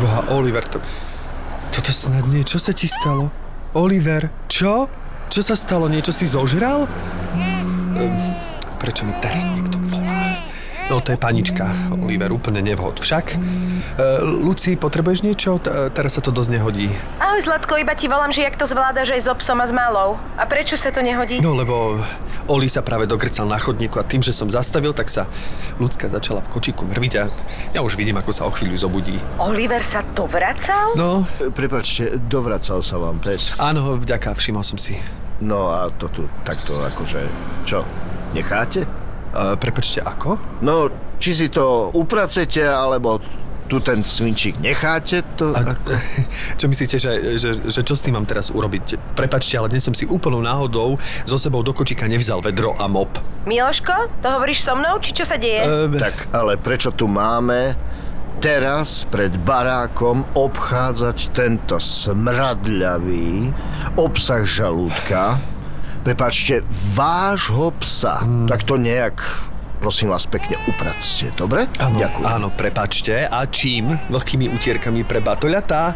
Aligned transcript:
Preboha, 0.00 0.32
Oliver, 0.32 0.64
to... 0.64 0.80
Toto 1.76 1.92
snad 1.92 2.24
nie, 2.32 2.40
čo 2.40 2.56
sa 2.56 2.72
ti 2.72 2.88
stalo? 2.88 3.28
Oliver, 3.76 4.32
čo? 4.48 4.88
Čo 5.28 5.44
sa 5.44 5.52
stalo? 5.52 5.92
Niečo 5.92 6.08
si 6.08 6.24
zožral? 6.24 6.88
Ehm, 8.00 8.32
prečo 8.80 9.04
mi 9.04 9.12
teraz 9.20 9.44
niekto? 9.52 9.76
No 10.90 10.98
to 10.98 11.14
je 11.14 11.18
panička, 11.22 11.70
Oliver, 12.02 12.34
úplne 12.34 12.58
nevhod. 12.66 12.98
Však, 12.98 13.38
uh, 13.38 14.26
Luci, 14.26 14.74
potrebuješ 14.74 15.22
niečo? 15.22 15.62
T- 15.62 15.70
teraz 15.94 16.18
sa 16.18 16.22
to 16.22 16.34
dosť 16.34 16.58
nehodí. 16.58 16.90
Ahoj 17.22 17.46
Zlatko, 17.46 17.78
iba 17.78 17.94
ti 17.94 18.10
volám, 18.10 18.34
že 18.34 18.42
jak 18.42 18.58
to 18.58 18.66
zvládaš 18.66 19.14
aj 19.14 19.20
s 19.22 19.28
obsom 19.30 19.62
a 19.62 19.70
s 19.70 19.72
malou. 19.72 20.18
A 20.34 20.50
prečo 20.50 20.74
sa 20.74 20.90
to 20.90 20.98
nehodí? 20.98 21.38
No 21.38 21.54
lebo 21.54 21.94
Oli 22.50 22.66
sa 22.66 22.82
práve 22.82 23.06
dokrcal 23.06 23.46
na 23.46 23.62
chodníku 23.62 24.02
a 24.02 24.04
tým, 24.04 24.26
že 24.26 24.34
som 24.34 24.50
zastavil, 24.50 24.90
tak 24.90 25.06
sa 25.06 25.30
ľudská 25.78 26.10
začala 26.10 26.42
v 26.42 26.50
kočíku 26.50 26.82
mrviť 26.82 27.12
a 27.22 27.30
ja 27.70 27.80
už 27.86 27.94
vidím, 27.94 28.18
ako 28.18 28.34
sa 28.34 28.42
o 28.42 28.50
chvíľu 28.50 28.74
zobudí. 28.74 29.22
Oliver 29.38 29.78
sa 29.86 30.02
dovracal? 30.02 30.98
No, 30.98 31.22
Prepačte, 31.54 32.18
dovracal 32.26 32.82
sa 32.82 32.98
vám 32.98 33.22
pes. 33.22 33.54
áno, 33.62 33.94
vďaka, 33.94 34.34
všimol 34.34 34.66
som 34.66 34.82
si. 34.82 34.98
No 35.38 35.70
a 35.70 35.86
to 35.94 36.10
tu 36.10 36.26
takto 36.42 36.82
akože... 36.82 37.22
Čo? 37.70 37.86
Necháte? 38.34 38.82
Uh, 39.30 39.54
prepačte, 39.54 40.02
ako? 40.02 40.38
No, 40.62 40.90
či 41.22 41.30
si 41.34 41.46
to 41.52 41.94
upracete, 41.94 42.66
alebo 42.66 43.22
tu 43.70 43.78
ten 43.78 44.02
svinčík 44.02 44.58
necháte, 44.58 45.22
to... 45.38 45.54
A, 45.54 45.62
ako... 45.62 45.94
čo 46.60 46.66
myslíte, 46.66 46.98
že, 46.98 47.38
že, 47.38 47.50
že 47.70 47.80
čo 47.86 47.94
s 47.94 48.02
tým 48.02 48.18
mám 48.18 48.26
teraz 48.26 48.50
urobiť? 48.50 49.14
Prepačte, 49.14 49.54
ale 49.54 49.70
dnes 49.70 49.86
som 49.86 49.94
si 49.94 50.10
úplnou 50.10 50.42
náhodou 50.42 50.98
so 51.22 51.38
sebou 51.38 51.62
do 51.62 51.70
kočíka 51.70 52.10
nevzal 52.10 52.42
vedro 52.42 52.74
a 52.74 52.90
mop. 52.90 53.22
Miloško, 53.46 54.10
to 54.18 54.26
hovoríš 54.26 54.66
so 54.66 54.74
mnou, 54.74 54.98
či 54.98 55.14
čo 55.14 55.22
sa 55.22 55.38
deje? 55.38 55.62
Uh, 55.62 55.86
Tak, 55.94 56.34
ale 56.34 56.58
prečo 56.58 56.90
tu 56.90 57.06
máme 57.06 57.78
teraz 58.42 59.06
pred 59.06 59.30
barákom 59.46 60.26
obchádzať 60.34 61.18
tento 61.30 61.78
smradľavý 61.78 63.54
obsah 63.94 64.42
žalúdka? 64.42 65.38
Prepačte, 66.00 66.64
vášho 66.96 67.76
psa. 67.76 68.24
Hmm. 68.24 68.48
Tak 68.48 68.64
to 68.64 68.80
nejak, 68.80 69.20
prosím 69.78 70.08
vás, 70.08 70.24
pekne 70.24 70.56
upracte, 70.64 71.28
dobre? 71.36 71.68
Áno, 71.76 72.00
Ďakujem. 72.00 72.24
áno, 72.24 72.48
prepačte. 72.48 73.28
A 73.28 73.44
čím? 73.44 74.00
Veľkými 74.08 74.48
utierkami 74.48 75.04
pre 75.04 75.20
batoľatá? 75.20 75.92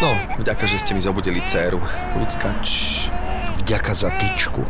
No, 0.00 0.12
vďaka, 0.36 0.64
že 0.64 0.80
ste 0.80 0.92
mi 0.92 1.00
zobudili 1.00 1.40
dceru. 1.40 1.80
Ľudská, 2.16 2.60
čš. 2.60 3.08
Vďaka 3.64 3.92
za 3.92 4.08
tyčku. 4.12 4.64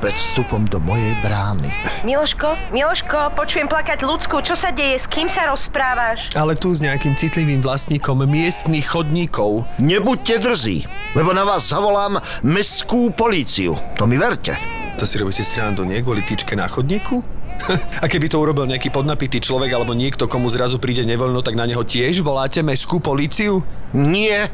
Pred 0.00 0.16
vstupom 0.16 0.64
do 0.64 0.80
mojej 0.80 1.12
brány. 1.20 1.68
Miloško, 2.08 2.72
Miloško, 2.72 3.36
počujem 3.36 3.68
plakať 3.68 4.00
ľudsku, 4.00 4.40
čo 4.40 4.56
sa 4.56 4.72
deje, 4.72 4.96
s 4.96 5.04
kým 5.04 5.28
sa 5.28 5.52
rozprávaš? 5.52 6.32
Ale 6.32 6.56
tu 6.56 6.72
s 6.72 6.80
nejakým 6.80 7.12
citlivým 7.20 7.60
vlastníkom 7.60 8.24
miestnych 8.24 8.88
chodníkov. 8.88 9.68
Nebuďte 9.76 10.40
drzí, 10.40 10.88
lebo 11.12 11.36
na 11.36 11.44
vás 11.44 11.68
zavolám 11.68 12.16
mestskú 12.40 13.12
políciu. 13.12 13.76
To 14.00 14.08
mi 14.08 14.16
verte. 14.16 14.56
To 14.96 15.04
si 15.04 15.20
robíte 15.20 15.44
srandu, 15.44 15.84
nie? 15.84 16.00
Kvôli 16.00 16.24
tyčke 16.24 16.56
na 16.56 16.64
chodníku? 16.64 17.20
A 18.00 18.08
keby 18.08 18.32
to 18.32 18.40
urobil 18.40 18.64
nejaký 18.64 18.88
podnapitý 18.88 19.36
človek 19.36 19.68
alebo 19.76 19.92
niekto, 19.92 20.32
komu 20.32 20.48
zrazu 20.48 20.80
príde 20.80 21.04
nevoľno, 21.04 21.44
tak 21.44 21.60
na 21.60 21.68
neho 21.68 21.84
tiež 21.84 22.24
voláte 22.24 22.64
mestskú 22.64 23.04
políciu? 23.04 23.60
Nie, 23.92 24.48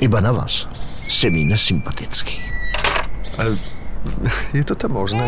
iba 0.00 0.24
na 0.24 0.32
vás. 0.32 0.64
Ste 1.04 1.28
mi 1.28 1.44
nesympatickí. 1.44 2.40
Je 4.56 4.62
toto 4.64 4.88
možné? 4.88 5.24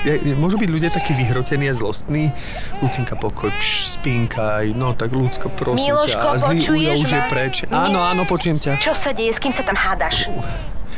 Je, 0.00 0.32
môžu 0.40 0.56
byť 0.56 0.70
ľudia 0.72 0.88
takí 0.88 1.12
vyhrotení 1.12 1.68
a 1.68 1.76
zlostní? 1.76 2.32
Lucinka, 2.80 3.20
pokoj, 3.20 3.52
pš, 3.52 4.00
spínkaj, 4.00 4.72
no 4.72 4.96
tak 4.96 5.12
ľudsko, 5.12 5.52
prosím 5.52 5.92
Miloško, 5.92 6.24
ťa. 6.24 6.32
A 6.32 6.40
zlý 6.40 6.58
úľa 6.72 6.92
už 6.96 7.10
je 7.12 7.22
preč. 7.28 7.54
Áno, 7.68 8.00
áno, 8.00 8.24
počujem 8.24 8.56
ťa. 8.56 8.80
Čo 8.80 8.96
sa 8.96 9.12
deje, 9.12 9.36
s 9.36 9.40
kým 9.44 9.52
sa 9.52 9.60
tam 9.60 9.76
hádaš? 9.76 10.24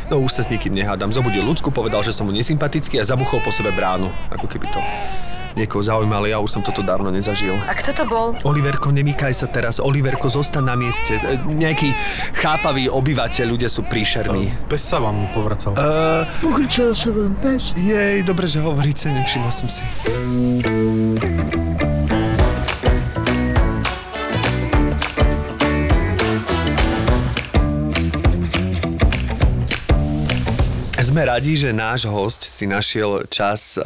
No 0.07 0.23
už 0.23 0.39
sa 0.39 0.47
s 0.47 0.49
nikým 0.55 0.71
nehádam. 0.71 1.11
Zobudil 1.11 1.43
ľudsku, 1.43 1.75
povedal, 1.75 2.07
že 2.07 2.15
som 2.15 2.31
mu 2.31 2.33
nesympatický 2.37 3.03
a 3.03 3.05
zabuchol 3.05 3.43
po 3.43 3.51
sebe 3.51 3.75
bránu. 3.75 4.07
Ako 4.31 4.47
keby 4.47 4.71
to 4.71 4.79
niekoho 5.55 5.83
zaujímalo, 5.83 6.27
ja 6.27 6.39
už 6.39 6.51
som 6.51 6.63
toto 6.63 6.81
dávno 6.81 7.09
nezažil. 7.09 7.53
A 7.69 7.75
kto 7.75 7.91
to 7.93 8.05
bol? 8.07 8.27
Oliverko, 8.43 8.89
nemýkaj 8.91 9.33
sa 9.33 9.47
teraz. 9.47 9.79
Oliverko, 9.79 10.27
zostan 10.27 10.67
na 10.67 10.75
mieste. 10.75 11.17
E, 11.17 11.37
Nejaký 11.45 11.93
chápavý 12.35 12.89
obyvateľ, 12.89 13.47
ľudia 13.49 13.69
sú 13.69 13.85
príšerní. 13.85 14.51
Pes 14.67 14.83
sa 14.83 14.99
vám 14.99 15.29
povracal. 15.33 15.77
Uh, 15.77 16.25
Pochýčal 16.41 16.97
sa 16.97 17.13
vám 17.13 17.37
pes. 17.39 17.71
jej, 17.77 18.25
dobre, 18.25 18.49
že 18.49 18.59
hovoríte, 18.59 19.13
nevšimol 19.13 19.53
som 19.53 19.69
si. 19.69 19.85
Sme 31.13 31.29
radi, 31.29 31.61
že 31.61 31.77
náš 31.77 32.09
host 32.09 32.41
si 32.41 32.65
našiel 32.65 33.29
čas 33.29 33.77
e, 33.77 33.85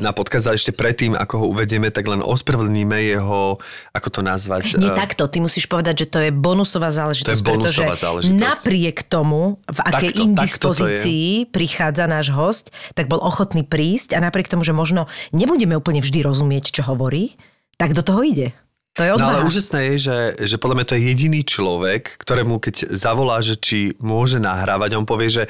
na 0.00 0.08
podcast 0.16 0.48
a 0.48 0.56
ešte 0.56 0.72
predtým, 0.72 1.12
ako 1.12 1.44
ho 1.44 1.46
uvedieme, 1.52 1.92
tak 1.92 2.08
len 2.08 2.24
ospravedlníme 2.24 2.96
jeho, 2.96 3.60
ako 3.92 4.08
to 4.08 4.20
nazvať? 4.24 4.80
Nie 4.80 4.88
e, 4.88 4.96
takto, 4.96 5.28
ty 5.28 5.44
musíš 5.44 5.68
povedať, 5.68 6.00
že 6.00 6.06
to 6.08 6.18
je 6.24 6.30
bonusová 6.32 6.88
záležitosť, 6.88 7.28
To 7.28 7.36
je 7.36 7.44
bonusová 7.44 7.92
pretože 7.92 8.08
záležitosť. 8.08 8.40
napriek 8.40 9.04
tomu, 9.04 9.60
v 9.68 9.80
akej 9.84 9.92
Takto- 9.92 10.08
takto 10.08 10.24
indispozícii 10.24 11.24
prichádza 11.52 12.08
náš 12.08 12.32
host, 12.32 12.72
tak 12.96 13.04
bol 13.04 13.20
ochotný 13.20 13.68
prísť 13.68 14.16
a 14.16 14.24
napriek 14.24 14.48
tomu, 14.48 14.64
že 14.64 14.72
možno 14.72 15.12
nebudeme 15.28 15.76
úplne 15.76 16.00
vždy 16.00 16.24
rozumieť, 16.24 16.72
čo 16.72 16.88
hovorí, 16.88 17.36
tak 17.76 17.92
do 17.92 18.00
toho 18.00 18.24
ide. 18.24 18.56
To 18.92 19.00
je 19.00 19.10
No 19.10 19.24
ale 19.24 19.40
odvaha. 19.40 19.48
úžasné 19.48 19.80
je, 19.88 19.96
že, 20.04 20.16
že 20.44 20.56
podľa 20.56 20.76
mňa 20.76 20.86
to 20.86 20.94
je 20.94 21.02
jediný 21.06 21.40
človek, 21.42 22.02
ktorému 22.18 22.60
keď 22.60 22.92
zavolá, 22.92 23.40
že 23.40 23.56
či 23.56 23.96
môže 23.98 24.36
nahrávať, 24.36 24.94
on 24.94 25.08
povie, 25.08 25.32
že 25.32 25.42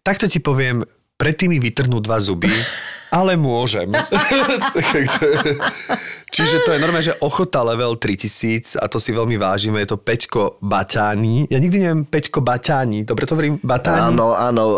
takto 0.00 0.24
ti 0.24 0.40
poviem, 0.40 0.80
predtým 1.14 1.48
mi 1.48 1.58
vytrhnú 1.58 1.96
dva 1.98 2.16
zuby, 2.16 2.48
ale 3.10 3.36
môžem. 3.36 3.92
Čiže 6.26 6.64
to 6.64 6.72
je 6.72 6.80
normálne, 6.80 7.04
že 7.06 7.16
ochota 7.20 7.62
level 7.62 7.96
3000 7.96 8.76
a 8.76 8.84
to 8.86 8.96
si 8.96 9.12
veľmi 9.12 9.36
vážime, 9.36 9.78
je 9.78 9.92
to 9.92 9.98
Peťko 9.98 10.56
Baťáni. 10.58 11.46
Ja 11.46 11.56
nikdy 11.56 11.76
neviem 11.78 12.02
Peťko 12.02 12.40
Baťáni, 12.40 13.04
dobre 13.04 13.24
to 13.24 13.32
hovorím? 13.32 13.56
Baťáni? 13.60 14.12
Áno, 14.12 14.32
áno, 14.32 14.64
e, 14.64 14.76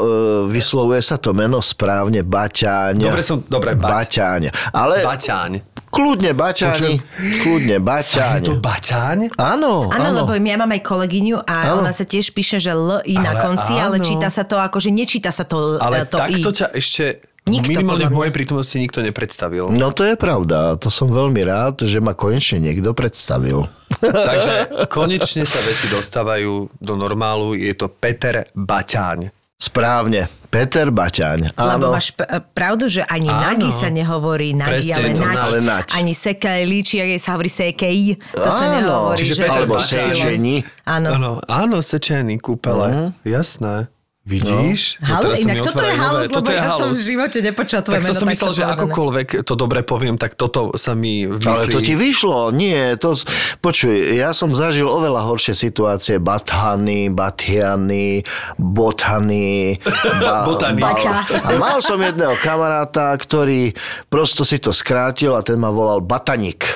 vyslovuje 0.51 1.01
sa 1.01 1.17
to 1.17 1.33
meno 1.33 1.59
správne, 1.59 2.23
Baťáň. 2.23 2.99
Dobre 3.01 3.23
som- 3.23 3.43
dobre, 3.43 3.75
Bať. 3.75 3.91
Baťáň. 3.91 4.43
Ale 4.71 5.03
Baťáň. 5.03 5.78
Kľudne 5.89 6.33
Baťáni, 6.33 7.01
kľudne 7.43 7.77
Baťáň. 7.81 8.41
Je 8.41 8.49
to 8.49 8.57
Baťáň? 8.57 9.19
Áno, 9.35 9.89
Áno, 9.89 10.09
lebo 10.15 10.31
ja 10.33 10.57
mám 10.57 10.71
aj 10.71 10.83
kolegyňu 10.83 11.37
a 11.43 11.55
Áno. 11.69 11.81
ona 11.81 11.93
sa 11.93 12.05
tiež 12.05 12.31
píše, 12.31 12.57
že 12.57 12.73
L 12.73 13.01
I 13.03 13.17
na 13.17 13.35
Ale 13.35 13.41
konci, 13.43 13.73
ale 13.75 13.97
áno. 13.99 14.05
číta 14.05 14.29
sa 14.29 14.45
to 14.45 14.57
ako, 14.57 14.79
že 14.79 14.91
nečíta 14.91 15.33
sa 15.33 15.43
to, 15.43 15.81
Ale 15.81 16.05
to 16.05 16.21
I. 16.21 16.39
takto 16.39 16.51
ťa 16.53 16.67
ešte 16.73 17.05
Nikto, 17.49 17.81
minimálne 17.81 18.13
v 18.13 18.13
mojej 18.13 18.33
prítomnosti 18.33 18.77
nikto 18.77 19.01
nepredstavil. 19.01 19.73
No 19.73 19.89
to 19.89 20.05
je 20.05 20.21
pravda, 20.21 20.77
to 20.77 20.93
som 20.93 21.09
veľmi 21.09 21.41
rád, 21.41 21.81
že 21.81 21.97
ma 21.97 22.13
konečne 22.13 22.61
niekto 22.61 22.93
predstavil. 22.93 23.65
Takže 24.05 24.69
konečne 24.93 25.49
sa 25.49 25.57
veci 25.65 25.89
dostávajú 25.89 26.69
do 26.77 26.95
normálu. 26.95 27.57
Je 27.57 27.73
to 27.73 27.89
Peter 27.89 28.45
Baťáň. 28.53 29.33
Správne, 29.59 30.31
Peter 30.49 30.87
Baťaň. 30.87 31.51
Lebo 31.53 31.91
máš 31.91 32.15
p- 32.15 32.23
pravdu, 32.49 32.87
že 32.87 33.03
ani 33.03 33.27
Áno. 33.27 33.43
Nagi 33.43 33.69
sa 33.69 33.91
nehovorí 33.91 34.55
Nagi, 34.55 34.87
Presne, 34.87 34.95
ale 34.95 35.09
to 35.11 35.25
Nať. 35.25 35.35
ale 35.37 35.59
Nať. 35.61 35.87
Ani 35.93 36.15
Sekaj 36.15 36.63
líči, 36.63 36.97
ak 36.97 37.19
sa 37.19 37.35
hovorí 37.35 37.51
Sekej. 37.51 38.23
To 38.33 38.47
sa 38.49 38.71
Áno. 38.71 38.75
nehovorí. 38.79 39.19
Čiže 39.19 39.35
že 39.35 39.43
Peter 39.43 39.59
alebo. 39.61 39.75
Sečení. 39.77 40.63
Áno. 40.85 41.09
Áno, 41.11 41.31
áno, 41.45 41.77
sečený 41.81 42.39
kúpele. 42.39 42.87
Mhm. 42.87 43.07
Jasné. 43.25 43.91
Vidíš? 44.29 45.01
No, 45.01 45.09
Halo, 45.09 45.23
teraz 45.25 45.37
sa 45.41 45.45
inak 45.49 45.57
toto 45.65 45.81
je 45.81 45.95
halus, 45.95 46.23
lebo 46.23 46.37
toto 46.37 46.51
je 46.53 46.59
ja 46.59 46.65
som 46.69 46.69
v 46.69 46.93
halus. 46.93 46.99
živote 47.01 47.39
nepočula 47.41 47.81
tvoje 47.81 47.97
Tak 47.97 48.03
meno 48.05 48.13
som 48.13 48.21
si 48.21 48.33
myslel, 48.37 48.51
že 48.53 48.61
povedané. 48.61 48.77
akokoľvek 48.77 49.29
to 49.41 49.55
dobre 49.57 49.81
poviem, 49.83 50.15
tak 50.15 50.33
toto 50.35 50.61
sa 50.77 50.93
mi 50.93 51.25
vymyslí. 51.25 51.49
Ale 51.49 51.73
to 51.73 51.81
ti 51.81 51.95
vyšlo, 51.95 52.53
nie, 52.53 52.77
to, 52.95 53.17
počuj, 53.59 53.89
ja 54.13 54.31
som 54.31 54.53
zažil 54.53 54.85
oveľa 54.85 55.25
horšie 55.25 55.57
situácie, 55.57 56.21
bathany, 56.21 57.09
bathiany, 57.09 58.21
bothany, 58.77 59.81
ba, 60.21 60.45
Botany. 60.45 60.77
Baťa. 60.79 61.15
a 61.41 61.51
mal 61.57 61.81
som 61.81 61.97
jedného 61.97 62.37
kamaráta, 62.39 63.17
ktorý 63.17 63.73
prosto 64.07 64.45
si 64.45 64.61
to 64.61 64.71
skrátil 64.71 65.33
a 65.33 65.41
ten 65.41 65.57
ma 65.57 65.73
volal 65.73 65.99
Batanik. 65.99 66.69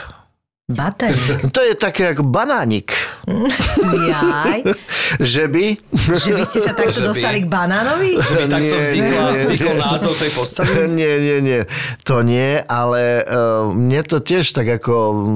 Baterík. 0.73 1.49
To 1.49 1.61
je 1.61 1.75
také 1.75 2.11
ako 2.11 2.25
banánik, 2.25 2.93
Jaj. 4.03 4.61
že 5.19 5.45
by... 5.47 5.65
Že 5.93 6.31
by 6.33 6.45
ste 6.45 6.59
sa 6.61 6.73
takto 6.73 6.93
Že 6.93 7.01
by- 7.01 7.09
dostali 7.09 7.39
k 7.41 7.49
banánovi? 7.49 8.11
Že 8.17 8.35
by 8.35 8.45
takto 8.49 8.75
Nie, 8.75 8.83
vznikla, 8.83 9.21
nie, 9.23 9.31
nie. 9.31 9.43
vznikol 9.43 9.75
názov 9.77 10.13
tej 10.17 10.31
postavy? 10.31 10.73
Nie, 10.93 11.13
nie, 11.19 11.39
nie, 11.41 11.61
to 12.03 12.21
nie, 12.21 12.61
ale 12.61 13.03
uh, 13.21 13.33
mne 13.69 14.01
to 14.03 14.19
tiež 14.19 14.45
tak 14.51 14.69
ako 14.73 14.93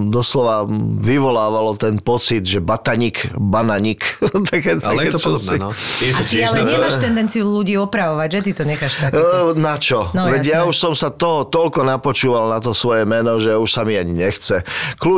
doslova 0.06 0.66
vyvolávalo 0.96 1.74
ten 1.74 1.96
pocit, 1.98 2.42
že 2.42 2.58
batanik, 2.58 3.30
bananik. 3.34 4.18
také, 4.50 4.76
Ale 4.78 5.06
je 5.06 5.12
to 5.12 5.18
také 5.18 5.26
podobné, 5.26 5.48
čosi. 5.48 5.56
no. 5.56 5.68
Je 5.98 6.12
to 6.12 6.22
Ty 6.22 6.28
tiež 6.28 6.46
ale 6.46 6.58
na- 6.58 6.68
nemáš 6.68 6.94
tendenciu 6.96 7.44
ľudí 7.46 7.74
opravovať, 7.76 8.28
že 8.30 8.40
ty 8.42 8.52
to 8.52 8.62
necháš 8.64 8.94
také. 8.98 9.16
Eh, 9.16 9.52
Na 9.56 9.76
čo? 9.76 10.10
No, 10.12 10.28
Veď 10.28 10.42
ja 10.44 10.52
jasné. 10.60 10.68
už 10.68 10.76
som 10.76 10.92
sa 10.92 11.08
toho 11.08 11.44
toľko 11.44 11.82
napočúval 11.82 12.48
na 12.48 12.58
to 12.58 12.72
svoje 12.72 13.04
meno, 13.04 13.36
že 13.36 13.52
už 13.52 13.68
sa 13.68 13.82
mi 13.82 13.94
ani 13.94 14.12
nechce. 14.12 14.62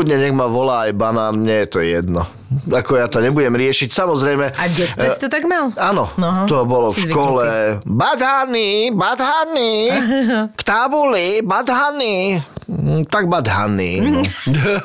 Kľudne 0.08 0.24
nech 0.24 0.32
ma 0.32 0.48
volá 0.48 0.88
aj 0.88 0.96
banán, 0.96 1.36
mne 1.36 1.52
je 1.52 1.68
to 1.68 1.84
jedno. 1.84 2.24
Ako 2.64 2.96
ja 2.96 3.12
to 3.12 3.20
nebudem 3.20 3.52
riešiť, 3.52 3.92
samozrejme. 3.92 4.56
A 4.56 4.64
v 4.64 4.72
detstve 4.72 5.04
si 5.04 5.20
to 5.20 5.28
tak 5.28 5.44
mal? 5.44 5.68
Áno, 5.76 6.08
No, 6.16 6.48
to 6.48 6.64
bolo 6.64 6.88
si 6.88 7.04
v 7.04 7.12
škole. 7.12 7.44
Badhany, 7.84 8.88
badhany, 8.88 9.92
k 10.58 10.62
tábuli, 10.64 11.44
badhany. 11.44 12.40
Mm, 12.64 13.04
Tak 13.04 13.28
badhany. 13.28 14.00
No. 14.00 14.24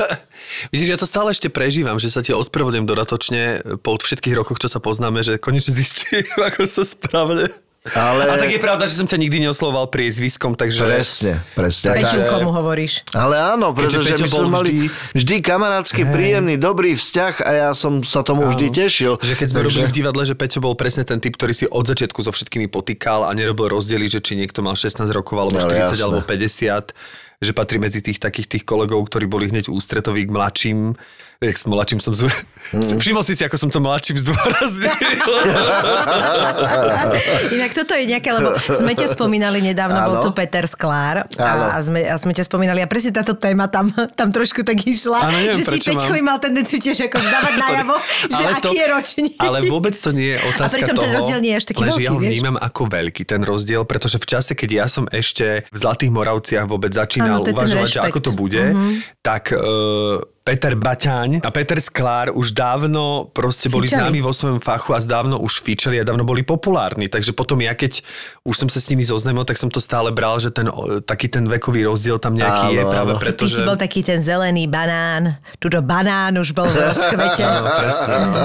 Vidíš, 0.75 0.92
ja 0.92 1.00
to 1.00 1.08
stále 1.08 1.31
ešte 1.31 1.48
prežívam, 1.48 1.96
že 1.96 2.12
sa 2.12 2.20
ti 2.20 2.36
ospravedlňujem 2.36 2.84
dodatočne 2.84 3.42
po 3.80 3.96
všetkých 3.96 4.36
rokoch, 4.36 4.60
čo 4.60 4.68
sa 4.68 4.84
poznáme, 4.84 5.24
že 5.24 5.40
konečne 5.40 5.72
zistím, 5.72 6.28
ako 6.52 6.68
sa 6.68 6.84
správne. 6.84 7.48
Ale- 7.86 8.32
A 8.32 8.40
tak 8.40 8.48
je 8.48 8.58
pravda, 8.58 8.88
že 8.88 8.96
som 8.96 9.04
ťa 9.04 9.20
nikdy 9.20 9.44
neoslovoval 9.44 9.92
priezviskom, 9.92 10.56
takže... 10.56 10.88
Presne, 10.88 11.44
presne. 11.52 12.00
Tak- 12.00 12.32
komu 12.32 12.56
hovoríš? 12.56 13.04
Ale 13.12 13.36
áno, 13.36 13.76
pretože 13.76 14.16
my 14.16 14.24
sme 14.24 14.48
mali 14.48 14.72
vždy- 14.88 14.88
vždy, 15.14 15.36
kamarátsky, 15.44 16.08
príjemný, 16.08 16.56
dobrý 16.56 16.96
vzťah 16.96 17.34
a 17.40 17.52
ja 17.52 17.70
som 17.74 18.00
sa 18.00 18.24
tomu 18.24 18.48
vždy 18.48 18.72
tešil. 18.72 19.20
Že 19.20 19.36
keď 19.36 19.48
sme 19.50 19.60
Takže- 19.60 19.68
robili 19.68 19.86
v 19.86 19.94
divadle, 19.94 20.24
že 20.24 20.32
Peťo 20.34 20.64
bol 20.64 20.74
presne 20.74 21.04
ten 21.04 21.20
typ, 21.20 21.36
ktorý 21.36 21.52
si 21.52 21.68
od 21.68 21.84
začiatku 21.84 22.20
so 22.20 22.32
všetkými 22.32 22.68
potýkal 22.68 23.28
a 23.28 23.32
nerobil 23.32 23.68
rozdiely, 23.70 24.08
že 24.08 24.24
či 24.24 24.40
niekto 24.40 24.64
mal 24.64 24.80
16 24.80 25.12
rokov, 25.12 25.36
alebo 25.38 25.60
No, 25.60 25.68
40, 25.68 25.92
jasné. 25.92 26.00
alebo 26.02 26.20
50 26.24 26.96
že 27.44 27.52
patrí 27.52 27.76
medzi 27.76 28.00
tých 28.00 28.24
takých 28.24 28.48
tých 28.48 28.64
kolegov, 28.64 29.04
ktorí 29.04 29.28
boli 29.28 29.52
hneď 29.52 29.68
ústretoví 29.68 30.24
k 30.24 30.32
mladším. 30.32 30.96
Jak 31.44 31.57
s 31.60 31.66
mladším 31.68 32.00
som... 32.00 32.16
Zv... 32.16 32.31
Mm. 32.72 32.98
Všimol 33.01 33.24
si 33.28 33.36
si, 33.36 33.44
ako 33.44 33.60
som 33.60 33.69
to 33.69 33.84
mladším 33.84 34.18
zdôraznil. 34.24 34.95
Inak 37.60 37.72
toto 37.75 37.94
je 37.94 38.07
nejaké, 38.07 38.31
lebo 38.31 38.56
sme 38.57 38.95
ťa 38.95 39.12
spomínali 39.12 39.60
nedávno, 39.60 40.00
bol 40.07 40.18
Áno. 40.19 40.24
tu 40.24 40.30
Peter 40.31 40.63
Sklár 40.63 41.28
a, 41.38 41.75
a, 41.75 41.78
sme, 41.84 42.07
a 42.07 42.16
sme 42.16 42.31
ťa 42.31 42.48
spomínali 42.48 42.80
a 42.80 42.88
presne 42.88 43.12
táto 43.12 43.36
téma 43.36 43.68
tam, 43.68 43.92
tam 43.92 44.31
trošku 44.31 44.63
tak 44.63 44.80
išla, 44.80 45.28
Áno, 45.28 45.38
neviem, 45.38 45.60
že 45.60 45.84
si 45.84 45.92
mám. 45.92 46.34
mal 46.34 46.38
tendenciu 46.40 46.80
tiež 46.80 47.12
ako 47.12 47.19
dávať 47.19 47.54
najavo, 47.68 47.96
že 48.31 48.44
Ale 48.44 48.50
aký 48.57 48.75
je 48.80 48.88
ročník. 48.88 49.38
Ale 49.38 49.57
vôbec 49.68 49.94
to 49.94 50.10
nie 50.16 50.34
je 50.34 50.38
otázka 50.56 50.66
A 50.66 50.75
pritom 50.80 50.96
toho, 50.96 51.04
ten 51.04 51.12
rozdiel 51.13 51.39
nie 51.44 51.51
je 51.51 51.57
až 51.60 51.66
taký 51.68 51.81
veľký, 51.84 52.04
ja 52.04 52.10
ho 52.16 52.19
vieš? 52.19 52.30
vnímam 52.31 52.56
ako 52.57 52.81
veľký 52.88 53.24
ten 53.28 53.42
rozdiel, 53.44 53.84
pretože 53.84 54.18
v 54.18 54.25
čase, 54.25 54.51
keď 54.56 54.69
ja 54.72 54.86
som 54.88 55.06
ešte 55.12 55.68
v 55.68 55.78
Zlatých 55.78 56.12
Moravciach 56.16 56.66
vôbec 56.66 56.96
začínal 56.96 57.42
Áno, 57.42 57.46
to 57.46 57.51
uvažovať, 57.51 57.89
že 57.89 58.00
ako 58.01 58.19
to 58.24 58.31
bude, 58.31 58.63
tak 59.19 59.51
uh, 59.51 60.22
Peter 60.44 60.74
Baťaň 60.74 61.40
a 61.40 61.50
Peter 61.50 61.80
Sklár 61.80 62.28
už 62.30 62.51
dávno 62.51 63.01
proste 63.30 63.68
boli 63.68 63.88
Fičali. 63.88 64.12
známi 64.12 64.19
vo 64.19 64.30
svojom 64.30 64.60
fachu 64.60 64.92
a 64.92 65.00
dávno 65.00 65.40
už 65.40 65.57
fičali 65.57 65.95
a 65.95 66.04
dávno 66.04 66.22
boli 66.22 66.44
populárni. 66.44 67.07
Takže 67.07 67.31
potom 67.31 67.56
ja, 67.57 67.72
keď 67.72 68.04
už 68.42 68.56
som 68.57 68.68
sa 68.68 68.78
s 68.78 68.88
nimi 68.88 69.01
zoznámil, 69.01 69.42
tak 69.42 69.56
som 69.56 69.68
to 69.68 69.80
stále 69.80 70.12
bral, 70.12 70.36
že 70.38 70.50
ten, 70.50 70.68
taký 71.01 71.28
ten 71.28 71.44
vekový 71.44 71.88
rozdiel 71.88 72.19
tam 72.19 72.36
nejaký 72.36 72.69
Áno, 72.69 72.78
je 72.78 72.84
práve 72.86 73.12
áno. 73.12 73.19
preto, 73.19 73.40
Ty 73.40 73.48
že... 73.48 73.56
si 73.56 73.63
bol 73.63 73.78
taký 73.78 74.01
ten 74.01 74.19
zelený 74.19 74.68
banán, 74.68 75.22
tuto 75.57 75.80
banán 75.80 76.36
už 76.36 76.51
bol 76.51 76.68
v 76.68 76.75
rozkvete. 76.92 77.39
Áno, 77.42 77.63
presne, 77.72 78.16
no. 78.19 78.36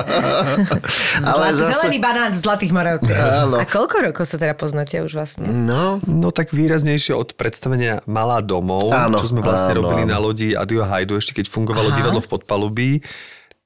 Ale 1.21 1.51
Zlat, 1.51 1.55
zase- 1.57 1.75
Zelený 1.79 1.99
banán 1.99 2.31
v 2.31 2.39
Zlatých 2.39 2.71
Moravciach. 2.71 3.59
A 3.59 3.65
koľko 3.65 3.97
rokov 4.05 4.25
sa 4.25 4.37
teda 4.37 4.55
poznáte 4.55 4.99
už 4.99 5.13
vlastne? 5.13 5.47
No, 5.47 5.99
No 6.01 6.31
tak 6.31 6.51
výraznejšie 6.51 7.11
od 7.13 7.35
predstavenia 7.35 8.01
Malá 8.05 8.39
domov, 8.39 8.87
Áno, 8.89 9.19
čo 9.19 9.27
sme 9.29 9.41
vlastne 9.41 9.75
áno, 9.75 9.83
robili 9.83 10.03
áno. 10.05 10.13
na 10.13 10.19
lodi 10.21 10.49
Adio 10.53 10.83
Hajdu, 10.83 11.15
ešte 11.15 11.35
keď 11.35 11.47
fungovalo 11.49 11.88
Aha. 11.91 11.99
divadlo 11.99 12.21
v 12.21 12.29
Podpalubí, 12.29 12.91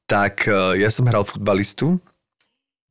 tak 0.05 0.47
eh, 0.47 0.79
ja 0.79 0.89
som 0.89 1.07
hral 1.07 1.23
futbalistu 1.23 1.99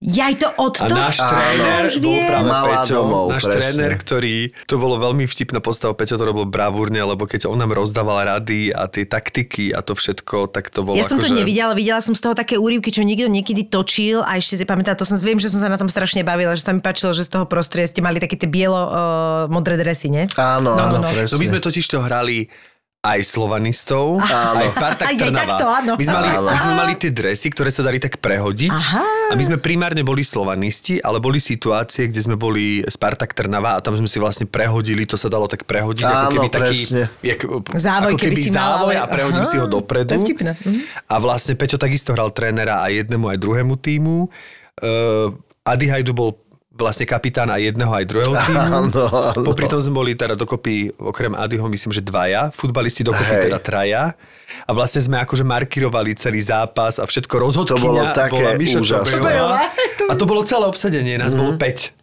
Jaj, 0.01 0.33
to 0.41 0.49
od 0.57 0.81
a 0.81 0.89
toho? 0.89 0.97
náš 0.97 1.21
Áno, 1.21 1.29
tréner 1.29 1.81
už 1.85 2.01
bol 2.01 2.17
práve 2.25 2.49
Malá 2.49 2.81
Peťo, 2.81 3.05
domov, 3.05 3.25
náš 3.37 3.45
presne. 3.45 3.53
tréner, 3.53 3.91
ktorý, 4.01 4.35
to 4.65 4.81
bolo 4.81 4.97
veľmi 4.97 5.29
vtipná 5.29 5.61
postava, 5.61 5.93
Peťo 5.93 6.17
to 6.17 6.25
robil 6.25 6.49
bravúrne, 6.49 6.97
lebo 7.05 7.29
keď 7.29 7.45
on 7.45 7.61
nám 7.61 7.69
rozdával 7.69 8.25
rady 8.25 8.73
a 8.73 8.89
tie 8.89 9.05
taktiky 9.05 9.69
a 9.69 9.85
to 9.85 9.93
všetko, 9.93 10.49
tak 10.49 10.73
to 10.73 10.81
bolo 10.81 10.97
Ja 10.97 11.05
som 11.05 11.21
to 11.21 11.29
akože... 11.29 11.37
nevidela, 11.37 11.77
videla 11.77 12.01
som 12.01 12.17
z 12.17 12.21
toho 12.25 12.33
také 12.33 12.57
úryvky, 12.57 12.89
čo 12.89 13.05
niekto 13.05 13.29
niekedy 13.29 13.69
točil 13.69 14.25
a 14.25 14.41
ešte 14.41 14.57
si 14.57 14.65
pamätám, 14.65 14.97
to 14.97 15.05
som 15.05 15.21
viem, 15.21 15.37
že 15.37 15.53
som 15.53 15.61
sa 15.61 15.69
na 15.69 15.77
tom 15.77 15.85
strašne 15.85 16.25
bavila, 16.25 16.57
že 16.57 16.65
sa 16.65 16.73
mi 16.73 16.81
páčilo, 16.81 17.13
že 17.13 17.21
z 17.21 17.37
toho 17.37 17.45
prostredia 17.45 17.85
ste 17.85 18.01
mali 18.01 18.17
také 18.17 18.33
tie 18.41 18.49
bielo-modré 18.49 19.77
dresy, 19.77 20.09
nie? 20.09 20.25
áno, 20.33 20.73
No, 20.73 20.81
áno, 20.81 20.97
no, 20.97 21.05
no. 21.05 21.09
presne. 21.13 21.29
No 21.29 21.37
my 21.37 21.45
sme 21.45 21.59
totiž 21.61 21.85
to 21.85 22.01
hrali 22.01 22.49
aj 23.01 23.19
slovanistov, 23.25 24.21
aj 24.21 24.69
Spartak 24.69 25.09
Aj- 25.09 25.11
aj 25.11 25.17
Trnava. 25.17 25.41
takto, 25.57 25.65
áno. 25.65 25.91
My 25.95 26.03
sme, 26.03 26.15
mali, 26.15 26.29
Áno. 26.29 26.45
my 26.45 26.59
sme 26.59 26.73
mali 26.75 26.93
tie 26.95 27.09
dresy, 27.09 27.49
ktoré 27.49 27.67
sa 27.67 27.81
dali 27.81 27.97
tak 27.97 28.15
prehodiť. 28.15 28.69
Aha. 28.71 29.03
A 29.27 29.33
my 29.33 29.41
sme 29.43 29.57
primárne 29.57 30.01
boli 30.01 30.21
slovanisti, 30.21 31.01
ale 31.01 31.17
boli 31.17 31.41
situácie, 31.41 32.05
kde 32.05 32.21
sme 32.21 32.35
boli 32.35 32.85
Spartak 32.85 33.33
Trnava 33.33 33.73
a 33.73 33.79
tam 33.79 33.95
sme 33.95 34.05
si 34.05 34.15
vlastne 34.15 34.45
prehodili, 34.45 35.01
to 35.03 35.17
sa 35.17 35.27
dalo 35.27 35.45
tak 35.45 35.65
prehodiť, 35.65 36.03
ako 36.03 36.13
Áno, 36.13 36.29
keby 36.31 36.47
taký 36.51 36.77
presne. 36.77 37.03
jak, 37.19 37.39
Závoj, 37.73 38.11
ako 38.11 38.19
keby 38.19 38.31
keby 38.31 38.37
si 38.39 38.49
mal, 38.49 38.61
závoj 38.77 38.93
ale- 38.93 39.01
a 39.01 39.05
prehodím 39.07 39.41
Aha, 39.41 39.49
si 39.49 39.57
ho 39.57 39.65
dopredu. 39.65 40.05
to 40.07 40.13
je 40.13 40.21
vtipné. 40.21 40.51
Mhm. 40.55 40.79
A 41.03 41.15
vlastne 41.17 41.53
Peťo 41.55 41.77
takisto 41.77 42.13
hral 42.13 42.29
trénera 42.29 42.85
aj 42.85 43.01
jednému, 43.01 43.25
aj 43.27 43.37
druhému 43.39 43.75
týmu. 43.77 44.29
Uh, 44.77 45.33
Adi 45.63 45.89
Hajdu 45.89 46.09
bol 46.11 46.37
vlastne 46.81 47.05
kapitán 47.05 47.47
aj 47.47 47.61
jedného, 47.63 47.89
aj 47.89 48.05
druhého 48.05 48.33
týmu. 48.43 48.57
Áno, 48.59 49.03
áno. 49.05 49.43
Popri 49.43 49.65
tom 49.65 49.77
sme 49.77 49.93
boli 49.95 50.11
teda 50.13 50.33
dokopy, 50.33 50.91
okrem 50.97 51.31
Adyho, 51.31 51.65
myslím, 51.65 51.91
že 51.91 52.01
dvaja, 52.01 52.49
futbalisti 52.49 53.01
dokopy 53.01 53.31
Hej. 53.31 53.43
teda 53.45 53.57
traja. 53.57 54.03
A 54.63 54.71
vlastne 54.71 54.99
sme 54.99 55.15
akože 55.17 55.41
markirovali 55.41 56.11
celý 56.13 56.41
zápas 56.41 56.97
a 56.97 57.05
všetko 57.05 57.31
rozhodkynia 57.39 57.79
To 57.79 57.87
bolo 57.87 58.03
také 58.11 58.35
bola 58.35 58.51
Miša 58.53 58.79
úžasné. 58.79 59.31
A 60.03 60.13
to 60.13 60.25
bolo 60.25 60.41
celé 60.43 60.65
obsadenie, 60.65 61.15
nás 61.15 61.31
Mhm. 61.31 61.39
bolo 61.39 61.51
5. 61.55 62.00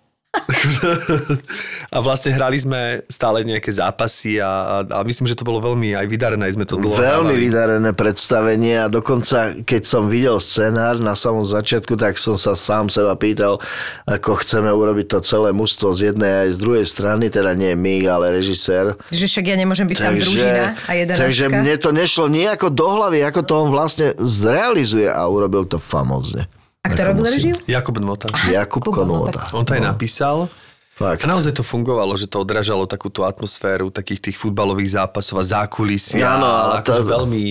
a 1.88 1.99
vlastne 2.04 2.37
hrali 2.37 2.61
sme 2.61 3.00
stále 3.08 3.42
nejaké 3.49 3.73
zápasy 3.73 4.37
a, 4.38 4.85
a, 4.85 5.00
a 5.00 5.00
myslím, 5.04 5.25
že 5.25 5.32
to 5.32 5.47
bolo 5.47 5.56
veľmi 5.64 5.97
aj 5.97 6.04
vydarené, 6.04 6.44
aj 6.44 6.54
sme 6.61 6.66
to 6.68 6.76
dlho 6.76 7.00
Veľmi 7.00 7.32
hrávali. 7.32 7.49
vydarené 7.49 7.90
predstavenie 7.97 8.76
a 8.76 8.87
dokonca, 8.92 9.56
keď 9.64 9.82
som 9.88 10.06
videl 10.06 10.37
scenár 10.37 11.00
na 11.00 11.16
samom 11.16 11.49
začiatku, 11.49 11.97
tak 11.97 12.20
som 12.20 12.37
sa 12.37 12.52
sám 12.52 12.92
seba 12.92 13.16
pýtal, 13.16 13.56
ako 14.04 14.37
chceme 14.44 14.68
urobiť 14.68 15.16
to 15.16 15.18
celé 15.25 15.50
mužstvo 15.56 15.97
z 15.97 16.12
jednej 16.12 16.49
aj 16.49 16.49
z 16.54 16.58
druhej 16.61 16.85
strany, 16.85 17.32
teda 17.32 17.56
nie 17.56 17.73
my, 17.73 18.04
ale 18.04 18.37
režisér. 18.37 19.00
Že 19.08 19.26
však 19.32 19.44
ja 19.49 19.56
nemôžem 19.56 19.88
byť 19.88 19.97
sám 19.97 20.14
družina 20.20 20.64
a 20.76 20.92
jedenáctka. 20.92 21.23
takže 21.25 21.44
mne 21.49 21.75
to 21.80 21.90
nešlo 21.90 22.25
nejako 22.28 22.68
do 22.68 22.87
hlavy, 23.00 23.25
ako 23.25 23.40
to 23.49 23.52
on 23.56 23.68
vlastne 23.73 24.12
zrealizuje 24.20 25.08
a 25.08 25.25
urobil 25.25 25.64
to 25.64 25.80
famózne. 25.80 26.47
A 26.78 26.87
kto 26.88 27.00
robil 27.04 27.25
režiu? 27.26 27.54
Jakub 27.64 27.99
Nota. 27.99 28.30
Jakub 28.47 28.80
Kubo, 28.80 29.02
no 29.02 29.26
Konota. 29.26 29.50
On 29.52 29.64
to 29.64 29.75
aj 29.75 29.82
napísal. 29.82 30.47
Fakt. 30.94 31.23
A 31.23 31.30
naozaj 31.30 31.54
to 31.54 31.62
fungovalo, 31.62 32.11
že 32.18 32.26
to 32.26 32.42
odrážalo 32.42 32.82
takúto 32.82 33.23
atmosféru 33.23 33.87
takých 33.88 34.30
tých 34.30 34.37
futbalových 34.37 34.99
zápasov 34.99 35.38
a 35.38 35.44
zákulisia. 35.47 36.26
Áno, 36.26 36.47
ale 36.47 36.73
a 36.75 36.82
to- 36.82 36.90
akože 36.90 37.02
veľmi 37.04 37.42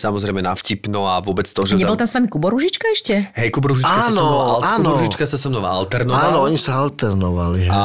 samozrejme 0.00 0.40
navtipno 0.40 1.04
a 1.04 1.20
vôbec 1.20 1.44
to, 1.44 1.68
že 1.68 1.76
Nebol 1.76 2.00
tam... 2.00 2.02
tam 2.02 2.08
s 2.08 2.14
vami 2.16 2.28
Kubo 2.32 2.48
Ružička 2.48 2.88
ešte? 2.88 3.28
Hej, 3.36 3.48
Kubo 3.52 3.76
Ružička 3.76 3.92
sa 3.92 4.08
so 4.08 4.16
mnou, 4.16 4.28
al- 4.32 4.62
áno. 4.64 4.76
Kubo 4.80 4.90
Ružička 4.96 5.24
sa 5.28 5.36
so 5.36 5.48
mnou 5.52 5.60
alternoval. 5.60 6.24
Áno, 6.32 6.38
oni 6.48 6.56
sa 6.56 6.80
alternovali. 6.80 7.68
hej. 7.68 7.70
A 7.70 7.80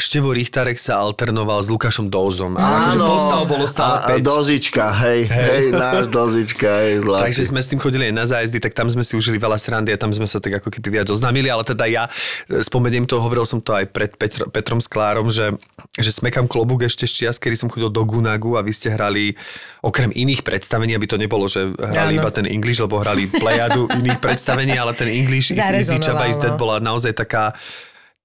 Števo 0.00 0.32
Richtarek 0.32 0.80
sa 0.80 1.04
alternoval 1.04 1.60
s 1.60 1.68
Lukášom 1.68 2.08
Dózom. 2.08 2.56
A 2.56 2.88
akože 2.88 2.98
postav 2.98 3.40
bolo 3.44 3.68
stále 3.68 3.94
a, 4.00 4.08
a 4.08 4.16
5. 4.16 4.24
dozička, 4.24 4.84
hej, 5.04 5.20
hej, 5.28 5.62
náš 5.76 6.08
dozička, 6.08 6.68
hej, 6.80 7.04
zlatý. 7.04 7.22
Takže 7.28 7.42
sme 7.44 7.60
s 7.60 7.68
tým 7.68 7.80
chodili 7.82 8.08
aj 8.08 8.14
na 8.16 8.24
zájazdy, 8.24 8.58
tak 8.62 8.72
tam 8.72 8.88
sme 8.88 9.04
si 9.04 9.12
užili 9.18 9.36
veľa 9.36 9.58
srandy 9.60 9.90
a 9.92 9.98
tam 10.00 10.08
sme 10.14 10.24
sa 10.24 10.40
tak 10.40 10.62
ako 10.62 10.72
keby 10.72 11.02
viac 11.02 11.08
oznámili, 11.10 11.50
ale 11.50 11.66
teda 11.66 11.84
ja 11.84 12.06
e, 12.48 12.62
spomeniem 12.62 13.04
to, 13.04 13.18
hovoril 13.18 13.44
som 13.44 13.58
to 13.58 13.74
aj 13.74 13.90
pred 13.90 14.14
Petr- 14.14 14.46
Petrom 14.48 14.78
Sklárom, 14.78 15.28
že, 15.28 15.52
že 15.98 16.10
smekam 16.14 16.46
klobúk 16.46 16.86
ešte 16.86 17.04
z 17.04 17.12
čias, 17.12 17.36
kedy 17.36 17.58
som 17.58 17.68
chodil 17.68 17.90
do 17.90 18.02
Gunagu 18.06 18.54
a 18.54 18.62
vy 18.62 18.70
ste 18.70 18.94
hrali 18.94 19.34
okrem 19.82 20.10
iných 20.10 20.46
predstavení, 20.46 20.94
aby 20.94 21.06
to 21.06 21.18
nebolo, 21.18 21.46
že 21.50 21.57
hrali 21.76 22.14
Áno. 22.16 22.20
iba 22.22 22.30
ten 22.30 22.46
English, 22.46 22.78
lebo 22.82 23.00
hrali 23.00 23.26
plejadu 23.28 23.90
iných 24.00 24.18
predstavení, 24.22 24.74
ale 24.76 24.92
ten 24.94 25.10
English 25.10 25.54
is 25.54 25.58
easy, 25.58 25.96
Chaba 25.98 26.30
is 26.30 26.38
dead 26.38 26.54
no. 26.54 26.60
bola 26.60 26.76
naozaj 26.78 27.14
taká 27.14 27.54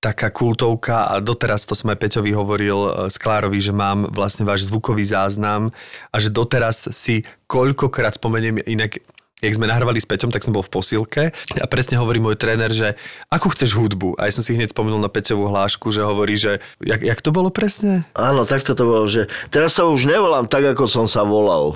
taká 0.04 0.28
kultovka 0.36 1.08
a 1.08 1.24
doteraz 1.24 1.64
to 1.64 1.72
aj 1.80 1.96
Peťovi 1.96 2.36
hovoril 2.36 2.76
e, 2.76 2.90
Sklárovi, 3.08 3.56
že 3.64 3.72
mám 3.72 4.12
vlastne 4.12 4.44
váš 4.44 4.68
zvukový 4.68 5.08
záznam 5.08 5.72
a 6.12 6.16
že 6.20 6.28
doteraz 6.28 6.92
si 6.92 7.24
koľkokrát 7.48 8.20
spomeniem 8.20 8.60
inak 8.68 9.00
jak 9.44 9.60
sme 9.60 9.68
nahrávali 9.68 10.00
s 10.00 10.08
Peťom, 10.08 10.32
tak 10.32 10.40
som 10.40 10.56
bol 10.56 10.64
v 10.64 10.72
posilke 10.72 11.24
a 11.36 11.66
presne 11.68 12.00
hovorí 12.00 12.24
môj 12.24 12.40
tréner, 12.40 12.72
že 12.72 12.96
ako 13.28 13.52
chceš 13.52 13.76
hudbu? 13.76 14.16
A 14.16 14.32
ja 14.32 14.34
som 14.40 14.40
si 14.40 14.56
hneď 14.56 14.72
spomenul 14.72 15.04
na 15.04 15.12
Peťovú 15.12 15.52
hlášku, 15.52 15.92
že 15.92 16.00
hovorí, 16.00 16.40
že 16.40 16.64
jak, 16.80 17.04
jak 17.04 17.20
to 17.20 17.36
bolo 17.36 17.52
presne? 17.52 18.08
Áno, 18.16 18.48
takto 18.48 18.72
to 18.72 18.88
bolo, 18.88 19.04
že 19.04 19.28
teraz 19.52 19.76
sa 19.76 19.84
už 19.84 20.08
nevolám 20.08 20.48
tak, 20.48 20.64
ako 20.64 20.88
som 20.88 21.06
sa 21.12 21.28
volal. 21.28 21.76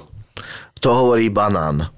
To 0.81 0.89
hovorí 0.93 1.29
banán. 1.29 1.89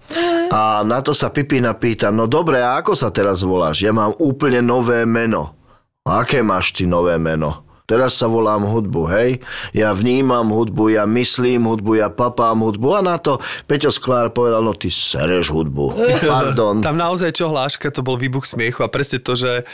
A 0.50 0.82
na 0.82 1.00
to 1.06 1.14
sa 1.14 1.30
Pipina 1.30 1.78
pýta, 1.78 2.10
no 2.10 2.26
dobre, 2.26 2.58
a 2.58 2.82
ako 2.82 2.98
sa 2.98 3.14
teraz 3.14 3.46
voláš? 3.46 3.86
Ja 3.86 3.94
mám 3.94 4.18
úplne 4.18 4.66
nové 4.66 5.06
meno. 5.06 5.54
Aké 6.02 6.42
máš 6.42 6.74
ty 6.74 6.90
nové 6.90 7.22
meno? 7.22 7.70
Teraz 7.90 8.22
sa 8.22 8.30
volám 8.30 8.70
hudbu, 8.70 9.02
hej? 9.10 9.42
Ja 9.74 9.98
vnímam 9.98 10.54
hudbu, 10.54 10.94
ja 10.94 11.10
myslím 11.10 11.66
hudbu, 11.66 11.98
ja 11.98 12.14
papám 12.14 12.62
hudbu 12.62 12.88
a 12.94 13.02
na 13.02 13.18
to 13.18 13.42
Peťo 13.66 13.90
Sklár 13.90 14.30
povedal, 14.30 14.62
no 14.62 14.78
ty 14.78 14.94
sereš 14.94 15.50
hudbu. 15.50 15.98
Pardon. 16.30 16.86
Tam 16.86 17.02
naozaj 17.02 17.34
čo 17.34 17.50
hláška, 17.50 17.90
to 17.90 18.06
bol 18.06 18.14
výbuch 18.14 18.46
smiechu 18.46 18.86
a 18.86 18.94
presne 18.94 19.18
to, 19.18 19.34
že 19.34 19.66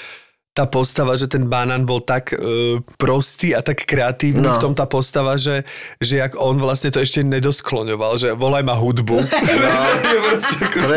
tá 0.55 0.63
postava, 0.63 1.19
že 1.19 1.27
ten 1.27 1.51
banán 1.51 1.83
bol 1.83 1.99
tak 1.99 2.31
uh, 2.31 2.79
prostý 2.95 3.51
a 3.51 3.59
tak 3.59 3.83
kreatívny 3.83 4.47
no. 4.47 4.55
v 4.55 4.63
tom 4.63 4.71
tá 4.71 4.87
postava, 4.87 5.35
že, 5.35 5.67
že 5.99 6.23
jak 6.23 6.39
on 6.39 6.55
vlastne 6.63 6.95
to 6.95 7.03
ešte 7.03 7.27
nedoskloňoval, 7.27 8.15
že 8.15 8.31
volaj 8.31 8.63
ma 8.63 8.71
hudbu. 8.79 9.19
No. 9.65 10.31
proste 10.31 10.55
akože, 10.61 10.95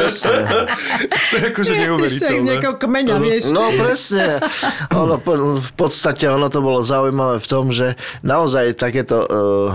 to 1.31 1.35
je 1.35 1.45
akože 1.51 1.73
z 1.75 1.81
neuveriteľné. 1.83 2.47
nejakého 2.47 2.75
kmeňa, 2.79 3.17
vieš. 3.19 3.51
No 3.51 3.75
presne. 3.75 4.39
Ono, 4.95 5.19
v 5.59 5.73
podstate 5.75 6.31
ono 6.31 6.47
to 6.53 6.63
bolo 6.63 6.85
zaujímavé 6.87 7.43
v 7.43 7.49
tom, 7.49 7.75
že 7.75 7.99
naozaj 8.23 8.79
takéto 8.79 9.25
uh, 9.25 9.27
uh, 9.27 9.71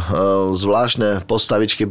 zvláštne 0.56 1.25
postavičky 1.28 1.90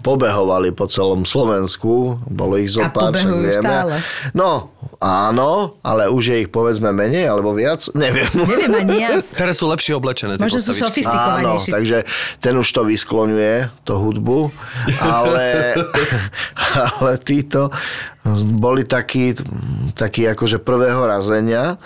pobehovali 0.00 0.72
po 0.72 0.88
celom 0.88 1.28
Slovensku. 1.28 2.22
Bolo 2.30 2.56
ich 2.56 2.72
zo 2.72 2.86
A 2.86 2.88
pár, 2.88 3.12
vieme. 3.12 3.52
stále. 3.52 4.00
No, 4.32 4.72
áno, 5.02 5.76
ale 5.84 6.08
už 6.08 6.22
je 6.32 6.36
ich 6.46 6.50
povedzme 6.52 6.94
menej 6.94 7.09
alebo 7.18 7.50
viac, 7.56 7.90
neviem. 7.96 8.28
Neviem 8.34 8.72
ani 8.74 8.96
ja. 9.00 9.10
Teraz 9.40 9.58
sú 9.58 9.66
lepšie 9.66 9.98
oblečené 9.98 10.38
Možno 10.38 10.62
sú 10.62 10.76
postavičky. 10.76 11.70
Áno, 11.72 11.80
takže 11.80 12.06
ten 12.38 12.54
už 12.54 12.68
to 12.70 12.82
vyskloňuje, 12.86 13.70
to 13.82 13.94
hudbu, 13.98 14.54
ale, 15.02 15.74
ale 17.00 17.12
títo 17.22 17.74
boli 18.60 18.84
takí, 18.84 19.32
takí 19.96 20.28
akože 20.28 20.60
prvého 20.60 21.08
razenia, 21.08 21.80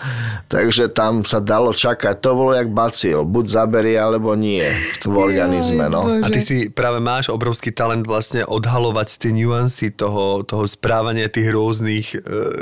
takže 0.50 0.90
tam 0.90 1.22
sa 1.22 1.38
dalo 1.38 1.70
čakať. 1.70 2.18
To 2.20 2.30
bolo 2.34 2.50
jak 2.58 2.74
bacil, 2.74 3.22
buď 3.22 3.44
zaberie, 3.46 3.94
alebo 3.94 4.34
nie 4.34 4.66
v 5.06 5.14
organizme. 5.14 5.86
No. 5.86 6.20
A 6.20 6.26
ty 6.28 6.42
si 6.42 6.66
práve 6.68 6.98
máš 6.98 7.30
obrovský 7.30 7.70
talent 7.70 8.02
vlastne 8.02 8.42
odhalovať 8.42 9.22
tie 9.22 9.30
nuancy 9.30 9.94
toho, 9.94 10.42
toho 10.42 10.66
správania 10.66 11.30
tých 11.30 11.54
rôznych 11.54 12.06
e, 12.12 12.16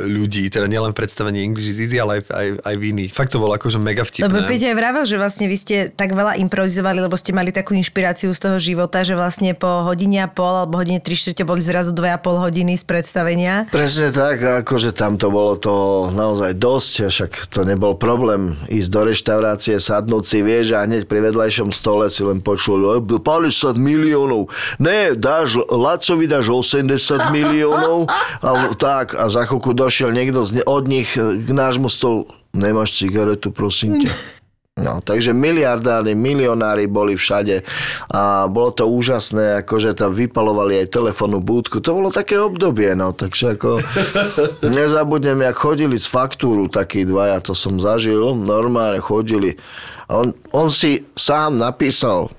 ľudí. 0.04 0.52
Teda 0.52 0.68
nielen 0.68 0.92
v 0.92 0.98
predstavení 1.00 1.40
English 1.40 1.72
is 1.72 1.80
easy, 1.80 1.96
ale 1.96 2.20
aj, 2.20 2.22
aj, 2.28 2.48
aj 2.68 2.74
v 2.76 2.82
iných. 2.92 3.10
Fakt 3.16 3.32
to 3.32 3.40
bolo 3.40 3.56
akože 3.56 3.80
mega 3.80 4.04
vtipné. 4.04 4.28
Lebo 4.28 4.44
Peťo 4.44 4.68
aj 4.68 4.76
vravel, 4.76 5.04
že 5.08 5.16
vlastne 5.16 5.48
vy 5.48 5.56
ste 5.56 5.76
tak 5.88 6.12
veľa 6.12 6.36
improvizovali, 6.44 7.00
lebo 7.00 7.16
ste 7.16 7.32
mali 7.32 7.48
takú 7.50 7.72
inšpiráciu 7.72 8.28
z 8.36 8.40
toho 8.40 8.56
života, 8.60 9.00
že 9.00 9.16
vlastne 9.16 9.56
po 9.56 9.88
hodine 9.88 10.22
a 10.24 10.28
pol 10.28 10.68
alebo 10.68 10.76
hodine 10.76 11.00
3 11.00 11.08
čtvrte 11.08 11.42
boli 11.48 11.64
zrazu 11.64 11.96
2,5 11.96 12.20
hodiny 12.20 12.76
z 12.76 12.84
predstavenia. 12.84 13.61
Presne 13.70 14.10
tak, 14.10 14.42
akože 14.64 14.90
tam 14.96 15.20
to 15.20 15.28
bolo 15.30 15.54
to 15.60 15.74
naozaj 16.10 16.56
dosť, 16.56 16.92
však 17.12 17.32
to 17.52 17.62
nebol 17.62 17.94
problém 17.94 18.58
ísť 18.66 18.88
do 18.90 19.00
reštaurácie, 19.06 19.76
sadnúť 19.78 20.24
si, 20.26 20.38
vieš, 20.40 20.74
a 20.74 20.82
hneď 20.82 21.06
pri 21.06 21.30
vedľajšom 21.30 21.70
stole 21.70 22.10
si 22.10 22.26
len 22.26 22.42
počul, 22.42 22.98
"E, 22.98 23.20
50 23.22 23.78
miliónov, 23.78 24.50
ne, 24.82 25.14
dáš, 25.14 25.62
Lacovi 25.70 26.26
dáš 26.26 26.50
80 26.50 27.30
miliónov, 27.30 28.10
a 28.42 28.72
tak, 28.74 29.14
a 29.14 29.30
za 29.30 29.46
chvíľku 29.46 29.76
došiel 29.76 30.10
niekto 30.10 30.42
z, 30.42 30.64
od 30.66 30.84
nich 30.88 31.14
k 31.14 31.48
nášmu 31.48 31.86
stolu, 31.86 32.26
nemáš 32.56 32.98
cigaretu, 32.98 33.54
prosím 33.54 34.02
ťa. 34.04 34.41
No, 34.72 35.04
takže 35.04 35.36
miliardári, 35.36 36.16
milionári 36.16 36.88
boli 36.88 37.12
všade 37.12 37.60
a 38.08 38.48
bolo 38.48 38.72
to 38.72 38.88
úžasné, 38.88 39.60
akože 39.60 39.92
tam 39.92 40.16
vypalovali 40.16 40.80
aj 40.80 40.96
telefónnu 40.96 41.44
búdku. 41.44 41.84
To 41.84 42.00
bolo 42.00 42.08
také 42.08 42.40
obdobie, 42.40 42.96
no, 42.96 43.12
takže 43.12 43.60
ako 43.60 43.76
nezabudnem, 44.80 45.44
jak 45.44 45.60
chodili 45.60 46.00
z 46.00 46.08
faktúru 46.08 46.72
takí 46.72 47.04
dvaja, 47.04 47.44
to 47.44 47.52
som 47.52 47.76
zažil, 47.76 48.32
normálne 48.32 48.96
chodili. 49.04 49.60
A 50.08 50.24
on, 50.24 50.32
on 50.56 50.72
si 50.72 51.04
sám 51.20 51.60
napísal 51.60 52.32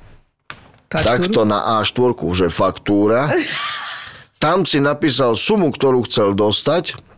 takto 0.90 1.46
na 1.46 1.86
A4, 1.86 2.18
že 2.34 2.50
faktúra. 2.50 3.30
Tam 4.44 4.66
si 4.66 4.82
napísal 4.82 5.38
sumu, 5.38 5.70
ktorú 5.70 6.02
chcel 6.10 6.34
dostať 6.34 7.12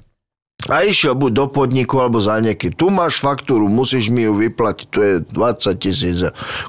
a 0.66 0.82
išiel 0.82 1.14
buď 1.14 1.32
do 1.32 1.46
podniku 1.50 2.02
alebo 2.02 2.18
za 2.18 2.42
niekým. 2.42 2.74
Tu 2.74 2.90
máš 2.90 3.22
faktúru, 3.22 3.70
musíš 3.70 4.10
mi 4.10 4.26
ju 4.26 4.34
vyplatiť, 4.34 4.88
to 4.90 5.00
je 5.02 5.14
20 5.22 5.78
tisíc 5.78 6.20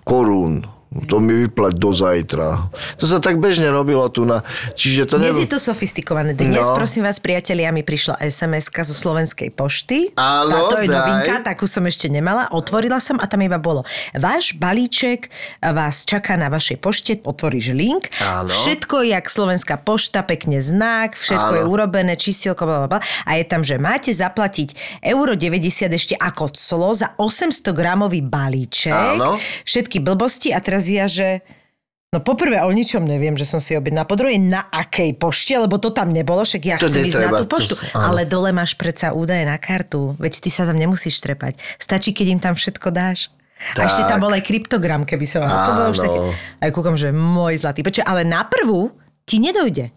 korún. 0.05 0.76
To 1.05 1.17
mi 1.19 1.45
vyplať 1.45 1.75
do 1.75 1.91
zajtra. 1.91 2.73
To 2.97 3.05
sa 3.05 3.19
tak 3.19 3.37
bežne 3.37 3.69
robilo 3.69 4.09
tu 4.09 4.25
na... 4.25 4.41
Čiže 4.73 5.05
to 5.07 5.15
Dnes 5.17 5.31
nebolo... 5.31 5.43
je 5.43 5.51
to 5.51 5.61
sofistikované. 5.61 6.33
Dnes, 6.33 6.59
No. 6.59 6.73
prosím 6.73 7.05
vás, 7.05 7.17
priatelia, 7.17 7.69
mi 7.69 7.83
prišla 7.83 8.17
sms 8.23 8.73
zo 8.73 8.95
Slovenskej 8.95 9.51
pošty. 9.51 10.15
Áno, 10.15 10.49
Táto 10.67 10.81
je 10.81 10.89
daj. 10.89 10.95
novinka, 10.95 11.35
takú 11.43 11.67
som 11.67 11.85
ešte 11.85 12.07
nemala. 12.07 12.49
Otvorila 12.49 12.97
som 12.97 13.17
a 13.17 13.27
tam 13.27 13.41
iba 13.41 13.57
bolo. 13.57 13.85
Váš 14.13 14.55
balíček 14.55 15.29
vás 15.61 16.03
čaká 16.03 16.35
na 16.35 16.49
vašej 16.49 16.79
pošte, 16.79 17.13
otvoríš 17.21 17.73
link. 17.73 18.09
Áno. 18.19 18.49
Všetko 18.49 19.03
je 19.03 19.13
jak 19.13 19.27
Slovenská 19.27 19.77
pošta, 19.77 20.23
pekne 20.23 20.59
znak, 20.59 21.15
všetko 21.15 21.53
Áno. 21.53 21.59
je 21.59 21.65
urobené, 21.67 22.15
čísielko, 22.15 22.63
bla. 22.65 22.89
A 23.25 23.31
je 23.35 23.45
tam, 23.45 23.61
že 23.61 23.77
máte 23.77 24.11
zaplatiť 24.11 25.01
euro 25.03 25.35
90 25.35 25.91
ešte 25.91 26.15
ako 26.15 26.49
clo 26.53 26.95
za 26.95 27.13
800 27.19 27.75
gramový 27.75 28.23
balíček. 28.23 28.95
Áno. 28.95 29.37
Všetky 29.65 29.99
blbosti 29.99 30.55
a 30.55 30.63
teraz 30.63 30.86
ja, 30.89 31.07
že... 31.07 31.43
No 32.15 32.23
poprvé 32.23 32.63
o 32.63 32.71
ničom 32.71 33.03
neviem, 33.03 33.35
že 33.35 33.45
som 33.45 33.59
si 33.59 33.75
objednala. 33.75 34.07
Po 34.09 34.17
druhé, 34.17 34.39
na 34.41 34.71
akej 34.71 35.19
pošte, 35.19 35.53
lebo 35.53 35.77
to 35.77 35.91
tam 35.91 36.09
nebolo, 36.15 36.47
však 36.47 36.63
ja 36.65 36.77
To 36.79 36.87
chcem 36.89 37.03
ísť 37.03 37.19
na 37.29 37.31
tú 37.35 37.45
poštu. 37.45 37.75
to-. 37.77 37.83
Ale 37.93 38.25
dole 38.25 38.55
máš 38.55 38.79
predsa 38.79 39.13
údaje 39.13 39.43
na 39.45 39.59
kartu. 39.59 40.15
Veď 40.17 40.39
ty 40.41 40.49
sa 40.49 40.65
tam 40.65 40.79
nemusíš 40.79 41.19
trepať. 41.21 41.59
Stačí, 41.77 42.15
keď 42.15 42.27
im 42.31 42.41
tam 42.41 42.55
všetko 42.55 42.89
dáš. 42.95 43.29
A 43.75 43.89
ešte 43.89 44.07
tam 44.07 44.21
Tak. 44.21 44.25
bol 44.25 44.33
aj 44.33 44.43
kryptogram, 44.45 45.03
keby 45.03 45.27
som... 45.27 45.43
To 45.43 45.71
bolo 45.77 45.89
už 45.93 45.99
také... 45.99 46.19
Aj 46.63 46.71
kúkam, 46.73 46.97
že 46.97 47.09
môj 47.11 47.57
zlatý. 47.59 47.81
Počuj, 47.81 48.05
ale 48.05 48.23
na 48.23 48.45
prvú 48.45 48.93
ti 49.25 49.41
nedojde. 49.43 49.91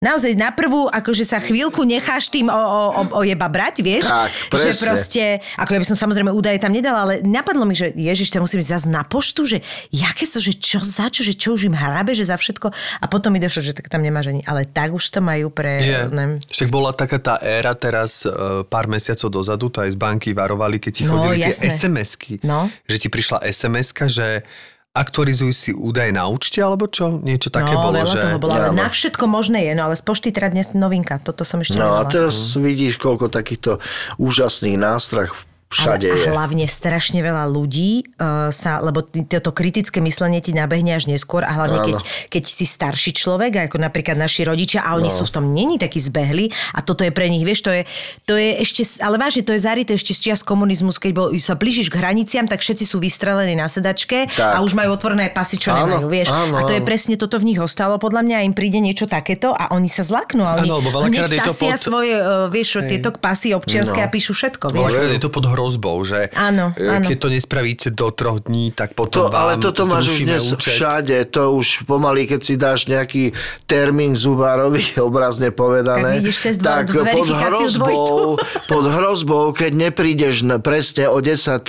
Naozaj 0.00 0.32
na 0.32 0.48
prvú, 0.48 0.88
akože 0.88 1.28
sa 1.28 1.36
chvíľku 1.36 1.84
necháš 1.84 2.32
tým 2.32 2.48
o, 2.48 2.56
o, 2.56 2.80
o, 2.88 3.02
o 3.10 3.22
jeba 3.22 3.52
brať, 3.52 3.84
vieš? 3.84 4.08
Tak, 4.08 4.32
že 4.48 4.72
proste, 4.80 5.22
ako 5.60 5.76
ja 5.76 5.80
by 5.84 5.88
som 5.92 5.98
samozrejme 6.00 6.32
údaje 6.32 6.56
tam 6.56 6.72
nedala, 6.72 7.04
ale 7.04 7.14
napadlo 7.20 7.68
mi, 7.68 7.76
že 7.76 7.92
ježiš, 7.92 8.32
tam 8.32 8.48
musím 8.48 8.64
ísť 8.64 8.80
zase 8.80 8.88
na 8.88 9.04
poštu, 9.04 9.44
že 9.44 9.58
jaké 9.92 10.24
to, 10.24 10.40
že 10.40 10.56
čo 10.56 10.80
za 10.80 11.12
čo, 11.12 11.20
že 11.20 11.36
čo 11.36 11.52
už 11.52 11.68
im 11.68 11.76
hrabe, 11.76 12.16
že 12.16 12.24
za 12.24 12.40
všetko. 12.40 12.72
A 12.72 13.04
potom 13.12 13.28
mi 13.28 13.44
došlo, 13.44 13.60
že 13.60 13.76
tak 13.76 13.92
tam 13.92 14.00
nemáš 14.00 14.32
ani, 14.32 14.40
ale 14.48 14.64
tak 14.64 14.96
už 14.96 15.04
to 15.04 15.20
majú 15.20 15.52
pre... 15.52 15.84
Je. 15.84 16.00
neviem. 16.08 16.40
Však 16.48 16.72
bola 16.72 16.96
taká 16.96 17.20
tá 17.20 17.36
éra 17.36 17.76
teraz 17.76 18.24
e, 18.24 18.32
pár 18.72 18.88
mesiacov 18.88 19.28
dozadu, 19.28 19.68
to 19.68 19.84
aj 19.84 19.92
z 19.92 19.98
banky 20.00 20.32
varovali, 20.32 20.80
keď 20.80 20.92
ti 20.96 21.04
No, 21.04 21.20
chodili 21.20 21.44
jasné. 21.44 21.68
tie 21.68 21.76
SMS-ky. 21.76 22.32
No. 22.40 22.72
Že 22.88 22.96
ti 23.04 23.08
prišla 23.12 23.44
SMS-ka, 23.44 24.08
že 24.08 24.48
aktualizuj 24.90 25.52
si 25.54 25.70
údaje 25.70 26.10
na 26.10 26.26
účte, 26.26 26.58
alebo 26.58 26.90
čo? 26.90 27.22
Niečo 27.22 27.54
také 27.54 27.78
no, 27.78 27.90
bolo, 27.90 28.02
že... 28.02 28.18
toho 28.18 28.42
bolo, 28.42 28.58
ale 28.58 28.74
na 28.74 28.90
všetko 28.90 29.24
možné 29.30 29.70
je, 29.70 29.72
no 29.78 29.86
ale 29.86 29.94
z 29.94 30.02
pošty 30.02 30.34
teda 30.34 30.50
dnes 30.50 30.74
novinka, 30.74 31.22
toto 31.22 31.46
som 31.46 31.62
ešte 31.62 31.78
No 31.78 31.94
a 31.94 32.02
nemala. 32.02 32.10
teraz 32.10 32.58
vidíš, 32.58 32.98
koľko 32.98 33.30
takýchto 33.30 33.78
úžasných 34.18 34.74
nástrah 34.74 35.30
všade 35.70 36.04
ale, 36.04 36.18
je. 36.18 36.26
A 36.26 36.34
hlavne 36.34 36.66
strašne 36.66 37.18
veľa 37.18 37.46
ľudí 37.46 38.02
uh, 38.18 38.50
sa, 38.50 38.78
lebo 38.78 39.00
toto 39.06 39.50
kritické 39.50 39.98
myslenie 39.98 40.38
ti 40.38 40.50
nabehne 40.50 40.92
až 40.92 41.06
neskôr 41.06 41.40
a 41.40 41.52
hlavne 41.52 41.78
keď, 41.80 41.96
keď 42.28 42.42
si 42.44 42.66
starší 42.66 43.10
človek, 43.12 43.70
ako 43.70 43.78
napríklad 43.78 44.14
naši 44.14 44.42
rodičia 44.42 44.82
a 44.82 44.94
oni 44.94 45.06
No. 45.06 45.16
sú 45.16 45.24
v 45.24 45.32
tom 45.32 45.46
není 45.48 45.74
takí 45.74 45.98
zbehli 45.98 46.48
a 46.70 46.80
toto 46.80 47.02
je 47.02 47.10
pre 47.10 47.26
nich, 47.26 47.42
vieš, 47.42 47.62
to 47.62 47.70
je, 47.70 47.82
to 48.24 48.34
je 48.34 48.58
ešte, 48.58 48.82
ale 48.98 49.14
vážne, 49.14 49.42
to 49.42 49.50
je 49.50 49.60
zarité 49.60 49.94
ešte 49.94 50.10
z 50.10 50.20
čias 50.26 50.40
komunizmus, 50.40 50.96
keď 50.96 51.10
bol, 51.12 51.26
sa 51.36 51.54
blížiš 51.54 51.86
k 51.86 51.98
hraniciam, 51.98 52.44
tak 52.44 52.60
všetci 52.60 52.84
sú 52.84 52.98
vystrelení 52.98 53.54
na 53.54 53.66
sedačke 53.66 54.26
Tak. 54.26 54.54
a 54.54 54.62
už 54.62 54.74
majú 54.74 54.90
otvorené 54.90 55.30
pasy, 55.30 55.54
čo 55.54 55.70
Áno, 55.70 55.86
nemajú, 56.02 56.06
vieš. 56.06 56.28
áno, 56.30 56.58
a 56.58 56.64
to 56.64 56.72
je 56.72 56.82
presne 56.82 57.14
toto 57.14 57.38
v 57.38 57.46
nich 57.46 57.58
ostalo, 57.58 57.94
podľa 57.96 58.22
mňa 58.22 58.36
im 58.42 58.52
príde 58.52 58.78
niečo 58.78 59.06
takéto 59.06 59.50
a 59.50 59.70
oni 59.70 59.86
sa 59.86 60.02
zlaknú 60.02 60.42
a 60.42 60.58
oni 60.58 60.66
Áno, 60.66 60.78
lebo 60.78 60.90
veľakrát 60.92 61.26
hneď 61.26 61.30
je 61.32 61.40
to 61.40 61.54
pod- 61.56 61.78
svoje, 61.80 62.14
uh, 62.14 62.46
vieš, 62.46 62.82
tieto 62.82 63.10
pasy 63.12 63.50
občianské 63.50 63.98
No. 63.98 64.06
a 64.06 64.08
píšu 64.08 64.32
všetko, 64.32 64.66
vieš. 64.68 64.82
Veľakrát 64.90 65.10
je 65.10 65.20
to 65.20 65.28
pod 65.28 65.44
hrozbou, 65.60 66.00
že 66.00 66.32
Áno, 66.32 66.72
e, 66.72 66.88
áno. 66.88 67.04
keď 67.04 67.16
to 67.20 67.28
nespravíte 67.28 67.88
do 67.90 68.08
troch 68.08 68.40
dní, 68.40 68.72
tak 68.72 68.96
potom 68.96 69.12
To, 69.12 69.28
vám 69.28 69.36
ale 69.36 69.52
toto 69.60 69.84
máš 69.84 70.08
už 70.10 70.24
dnes 70.24 70.48
účet. 70.48 70.72
všade. 70.72 71.16
To 71.30 71.52
už 71.52 71.84
pomaly, 71.84 72.24
keď 72.24 72.40
si 72.40 72.54
dáš 72.56 72.88
nejaký 72.88 73.36
termín 73.66 74.16
zubárovi, 74.16 74.80
obrazne 74.98 75.52
povedané. 75.52 76.24
Tak 76.56 76.88
dva- 76.88 77.04
verifikáciu 77.04 77.68
dvojitú. 77.70 78.40
pod 78.72 78.84
hrozbou, 78.86 79.52
keď 79.52 79.92
neprídeš 79.92 80.42
na, 80.42 80.56
presne 80.56 81.06
o 81.06 81.20
10.30, 81.20 81.60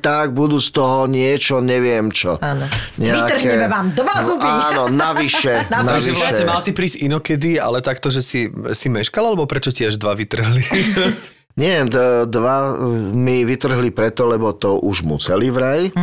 tak 0.00 0.32
budú 0.32 0.56
z 0.56 0.70
toho 0.70 1.04
niečo, 1.04 1.60
neviem 1.60 2.08
čo. 2.08 2.40
Áno. 2.40 2.64
Vytrhneme 2.96 3.68
vám 3.68 3.92
dva 3.92 4.14
No, 4.14 4.24
zuby. 4.24 4.46
Áno, 4.46 4.82
navyše. 5.04 5.68
Navyše. 5.68 5.84
Navyše. 5.84 6.16
vlastne 6.16 6.44
mal 6.46 6.60
si 6.60 6.70
prísť 6.70 6.96
inokedy, 7.02 7.58
ale 7.58 7.82
takto, 7.82 8.08
že 8.08 8.22
si, 8.22 8.46
si 8.72 8.86
meškal, 8.88 9.26
alebo 9.26 9.44
prečo 9.44 9.68
ti 9.68 9.82
až 9.82 9.98
dva 9.98 10.14
vytrhli? 10.14 10.62
Nie, 11.54 11.86
d- 11.86 12.26
dva 12.26 12.56
uh, 12.72 12.82
mi 13.14 13.46
vytrhli 13.46 13.94
preto, 13.94 14.26
lebo 14.26 14.50
to 14.52 14.74
už 14.76 15.06
museli 15.06 15.54
vraj. 15.54 15.94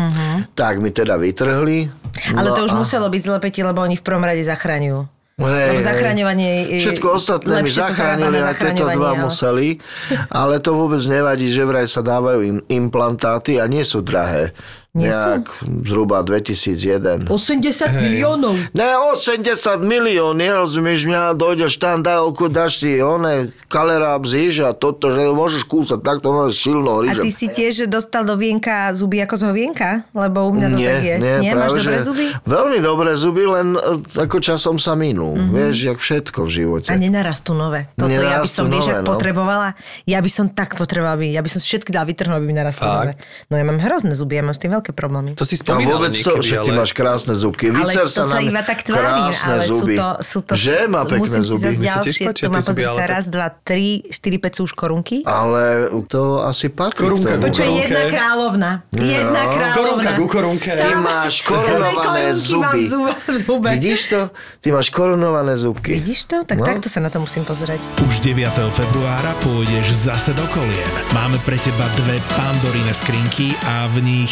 Tak 0.56 0.80
mi 0.80 0.90
teda 0.90 1.20
vytrhli. 1.20 1.92
Ale 2.32 2.48
No 2.48 2.56
to 2.56 2.64
už 2.64 2.72
a- 2.72 2.80
muselo 2.80 3.12
byť 3.12 3.22
zle, 3.22 3.38
lebo 3.68 3.84
oni 3.84 3.96
v 3.96 4.04
prvom 4.04 4.24
rade 4.24 4.40
zachraňujú. 4.42 5.00
Hej, 5.42 5.74
Lebo 5.74 5.82
zachraňovanie... 5.82 6.52
Všetko 6.86 7.08
ostatné 7.18 7.66
mi 7.66 7.72
zachránili, 7.72 8.38
aj 8.38 8.62
tieto 8.62 8.86
dva 8.86 9.18
ale- 9.18 9.26
museli. 9.26 9.68
Ale 10.30 10.62
to 10.62 10.78
vôbec 10.78 11.02
nevadí, 11.02 11.50
že 11.50 11.66
vraj 11.66 11.90
sa 11.90 12.00
dávajú 12.00 12.40
im 12.46 12.58
implantáty 12.70 13.58
a 13.58 13.66
nie 13.66 13.82
sú 13.82 14.06
drahé. 14.06 14.54
Nie 14.92 15.16
sú? 15.16 15.24
Nejak 15.40 15.48
zhruba 15.88 16.20
2001. 16.20 17.32
80 17.32 17.96
miliónov. 17.96 18.60
Ne, 18.76 18.92
80 19.16 19.48
milión, 19.80 20.36
nerozumieš 20.36 21.08
mňa, 21.08 21.32
dojdeš 21.40 21.80
tam, 21.80 22.04
dajovku, 22.04 22.52
dáš 22.52 22.84
si 22.84 23.00
one, 23.00 23.56
kalera 23.72 24.20
bzíš 24.20 24.68
a 24.68 24.76
toto, 24.76 25.16
že 25.16 25.32
môžeš 25.32 25.64
kúsať, 25.64 26.04
tak 26.04 26.20
to 26.20 26.36
máš 26.36 26.60
silno 26.60 27.00
A 27.00 27.08
ryžem. 27.08 27.24
ty 27.24 27.32
si 27.32 27.48
tiež 27.48 27.88
dostal 27.88 28.28
do 28.28 28.36
vienka 28.36 28.92
zuby 28.92 29.24
ako 29.24 29.40
z 29.40 29.44
hovienka? 29.48 29.88
Lebo 30.12 30.52
u 30.52 30.52
mňa 30.60 30.68
to 30.68 30.76
nie, 30.76 30.88
tak 30.92 31.04
je. 31.08 31.16
nie, 31.24 31.36
nie? 31.40 31.52
Máš 31.56 31.72
práve, 31.72 31.80
dobré 31.80 31.96
že 31.96 32.04
zuby? 32.04 32.26
Veľmi 32.44 32.78
dobré 32.84 33.12
zuby, 33.16 33.44
len 33.48 33.68
e, 33.80 33.80
ako 34.20 34.38
časom 34.44 34.76
sa 34.76 35.00
minú. 35.00 35.40
Mm-hmm. 35.40 35.56
Vieš, 35.56 35.76
jak 35.88 36.00
všetko 36.04 36.40
v 36.44 36.50
živote. 36.52 36.88
A 36.92 37.00
nenarastú 37.00 37.56
nové. 37.56 37.88
Toto 37.96 38.12
ja 38.12 38.44
by 38.44 38.44
Nenarastú 38.44 38.60
som, 38.60 38.66
nové, 38.68 38.92
no. 39.00 39.08
potrebovala, 39.08 39.70
ja 40.04 40.20
by 40.20 40.28
som 40.28 40.52
tak 40.52 40.76
potrebovala, 40.76 41.16
aby, 41.16 41.32
ja 41.32 41.40
by 41.40 41.48
som 41.48 41.64
všetky 41.64 41.96
dala 41.96 42.04
vytrhnúť, 42.12 42.36
aby 42.36 42.48
mi 42.52 42.56
narastli 42.60 42.84
Tak. 42.84 42.92
nové. 42.92 43.14
No 43.48 43.56
ja 43.56 43.64
mám 43.64 43.80
hrozné 43.80 44.12
zuby, 44.20 44.36
ja 44.36 44.44
mám 44.44 44.52
s 44.52 44.60
tým 44.60 44.81
veľké 44.82 44.92
problémy. 44.92 45.38
To 45.38 45.46
si 45.46 45.56
spomínal 45.56 46.02
vôbec 46.02 46.18
to, 46.18 46.34
niekedy, 46.34 46.42
však 46.42 46.60
ty 46.66 46.72
ale... 46.74 46.80
máš 46.82 46.92
krásne 46.92 47.34
zubky. 47.38 47.66
Ale 47.70 47.86
Vycer 47.86 48.06
to 48.06 48.12
sa, 48.12 48.24
sa 48.26 48.36
na 48.36 48.42
iba 48.42 48.62
tak 48.66 48.80
krásne 48.82 49.54
ale 49.54 49.64
sú 49.70 49.78
zuby. 49.86 49.96
to, 49.96 50.08
sú 50.26 50.40
to... 50.42 50.52
Že 50.58 50.78
má 50.90 51.02
pekné 51.06 51.22
musím 51.22 51.44
zuby. 51.46 51.62
si 51.62 51.78
sa 51.86 52.02
tiež 52.02 52.16
ďalšie, 52.18 52.26
tu 52.34 52.50
má 52.50 52.60
pozri 52.60 52.84
ale 52.84 52.98
sa 52.98 53.06
to- 53.06 53.14
raz, 53.14 53.26
dva, 53.30 53.48
tri, 53.62 53.88
štyri, 54.10 54.38
päť 54.42 54.54
sú 54.58 54.62
už 54.66 54.74
korunky. 54.74 55.22
Ale 55.24 55.64
to 56.10 56.42
asi 56.42 56.74
patrí 56.74 57.06
Korunka, 57.06 57.30
k 57.30 57.38
tomu. 57.38 57.44
Počuj, 57.46 57.68
jedna 57.70 58.02
kráľovna. 58.10 58.70
Jedna 58.90 59.42
kráľovna. 59.46 59.78
Korunka 59.78 60.10
ku 60.18 60.26
korunke. 60.26 60.70
Ty 60.74 60.90
máš 60.98 61.34
korunované 61.46 62.34
zuby. 62.34 62.82
Vidíš 63.78 64.02
to? 64.10 64.20
Ty 64.60 64.68
máš 64.74 64.88
korunované 64.90 65.54
zubky. 65.56 65.94
Vidíš 65.94 66.26
to? 66.26 66.38
Tak 66.42 66.58
No. 66.58 66.66
takto 66.66 66.90
sa 66.90 67.00
na 67.00 67.14
to 67.14 67.22
musím 67.22 67.46
pozerať. 67.46 67.78
Už 68.10 68.18
9. 68.20 68.50
februára 68.72 69.38
pôjdeš 69.42 69.94
zase 69.94 70.34
do 70.34 70.46
kolien. 70.50 70.90
Máme 71.12 71.38
pre 71.44 71.58
teba 71.58 71.86
dve 71.96 72.18
pandorine 72.34 72.94
skrinky 72.94 73.54
a 73.68 73.86
v 73.90 74.02
nich 74.02 74.32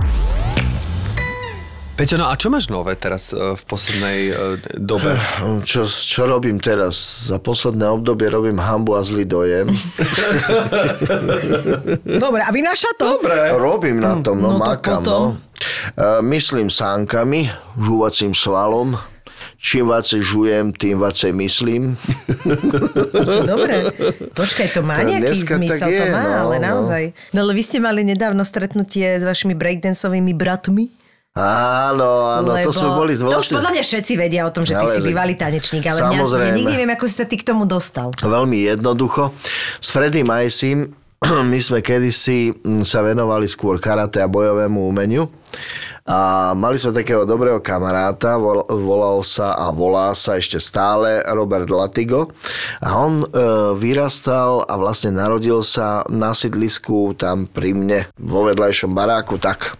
Peťo, 2.01 2.17
no 2.17 2.25
a 2.25 2.33
čo 2.33 2.49
máš 2.49 2.65
nové 2.73 2.97
teraz 2.97 3.29
e, 3.29 3.53
v 3.53 3.63
poslednej 3.69 4.19
e, 4.33 4.57
dobe? 4.81 5.13
Čo, 5.69 5.85
čo 5.85 6.25
robím 6.25 6.57
teraz? 6.57 7.29
Za 7.29 7.37
posledné 7.37 7.85
obdobie 7.93 8.25
robím 8.25 8.57
hambu 8.57 8.97
a 8.97 9.05
zlý 9.05 9.29
dojem. 9.29 9.69
Dobre, 12.25 12.41
a 12.41 12.49
vynáša 12.49 12.97
to? 12.97 13.21
Dobre. 13.21 13.53
Robím 13.53 14.01
na 14.01 14.17
tom, 14.17 14.41
no, 14.41 14.57
No 14.57 14.57
makám, 14.57 15.05
potom. 15.05 15.37
no. 15.37 15.45
E, 15.93 16.25
myslím 16.25 16.73
sánkami, 16.73 17.53
žúvacím 17.77 18.33
svalom. 18.33 18.97
Čím 19.61 19.93
viacej 19.93 20.25
žujem, 20.25 20.73
tým 20.73 20.97
viacej 20.97 21.37
myslím. 21.37 21.93
To 23.13 23.45
dobre. 23.53 23.93
Počkaj, 24.33 24.73
to 24.73 24.81
má 24.81 24.97
To 24.97 25.05
nejaký 25.05 25.37
zmysel, 25.37 25.85
to 25.85 26.01
je, 26.01 26.09
má, 26.09 26.25
no, 26.25 26.49
ale 26.49 26.57
no. 26.57 26.65
naozaj. 26.65 27.13
No 27.37 27.45
ale 27.45 27.53
vy 27.53 27.61
ste 27.61 27.77
mali 27.77 28.01
nedávno 28.01 28.41
stretnutie 28.41 29.05
s 29.05 29.21
vašimi 29.21 29.53
breakdanceovými 29.53 30.33
bratmi? 30.33 31.00
Áno, 31.31 32.27
áno, 32.27 32.59
to 32.59 32.75
sme 32.75 32.91
boli 32.91 33.15
To 33.15 33.31
už 33.31 33.47
vlastne... 33.47 33.55
podľa 33.55 33.71
mňa 33.71 33.83
všetci 33.87 34.13
vedia 34.19 34.43
o 34.43 34.51
tom, 34.51 34.67
že 34.67 34.75
ty 34.75 34.83
Ale- 34.83 34.99
si 34.99 35.01
bývalý 35.01 35.33
tanečník, 35.39 35.87
ale 35.87 35.99
mňa, 36.03 36.11
ja 36.11 36.19
Samozrejme. 36.27 36.55
nikdy 36.59 36.73
neviem, 36.75 36.91
ako 36.91 37.05
si 37.07 37.15
sa 37.15 37.23
ty 37.23 37.39
k 37.39 37.47
tomu 37.47 37.63
dostal. 37.63 38.11
Veľmi 38.19 38.67
jednoducho. 38.67 39.31
S 39.79 39.95
Freddy 39.95 40.27
Majsim 40.27 40.91
my 41.51 41.59
sme 41.61 41.79
kedysi 41.79 42.51
mm, 42.51 42.83
sa 42.83 42.99
venovali 43.05 43.47
skôr 43.47 43.79
karate 43.79 44.19
a 44.19 44.27
bojovému 44.27 44.89
umeniu. 44.89 45.31
A 46.01 46.51
mali 46.57 46.81
sme 46.81 46.97
takého 46.97 47.29
dobrého 47.29 47.61
kamaráta, 47.61 48.33
vol, 48.35 48.65
volal 48.67 49.21
sa 49.21 49.53
a 49.53 49.69
volá 49.69 50.09
sa 50.17 50.33
ešte 50.41 50.57
stále 50.57 51.21
Robert 51.29 51.69
Latigo. 51.69 52.33
A 52.81 52.97
on 52.97 53.21
e, 53.21 53.27
vyrastal 53.77 54.65
a 54.65 54.73
vlastne 54.81 55.13
narodil 55.13 55.61
sa 55.61 56.01
na 56.09 56.33
sídlisku 56.33 57.13
tam 57.13 57.45
pri 57.45 57.77
mne, 57.77 57.99
vo 58.17 58.49
vedľajšom 58.49 58.91
baráku, 58.97 59.37
tak. 59.37 59.77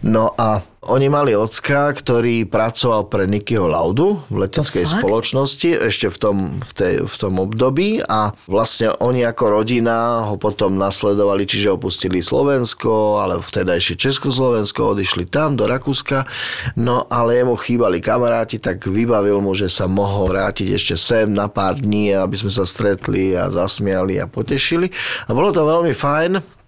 No 0.00 0.32
a 0.32 0.64
oni 0.90 1.06
mali 1.06 1.32
ocka, 1.38 1.94
ktorý 1.94 2.50
pracoval 2.50 3.06
pre 3.06 3.30
Nikyho 3.30 3.70
Laudu 3.70 4.26
v 4.26 4.42
leteckej 4.42 4.82
fakt? 4.82 4.98
spoločnosti 4.98 5.70
ešte 5.86 6.10
v 6.10 6.16
tom, 6.18 6.36
v, 6.58 6.72
tej, 6.74 6.94
v 7.06 7.16
tom 7.16 7.38
období 7.38 8.02
a 8.02 8.34
vlastne 8.50 8.90
oni 8.98 9.22
ako 9.22 9.62
rodina 9.62 10.26
ho 10.26 10.34
potom 10.34 10.74
nasledovali, 10.74 11.46
čiže 11.46 11.70
opustili 11.70 12.18
Slovensko, 12.18 13.22
ale 13.22 13.38
vtedajšie 13.38 13.94
Československo, 13.94 14.98
odišli 14.98 15.30
tam 15.30 15.54
do 15.54 15.70
Rakúska, 15.70 16.26
no 16.74 17.06
ale 17.06 17.38
jemu 17.38 17.54
chýbali 17.54 18.02
kamaráti, 18.02 18.58
tak 18.58 18.82
vybavil 18.90 19.38
mu, 19.38 19.54
že 19.54 19.70
sa 19.70 19.86
mohol 19.86 20.34
vrátiť 20.34 20.74
ešte 20.74 20.94
sem 20.98 21.30
na 21.30 21.46
pár 21.46 21.78
dní, 21.78 22.10
aby 22.10 22.34
sme 22.34 22.50
sa 22.50 22.66
stretli 22.66 23.38
a 23.38 23.46
zasmiali 23.46 24.18
a 24.18 24.26
potešili 24.26 24.90
a 25.26 25.30
bolo 25.30 25.54
to 25.54 25.62
veľmi 25.62 25.94
fajn. 25.94 26.59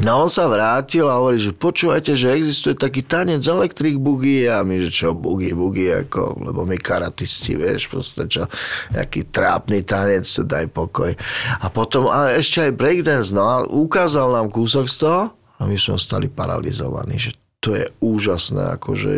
No 0.00 0.24
on 0.24 0.32
sa 0.32 0.48
vrátil 0.48 1.04
a 1.04 1.20
hovorí, 1.20 1.36
že 1.36 1.52
počúvajte, 1.52 2.16
že 2.16 2.32
existuje 2.32 2.72
taký 2.72 3.04
tanec 3.04 3.44
Electric 3.44 4.00
Boogie 4.00 4.48
a 4.48 4.64
my, 4.64 4.80
že 4.80 4.88
čo 4.88 5.12
Boogie, 5.12 5.52
Boogie, 5.52 5.92
ako, 5.92 6.40
lebo 6.40 6.64
my 6.64 6.80
karatisti, 6.80 7.52
vieš, 7.52 7.92
proste 7.92 8.24
čo, 8.24 8.48
jaký 8.96 9.28
trápny 9.28 9.84
tanec, 9.84 10.24
daj 10.24 10.72
pokoj. 10.72 11.12
A 11.60 11.66
potom 11.68 12.08
a 12.08 12.32
ešte 12.32 12.64
aj 12.64 12.80
breakdance, 12.80 13.28
no 13.36 13.44
a 13.44 13.68
ukázal 13.68 14.32
nám 14.32 14.48
kúsok 14.48 14.88
z 14.88 14.96
toho 15.04 15.22
a 15.36 15.62
my 15.68 15.76
sme 15.76 16.00
ostali 16.00 16.32
paralizovaní, 16.32 17.20
že 17.20 17.36
to 17.60 17.76
je 17.76 17.84
úžasné, 18.00 18.80
akože 18.80 19.10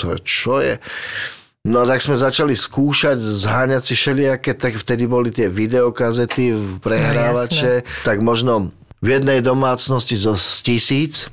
to 0.00 0.16
je, 0.16 0.18
čo 0.24 0.64
je. 0.64 0.80
No 1.68 1.84
tak 1.84 2.00
sme 2.00 2.16
začali 2.16 2.56
skúšať, 2.56 3.20
zháňať 3.20 3.82
si 3.84 3.92
všelijaké, 3.96 4.56
tak 4.56 4.80
vtedy 4.80 5.04
boli 5.04 5.32
tie 5.32 5.52
videokazety, 5.52 6.80
prehrávače, 6.80 7.84
tak 8.08 8.24
možno 8.24 8.72
v 9.04 9.20
jednej 9.20 9.44
domácnosti 9.44 10.16
zo 10.16 10.32
tisíc. 10.64 11.28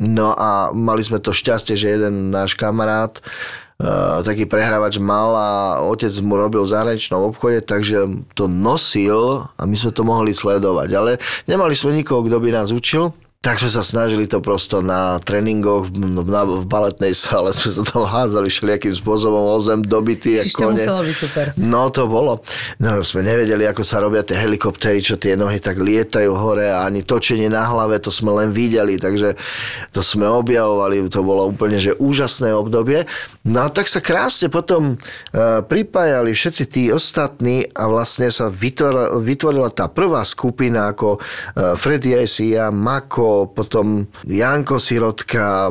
No 0.00 0.32
a 0.32 0.72
mali 0.72 1.04
sme 1.04 1.20
to 1.20 1.36
šťastie, 1.36 1.76
že 1.76 2.00
jeden 2.00 2.32
náš 2.32 2.56
kamarát 2.56 3.20
uh, 3.20 4.24
taký 4.24 4.48
prehrávač 4.48 4.96
mal 4.96 5.36
a 5.36 5.50
otec 5.84 6.08
mu 6.24 6.40
robil 6.40 6.64
v 6.64 6.72
zahraničnom 6.72 7.28
obchode, 7.28 7.60
takže 7.60 8.08
to 8.32 8.48
nosil 8.48 9.44
a 9.60 9.62
my 9.68 9.76
sme 9.76 9.92
to 9.92 10.00
mohli 10.00 10.32
sledovať. 10.32 10.88
Ale 10.96 11.12
nemali 11.44 11.76
sme 11.76 11.92
nikoho, 11.92 12.24
kto 12.24 12.40
by 12.40 12.48
nás 12.48 12.72
učil. 12.72 13.12
Tak 13.40 13.56
sme 13.56 13.72
sa 13.72 13.80
snažili 13.80 14.28
to 14.28 14.44
prosto 14.44 14.84
na 14.84 15.16
tréningoch 15.16 15.88
v, 15.88 16.12
na, 16.28 16.44
v 16.44 16.60
baletnej 16.68 17.16
sále, 17.16 17.56
sme 17.56 17.72
sa 17.72 17.82
tam 17.88 18.04
hádzali 18.04 18.52
všelijakým 18.52 18.92
spôsobom 18.92 19.48
o 19.48 19.56
zem 19.64 19.80
dobitý 19.80 20.36
Čiže 20.36 20.60
to 20.60 20.76
muselo 20.76 21.00
byť 21.00 21.16
super. 21.16 21.46
No 21.56 21.88
to 21.88 22.04
bolo. 22.04 22.44
No 22.76 23.00
sme 23.00 23.24
nevedeli, 23.24 23.64
ako 23.64 23.80
sa 23.80 24.04
robia 24.04 24.28
tie 24.28 24.36
helikoptery, 24.36 25.00
čo 25.00 25.16
tie 25.16 25.40
nohy 25.40 25.56
tak 25.56 25.80
lietajú 25.80 26.36
hore 26.36 26.68
a 26.68 26.84
ani 26.84 27.00
točenie 27.00 27.48
na 27.48 27.64
hlave, 27.64 27.96
to 28.04 28.12
sme 28.12 28.28
len 28.44 28.52
videli, 28.52 29.00
takže 29.00 29.40
to 29.88 30.04
sme 30.04 30.28
objavovali, 30.28 31.08
to 31.08 31.24
bolo 31.24 31.48
úplne 31.48 31.80
že 31.80 31.96
úžasné 31.96 32.52
obdobie. 32.52 33.08
No 33.48 33.64
a 33.64 33.72
tak 33.72 33.88
sa 33.88 34.04
krásne 34.04 34.52
potom 34.52 35.00
uh, 35.00 35.64
pripájali 35.64 36.36
všetci 36.36 36.64
tí 36.68 36.82
ostatní 36.92 37.64
a 37.72 37.88
vlastne 37.88 38.28
sa 38.28 38.52
vytvorila, 38.52 39.16
vytvorila 39.16 39.72
tá 39.72 39.88
prvá 39.88 40.28
skupina 40.28 40.92
ako 40.92 41.16
uh, 41.16 41.72
Freddy 41.72 42.20
Asia, 42.20 42.68
Mako, 42.68 43.29
Potom 43.50 44.06
Janko 44.26 44.78
Sirotka, 44.78 45.70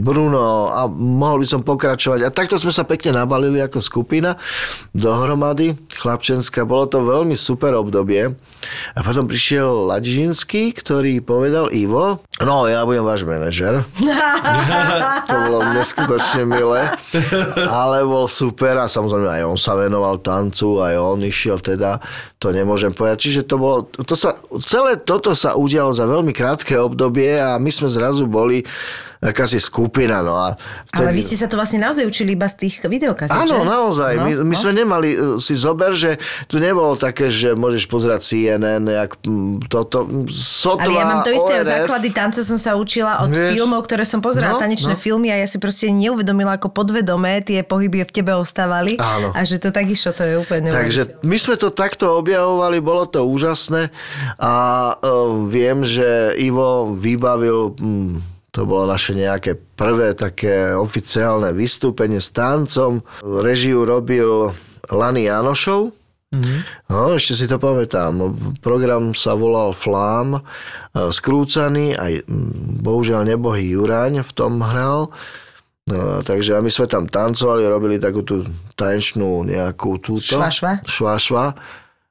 Bruno 0.00 0.68
a 0.70 0.86
mohol 0.90 1.42
by 1.42 1.46
som 1.48 1.60
pokračovať. 1.62 2.20
A 2.24 2.34
takto 2.34 2.56
sme 2.56 2.72
sa 2.72 2.84
pekne 2.86 3.20
nabalili 3.20 3.60
ako 3.60 3.78
skupina 3.80 4.36
dohromady, 4.92 5.74
chlapčenská. 5.98 6.64
Bolo 6.64 6.88
to 6.88 7.02
veľmi 7.02 7.34
super 7.34 7.74
obdobie. 7.76 8.32
A 8.94 9.00
potom 9.02 9.26
prišiel 9.26 9.88
Ladžinský, 9.90 10.74
ktorý 10.74 11.20
povedal 11.20 11.70
Ivo, 11.70 12.22
no 12.42 12.66
ja 12.68 12.84
budem 12.86 13.04
váš 13.04 13.26
manažer. 13.26 13.82
to 15.28 15.34
bolo 15.48 15.60
neskutočne 15.74 16.46
milé, 16.46 16.88
ale 17.68 18.06
bol 18.06 18.30
super 18.30 18.78
a 18.80 18.90
samozrejme 18.90 19.28
aj 19.40 19.44
on 19.44 19.58
sa 19.58 19.74
venoval 19.78 20.20
tancu, 20.22 20.82
aj 20.82 20.94
on 20.98 21.20
išiel 21.24 21.58
teda, 21.58 22.00
to 22.36 22.52
nemôžem 22.52 22.92
povedať. 22.92 23.18
Čiže 23.30 23.40
to 23.48 23.56
bolo, 23.56 23.88
to 23.88 24.14
sa, 24.14 24.36
celé 24.62 25.00
toto 25.00 25.32
sa 25.32 25.56
udialo 25.56 25.94
za 25.94 26.04
veľmi 26.04 26.30
krátke 26.30 26.76
obdobie 26.76 27.40
a 27.40 27.56
my 27.56 27.70
sme 27.72 27.88
zrazu 27.88 28.28
boli 28.28 28.66
akási 29.24 29.56
skupina. 29.56 30.20
No 30.20 30.36
a 30.36 30.60
vtedy... 30.92 31.00
Ale 31.00 31.10
vy 31.16 31.22
ste 31.24 31.36
sa 31.40 31.48
to 31.48 31.56
vlastne 31.56 31.80
naozaj 31.80 32.04
učili 32.04 32.36
iba 32.36 32.44
z 32.44 32.68
tých 32.68 32.84
videokazíc, 32.84 33.32
Áno, 33.32 33.64
že? 33.64 33.68
naozaj. 33.72 34.12
No, 34.20 34.24
my, 34.28 34.32
my 34.44 34.54
no. 34.54 34.60
sme 34.60 34.72
nemali, 34.76 35.08
e, 35.16 35.18
si 35.40 35.56
zober, 35.56 35.96
že 35.96 36.20
tu 36.44 36.60
nebolo 36.60 36.92
také, 37.00 37.32
že 37.32 37.56
môžeš 37.56 37.88
pozerať 37.88 38.20
CNN, 38.28 38.84
jak 38.84 39.16
toto, 39.72 40.04
sotva, 40.28 40.84
Ale 40.84 40.92
ja 40.92 41.04
mám 41.08 41.22
to 41.24 41.32
isté, 41.32 41.54
ORF. 41.64 41.68
základy 41.72 42.08
tance 42.12 42.44
som 42.44 42.60
sa 42.60 42.76
učila 42.76 43.24
od 43.24 43.32
Vieš? 43.32 43.56
filmov, 43.56 43.80
ktoré 43.88 44.04
som 44.04 44.20
pozerala, 44.20 44.60
no, 44.60 44.60
tanečné 44.60 44.92
no. 44.92 45.00
filmy 45.00 45.32
a 45.32 45.40
ja 45.40 45.48
si 45.48 45.56
proste 45.56 45.88
neuvedomila, 45.88 46.60
ako 46.60 46.68
podvedomé 46.68 47.40
tie 47.40 47.64
pohyby 47.64 48.04
v 48.04 48.12
tebe 48.12 48.36
ostávali. 48.36 49.00
Áno. 49.00 49.32
A 49.32 49.40
že 49.48 49.56
to 49.56 49.72
tak 49.72 49.88
išlo, 49.88 50.12
to 50.12 50.28
je 50.28 50.34
úplne 50.36 50.68
Takže 50.68 51.24
my 51.24 51.36
sme 51.40 51.56
to 51.56 51.72
takto 51.72 52.20
objavovali, 52.20 52.76
bolo 52.84 53.08
to 53.08 53.24
úžasné 53.24 53.88
a 54.36 54.54
uh, 54.92 55.48
viem, 55.48 55.86
že 55.86 56.36
Ivo 56.36 56.92
vybavil 56.92 57.72
um, 57.80 58.33
to 58.54 58.62
bolo 58.62 58.86
naše 58.86 59.18
nejaké 59.18 59.58
prvé 59.58 60.14
také 60.14 60.70
oficiálne 60.78 61.50
vystúpenie 61.50 62.22
s 62.22 62.30
tancom. 62.30 63.02
Režiu 63.26 63.82
robil 63.82 64.54
Lani 64.94 65.26
Janošov. 65.26 65.90
Mm-hmm. 66.30 66.60
No, 66.90 67.18
ešte 67.18 67.34
si 67.34 67.46
to 67.50 67.58
pamätám. 67.58 68.14
Program 68.62 69.10
sa 69.14 69.34
volal 69.34 69.74
Flám, 69.74 70.38
e, 70.38 70.40
skrúcaný, 71.10 71.98
aj 71.98 72.26
bohužiaľ 72.82 73.26
nebohý 73.26 73.74
Juraň 73.74 74.22
v 74.22 74.32
tom 74.34 74.62
hral. 74.62 75.10
No, 75.84 76.24
takže 76.24 76.56
a 76.56 76.64
my 76.64 76.70
sme 76.70 76.86
tam 76.88 77.04
tancovali, 77.10 77.66
robili 77.66 77.96
takú 77.98 78.24
tú 78.24 78.46
tanečnú 78.78 79.44
nejakú 79.44 80.00
túto. 80.00 80.38
Švašva. 80.38 80.86
Švašva. 80.86 81.44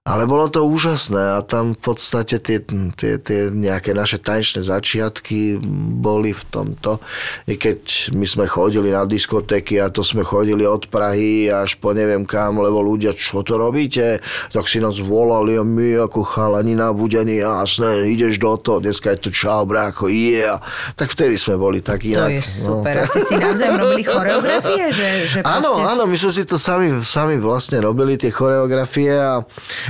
Ale 0.04 0.28
bolo 0.28 0.52
to 0.52 0.68
úžasné 0.68 1.39
a 1.39 1.48
tam 1.48 1.80
v 1.80 1.80
podstate 1.80 2.36
tie, 2.44 2.60
tie, 3.00 3.24
tie 3.24 3.48
nejaké 3.48 3.96
naše 3.96 4.20
tanečné 4.20 4.60
začiatky 4.60 5.63
boli 6.04 6.36
v 6.36 6.44
tomto. 6.44 7.00
I 7.48 7.56
keď 7.56 8.12
my 8.12 8.28
sme 8.28 8.44
chodili 8.44 8.92
na 8.92 9.08
diskotéky 9.08 9.80
a 9.80 9.88
to 9.88 10.04
sme 10.04 10.28
chodili 10.28 10.68
od 10.68 10.92
Prahy 10.92 11.48
až 11.48 11.80
po 11.80 11.96
neviem 11.96 12.28
kam, 12.28 12.60
lebo 12.60 12.84
ľudia, 12.84 13.16
čo 13.16 13.48
to 13.48 13.56
robíte? 13.56 14.20
Tak 14.52 14.68
si 14.68 14.84
nás 14.84 15.00
volali 15.00 15.56
a 15.56 15.63
my 15.63 16.04
ako 16.04 16.20
chalani 16.28 16.76
nabudení, 16.76 17.39
jasné, 17.39 18.04
ideš 18.12 18.44
do 18.44 18.60
toho, 18.60 18.84
dneska 18.84 19.16
je 19.16 19.24
to 19.24 19.30
čau, 19.32 19.63
brácho, 19.63 20.12
yeah. 20.12 20.60
Tak 21.00 21.16
vtedy 21.16 21.39
sme 21.39 21.56
boli 21.56 21.80
tak 21.80 22.04
inak. 22.04 22.28
To 22.28 22.36
je 22.36 22.44
super. 22.44 22.92
No, 22.92 23.08
Asi 23.08 23.24
si 23.24 23.39
navzájom 23.39 23.80
robili 23.80 24.04
choreografie? 24.04 24.84
Že, 24.92 25.08
že 25.32 25.39
áno, 25.48 25.72
proste... 25.72 25.88
áno, 25.96 26.04
my 26.12 26.16
sme 26.20 26.32
si 26.36 26.44
to 26.44 26.60
sami, 26.60 26.92
sami 27.08 27.39
vlastne 27.39 27.80
robili, 27.80 28.20
tie 28.20 28.36
choreografie 28.36 29.16
a 29.16 29.48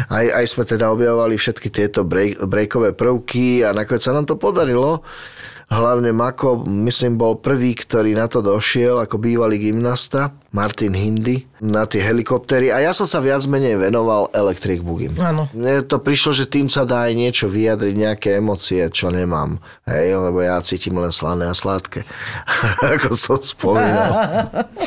aj, 0.10 0.26
aj 0.34 0.46
sme 0.50 0.64
teda 0.68 0.92
objavovali 0.92 1.36
všetky 1.38 1.68
tieto 1.70 2.04
break, 2.04 2.44
breakové 2.48 2.92
prvky 2.92 3.64
a 3.64 3.72
nakoniec 3.72 4.04
sa 4.04 4.16
nám 4.16 4.26
to 4.28 4.36
podarilo. 4.36 5.06
Hlavne 5.74 6.14
Mako, 6.14 6.70
myslím, 6.70 7.18
bol 7.18 7.42
prvý, 7.42 7.74
ktorý 7.74 8.14
na 8.14 8.30
to 8.30 8.46
došiel 8.46 9.02
ako 9.02 9.18
bývalý 9.18 9.58
gymnasta, 9.58 10.30
Martin 10.54 10.94
Hindy, 10.94 11.50
na 11.66 11.90
tie 11.90 11.98
helikoptery. 11.98 12.70
A 12.70 12.78
ja 12.78 12.94
som 12.94 13.10
sa 13.10 13.18
viac 13.18 13.42
menej 13.50 13.82
venoval 13.82 14.30
Electric 14.38 14.86
Boogie. 14.86 15.10
Áno. 15.18 15.50
Mne 15.50 15.82
to 15.90 15.98
prišlo, 15.98 16.30
že 16.30 16.46
tým 16.46 16.70
sa 16.70 16.86
dá 16.86 17.10
aj 17.10 17.18
niečo 17.18 17.50
vyjadriť, 17.50 17.96
nejaké 17.98 18.30
emócie, 18.38 18.86
čo 18.94 19.10
nemám. 19.10 19.58
Hej, 19.90 20.14
lebo 20.14 20.46
ja 20.46 20.62
cítim 20.62 20.94
len 20.94 21.10
slané 21.10 21.50
a 21.50 21.58
sladké. 21.58 22.06
ako 22.94 23.18
som 23.18 23.42
spomínal. 23.42 24.14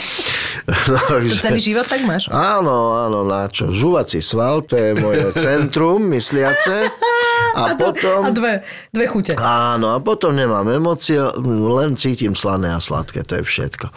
no, 0.86 0.98
to 1.26 1.36
celý 1.42 1.58
život 1.58 1.90
tak 1.90 2.06
máš? 2.06 2.30
Áno, 2.30 2.94
áno, 2.94 3.26
na 3.26 3.50
čo? 3.50 3.74
Žuvací 3.74 4.22
sval, 4.22 4.62
to 4.62 4.78
je 4.78 4.94
moje 5.02 5.34
centrum 5.34 5.98
mysliace. 6.14 6.86
A, 7.56 7.72
a, 7.72 7.74
potom... 7.74 8.20
A 8.24 8.30
dve, 8.30 8.60
dve 8.92 9.06
chute. 9.08 9.32
Áno, 9.38 9.96
a 9.96 9.98
potom 10.04 10.36
nemám 10.36 10.68
emócie, 10.68 11.16
len 11.44 11.96
cítim 11.96 12.36
slané 12.36 12.72
a 12.72 12.80
sladké, 12.80 13.24
to 13.24 13.40
je 13.40 13.44
všetko. 13.44 13.88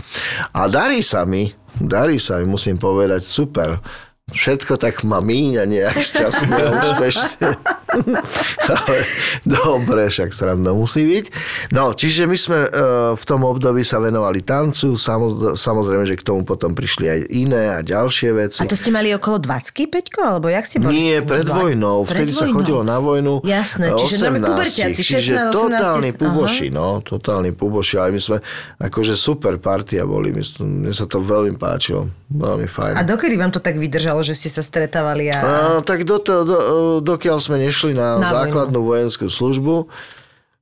A 0.56 0.72
darí 0.72 1.04
sa 1.04 1.28
mi, 1.28 1.52
darí 1.76 2.16
sa 2.20 2.40
mi, 2.40 2.48
musím 2.48 2.80
povedať, 2.80 3.24
super 3.24 3.84
všetko 4.34 4.78
tak 4.80 5.02
ma 5.04 5.20
míňa 5.20 5.64
nejak 5.66 5.98
šťastne 5.98 6.56
a 6.56 6.70
úspešne. 6.78 7.50
Ale 8.70 8.98
dobre, 9.44 10.08
však 10.08 10.30
sranda 10.32 10.72
musí 10.72 11.04
byť. 11.06 11.26
No, 11.74 11.98
čiže 11.98 12.30
my 12.30 12.38
sme 12.38 12.60
e, 12.66 12.70
v 13.18 13.24
tom 13.26 13.42
období 13.46 13.82
sa 13.82 13.98
venovali 13.98 14.46
tancu, 14.46 14.94
samozrejme, 15.58 16.06
že 16.06 16.16
k 16.16 16.24
tomu 16.24 16.46
potom 16.46 16.78
prišli 16.78 17.06
aj 17.10 17.20
iné 17.34 17.64
a 17.74 17.80
ďalšie 17.82 18.30
veci. 18.36 18.62
A 18.62 18.70
to 18.70 18.78
ste 18.78 18.94
mali 18.94 19.10
okolo 19.14 19.42
20, 19.42 19.90
Peťko? 19.90 20.20
Alebo 20.22 20.48
jak 20.48 20.66
ste 20.70 20.78
boli? 20.78 21.02
Nie, 21.02 21.26
pred 21.26 21.50
vojnou. 21.50 22.06
Vtedy 22.06 22.32
sa 22.32 22.46
chodilo 22.50 22.86
na 22.86 23.02
vojnu. 23.02 23.42
Jasné, 23.42 23.98
čiže 23.98 24.30
18, 24.30 24.46
pubertiaci, 24.46 25.02
16, 25.02 25.10
čiže 25.18 25.34
18, 25.34 25.54
totálny 25.54 26.10
puboši, 26.14 26.68
no, 26.70 27.02
totálny 27.02 27.52
puboši, 27.58 27.96
ale 27.98 28.10
my 28.14 28.22
sme 28.22 28.38
akože 28.80 29.14
super 29.18 29.58
partia 29.58 30.06
boli, 30.06 30.32
mne 30.32 30.94
sa 30.94 31.06
to 31.10 31.20
veľmi 31.22 31.58
páčilo, 31.58 32.10
veľmi 32.30 32.68
fajn. 32.70 32.94
A 32.98 33.02
dokedy 33.04 33.36
vám 33.36 33.52
to 33.52 33.62
tak 33.62 33.76
vydržalo? 33.78 34.19
Stalo, 34.20 34.28
že 34.28 34.36
ste 34.36 34.50
sa 34.52 34.64
stretávali? 34.64 35.32
A... 35.32 35.38
A, 35.40 35.46
tak 35.80 36.04
do, 36.04 36.20
do, 36.20 36.44
do, 36.44 36.58
dokiaľ 37.00 37.40
sme 37.40 37.64
nešli 37.64 37.96
na, 37.96 38.20
na 38.20 38.28
základnú 38.28 38.84
vojenskú 38.84 39.32
službu, 39.32 39.88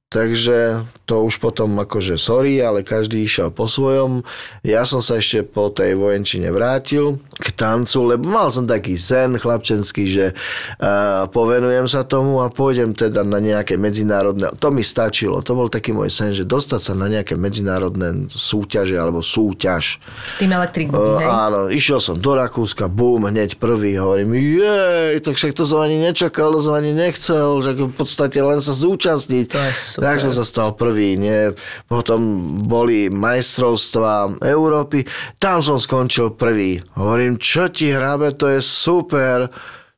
Takže 0.07 0.87
to 1.03 1.27
už 1.27 1.43
potom 1.43 1.83
akože 1.83 2.15
sorry, 2.15 2.63
ale 2.63 2.79
každý 2.79 3.27
išiel 3.27 3.51
po 3.51 3.67
svojom. 3.67 4.23
Ja 4.63 4.87
som 4.87 5.03
sa 5.03 5.19
ešte 5.19 5.43
po 5.43 5.67
tej 5.67 5.99
vojenčine 5.99 6.47
vrátil 6.47 7.19
k 7.35 7.51
tancu, 7.51 8.15
lebo 8.15 8.31
mal 8.31 8.47
som 8.47 8.63
taký 8.63 8.95
sen 8.95 9.35
chlapčenský, 9.35 10.07
že 10.07 10.25
uh, 10.31 11.27
povenujem 11.27 11.91
sa 11.91 12.07
tomu 12.07 12.39
a 12.39 12.47
pôjdem 12.47 12.95
teda 12.95 13.27
na 13.27 13.43
nejaké 13.43 13.75
medzinárodné... 13.75 14.55
To 14.63 14.71
mi 14.71 14.79
stačilo, 14.79 15.43
to 15.43 15.59
bol 15.59 15.67
taký 15.67 15.91
môj 15.91 16.07
sen, 16.07 16.31
že 16.31 16.47
dostať 16.47 16.81
sa 16.87 16.93
na 16.95 17.11
nejaké 17.11 17.35
medzinárodné 17.35 18.31
súťaže 18.31 18.95
alebo 18.95 19.19
súťaž. 19.19 19.99
S 20.23 20.39
tým 20.39 20.55
elektrikou, 20.55 21.19
uh, 21.19 21.51
Áno, 21.51 21.67
išiel 21.67 21.99
som 21.99 22.15
do 22.15 22.31
Rakúska, 22.31 22.87
bum, 22.87 23.27
hneď 23.27 23.59
prvý, 23.59 23.99
hovorím, 23.99 24.39
jej, 24.39 25.19
tak 25.19 25.35
však 25.35 25.51
to 25.51 25.67
som 25.67 25.83
ani 25.83 25.99
nečakal, 25.99 26.55
to 26.55 26.63
som 26.63 26.79
ani 26.79 26.95
nechcel, 26.95 27.59
že 27.59 27.75
v 27.75 27.91
podstate 27.91 28.39
len 28.39 28.63
sa 28.63 28.71
zúčastniť. 28.71 29.45
To 29.51 29.59
je 29.59 29.96
Super. 29.97 30.13
Tak 30.13 30.21
som 30.21 30.29
sa 30.29 30.45
stal 30.45 30.69
prvý, 30.77 31.17
nie? 31.17 31.57
Potom 31.89 32.21
boli 32.69 33.09
majstrovstva 33.09 34.37
Európy, 34.45 35.09
tam 35.41 35.65
som 35.65 35.81
skončil 35.81 36.37
prvý. 36.37 36.77
Hovorím, 36.93 37.41
čo 37.41 37.65
ti 37.73 37.89
hrabe, 37.89 38.37
to 38.37 38.45
je 38.53 38.61
super 38.61 39.49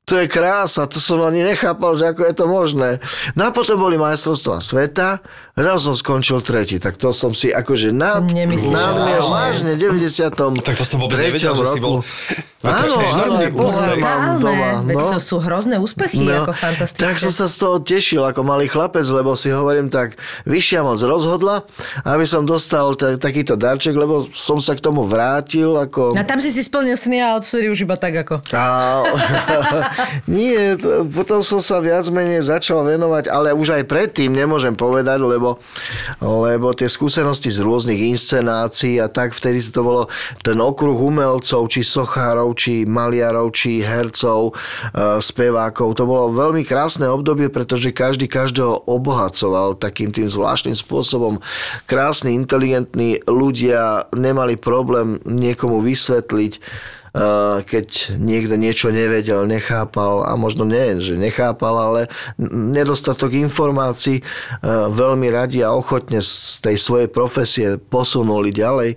to 0.09 0.17
je 0.17 0.25
krása, 0.25 0.89
to 0.89 0.97
som 0.97 1.21
ani 1.21 1.45
nechápal, 1.45 1.93
že 1.93 2.09
ako 2.09 2.25
je 2.25 2.33
to 2.33 2.45
možné. 2.49 2.89
No 3.37 3.45
a 3.45 3.53
potom 3.53 3.77
boli 3.77 3.93
majstrovstvá 4.01 4.57
sveta, 4.57 5.21
raz 5.59 5.83
som 5.83 5.95
skončil 5.95 6.39
tretí, 6.39 6.79
tak 6.79 6.95
to 6.95 7.11
som 7.11 7.35
si 7.35 7.51
akože 7.51 7.91
nad, 7.91 8.23
nadmier, 8.23 9.21
vážne, 9.23 9.75
90. 9.75 10.31
Tak 10.63 10.75
to 10.79 10.85
som 10.87 11.03
vôbec 11.03 11.19
nevedel, 11.19 11.51
roku. 11.51 11.59
že 11.59 11.65
si 11.75 11.79
bol... 11.83 11.95
No, 12.59 12.75
áno, 12.75 12.99
áno, 12.99 13.39
pozor, 13.55 13.95
mám 14.03 14.43
doma. 14.43 14.83
Veď 14.83 14.99
no. 14.99 15.15
to 15.15 15.19
sú 15.23 15.39
hrozné 15.39 15.79
úspechy, 15.79 16.27
no, 16.27 16.43
ako 16.43 16.51
fantastické. 16.51 17.07
Tak 17.07 17.15
som 17.15 17.31
sa 17.31 17.47
z 17.47 17.55
toho 17.55 17.79
tešil 17.79 18.19
ako 18.19 18.43
malý 18.43 18.67
chlapec, 18.67 19.07
lebo 19.07 19.31
si 19.39 19.47
hovorím 19.47 19.87
tak, 19.87 20.19
vyššia 20.43 20.83
moc 20.83 20.99
rozhodla, 20.99 21.63
aby 22.03 22.27
som 22.27 22.43
dostal 22.43 22.91
t- 22.99 23.15
takýto 23.15 23.55
darček, 23.55 23.95
lebo 23.95 24.27
som 24.35 24.59
sa 24.59 24.75
k 24.75 24.83
tomu 24.83 25.07
vrátil. 25.07 25.71
Ako... 25.71 26.11
A 26.19 26.27
tam 26.27 26.43
si 26.43 26.51
si 26.51 26.59
splnil 26.59 26.99
sny 26.99 27.23
a 27.23 27.39
odsedy 27.39 27.71
už 27.71 27.87
iba 27.87 27.95
tak 27.95 28.27
ako. 28.27 28.43
A... 28.51 29.07
Nie, 30.27 30.75
to, 30.75 31.07
potom 31.15 31.39
som 31.39 31.63
sa 31.63 31.79
viac 31.79 32.11
menej 32.11 32.43
začal 32.43 32.83
venovať, 32.83 33.31
ale 33.31 33.55
už 33.55 33.79
aj 33.79 33.87
predtým 33.87 34.35
nemôžem 34.35 34.75
povedať, 34.75 35.23
lebo, 35.23 35.48
lebo 36.19 36.75
tie 36.75 36.91
skúsenosti 36.91 37.49
z 37.49 37.63
rôznych 37.63 38.01
inscenácií 38.11 38.99
a 38.99 39.07
tak 39.07 39.31
vtedy 39.33 39.63
to 39.69 39.81
bolo 39.81 40.03
ten 40.43 40.59
okruh 40.59 40.97
umelcov, 40.97 41.71
či 41.71 41.81
sochárov, 41.85 42.53
či 42.57 42.83
maliarov, 42.83 43.55
či 43.55 43.79
hercov, 43.79 44.51
e, 44.51 45.21
spevákov. 45.23 45.95
To 45.95 46.03
bolo 46.03 46.33
veľmi 46.35 46.67
krásne 46.67 47.07
obdobie, 47.07 47.47
pretože 47.47 47.95
každý 47.95 48.27
každého 48.27 48.89
obohacoval 48.89 49.79
takým 49.79 50.11
tým 50.11 50.27
zvláštnym 50.27 50.75
spôsobom. 50.75 51.39
Krásni, 51.87 52.35
inteligentní 52.35 53.21
ľudia 53.25 54.09
nemali 54.11 54.59
problém 54.59 55.21
niekomu 55.23 55.79
vysvetliť, 55.81 56.53
keď 57.67 58.15
niekto 58.15 58.55
niečo 58.55 58.95
nevedel, 58.95 59.43
nechápal 59.43 60.23
a 60.23 60.39
možno 60.39 60.63
nie, 60.63 61.03
že 61.03 61.19
nechápal, 61.19 61.75
ale 61.75 62.01
nedostatok 62.49 63.35
informácií 63.35 64.23
veľmi 64.91 65.27
radi 65.27 65.59
a 65.59 65.75
ochotne 65.75 66.23
z 66.23 66.63
tej 66.63 66.79
svojej 66.79 67.09
profesie 67.11 67.75
posunuli 67.75 68.55
ďalej. 68.55 68.95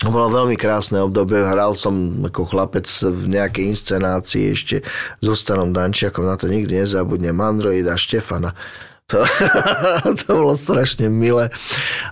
Bolo 0.00 0.32
veľmi 0.32 0.56
krásne 0.56 0.96
obdobie. 1.04 1.44
Hral 1.44 1.76
som 1.76 2.24
ako 2.24 2.48
chlapec 2.48 2.88
v 3.04 3.36
nejakej 3.36 3.76
inscenácii 3.76 4.56
ešte 4.56 4.76
so 5.20 5.36
Stanom 5.36 5.76
Dančiakom. 5.76 6.24
Na 6.24 6.40
to 6.40 6.48
nikdy 6.48 6.80
nezabudnem. 6.80 7.36
A 7.36 7.52
Štefana. 8.00 8.56
To, 9.12 9.20
to 10.24 10.26
bolo 10.30 10.54
strašne 10.56 11.12
milé. 11.12 11.52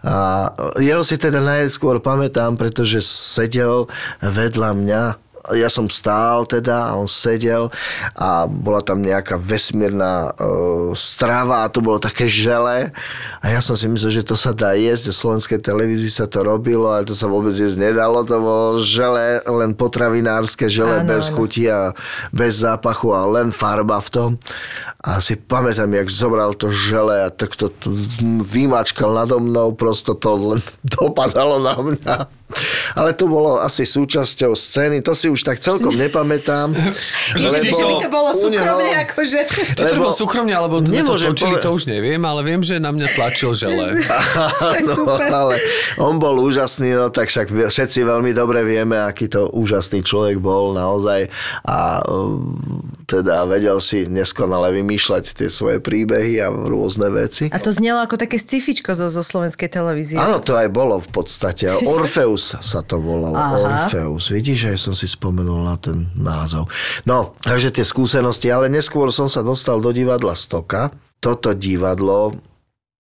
A 0.05 0.51
jeho 0.83 1.01
si 1.01 1.17
teda 1.17 1.41
najskôr 1.41 2.03
pamätám, 2.03 2.61
pretože 2.61 3.01
sedel 3.01 3.89
vedľa 4.21 4.71
mňa 4.77 5.03
ja 5.57 5.69
som 5.73 5.89
stál 5.89 6.45
teda 6.45 6.93
a 6.93 6.97
on 6.99 7.09
sedel 7.09 7.73
a 8.17 8.45
bola 8.49 8.85
tam 8.85 9.01
nejaká 9.01 9.37
vesmírna 9.41 10.33
uh, 10.37 10.93
strava 10.93 11.65
a 11.65 11.71
to 11.73 11.81
bolo 11.81 12.01
také 12.01 12.29
žele 12.29 12.91
a 13.39 13.47
ja 13.55 13.63
som 13.63 13.79
si 13.79 13.87
myslel, 13.87 14.19
že 14.19 14.27
to 14.27 14.35
sa 14.35 14.51
dá 14.51 14.75
jesť, 14.75 15.15
v 15.15 15.21
slovenskej 15.23 15.61
televízii 15.63 16.11
sa 16.11 16.27
to 16.27 16.43
robilo, 16.43 16.91
ale 16.91 17.07
to 17.07 17.15
sa 17.15 17.31
vôbec 17.31 17.55
jesť 17.55 17.79
nedalo, 17.79 18.27
to 18.27 18.35
bolo 18.35 18.83
žele, 18.83 19.39
len 19.47 19.79
potravinárske 19.79 20.67
žele 20.67 21.07
ano, 21.07 21.09
bez 21.09 21.31
ano. 21.31 21.37
chuti 21.39 21.71
a 21.71 21.95
bez 22.35 22.67
zápachu 22.67 23.15
a 23.15 23.23
len 23.31 23.55
farba 23.55 24.03
v 24.03 24.09
tom. 24.11 24.31
A 24.99 25.23
si 25.23 25.39
pamätám, 25.39 25.95
jak 25.95 26.11
zobral 26.11 26.59
to 26.59 26.75
žele 26.75 27.23
a 27.23 27.31
tak 27.31 27.55
to, 27.55 27.71
to 27.71 27.95
vymačkal 28.43 29.15
nado 29.15 29.39
mnou, 29.39 29.71
prosto 29.79 30.19
to 30.19 30.35
len 30.35 30.63
dopadalo 30.99 31.63
na 31.63 31.79
mňa. 31.79 32.38
Ale 32.97 33.13
to 33.13 33.29
bolo 33.29 33.61
asi 33.61 33.85
súčasťou 33.85 34.57
scény, 34.57 35.05
to 35.05 35.13
si 35.13 35.29
už 35.29 35.45
tak 35.45 35.61
celkom 35.61 35.93
nepamätám. 35.93 36.73
Že 37.37 37.85
by 37.85 37.95
to 38.01 38.09
bolo 38.09 38.33
súkromne, 38.33 38.89
neho, 38.89 39.05
akože... 39.05 39.41
Či 39.77 39.85
to 39.85 39.97
bolo 40.01 40.13
súkromne, 40.17 40.55
alebo 40.57 40.81
sme 40.81 41.05
to 41.05 41.15
točili, 41.15 41.61
to 41.61 41.71
už 41.77 41.85
neviem, 41.93 42.21
ale 42.25 42.41
viem, 42.41 42.65
že 42.65 42.81
na 42.81 42.89
mňa 42.89 43.07
tlačil 43.13 43.53
žele. 43.53 44.01
no, 44.89 45.05
ale 45.13 45.61
on 46.01 46.17
bol 46.17 46.41
úžasný, 46.41 46.97
no 46.97 47.13
tak 47.13 47.29
však 47.29 47.53
všetci 47.69 48.01
veľmi 48.01 48.33
dobre 48.33 48.65
vieme, 48.65 48.97
aký 48.97 49.29
to 49.29 49.53
úžasný 49.53 50.01
človek 50.01 50.41
bol 50.41 50.73
naozaj 50.73 51.29
a 51.69 52.01
teda 53.09 53.45
vedel 53.45 53.77
si 53.81 54.09
neskonale 54.09 54.73
vymýšľať 54.73 55.37
tie 55.37 55.49
svoje 55.53 55.85
príbehy 55.85 56.41
a 56.41 56.49
rôzne 56.49 57.13
veci. 57.13 57.53
A 57.53 57.61
to 57.61 57.73
znelo 57.73 58.01
ako 58.05 58.21
také 58.21 58.41
scifičko 58.41 58.97
zo, 58.97 59.13
zo 59.13 59.21
slovenskej 59.21 59.69
televízie. 59.69 60.17
Áno, 60.17 60.41
to 60.41 60.57
aj 60.57 60.69
bolo 60.73 61.01
v 61.01 61.09
podstate. 61.13 61.69
Orfeus 61.93 62.38
Orfeus 62.39 62.63
sa 62.63 62.81
to 62.87 63.03
volalo. 63.03 63.35
Aha. 63.35 63.91
Orfeus. 63.91 64.31
Vidíš, 64.31 64.71
že 64.71 64.73
som 64.79 64.95
si 64.95 65.11
spomenul 65.11 65.67
na 65.67 65.75
ten 65.75 66.07
názov. 66.15 66.71
No, 67.03 67.35
takže 67.43 67.75
tie 67.75 67.83
skúsenosti, 67.83 68.49
ale 68.55 68.71
neskôr 68.71 69.11
som 69.11 69.27
sa 69.27 69.43
dostal 69.43 69.83
do 69.83 69.91
divadla 69.91 70.39
Stoka. 70.39 70.95
Toto 71.19 71.51
divadlo 71.51 72.39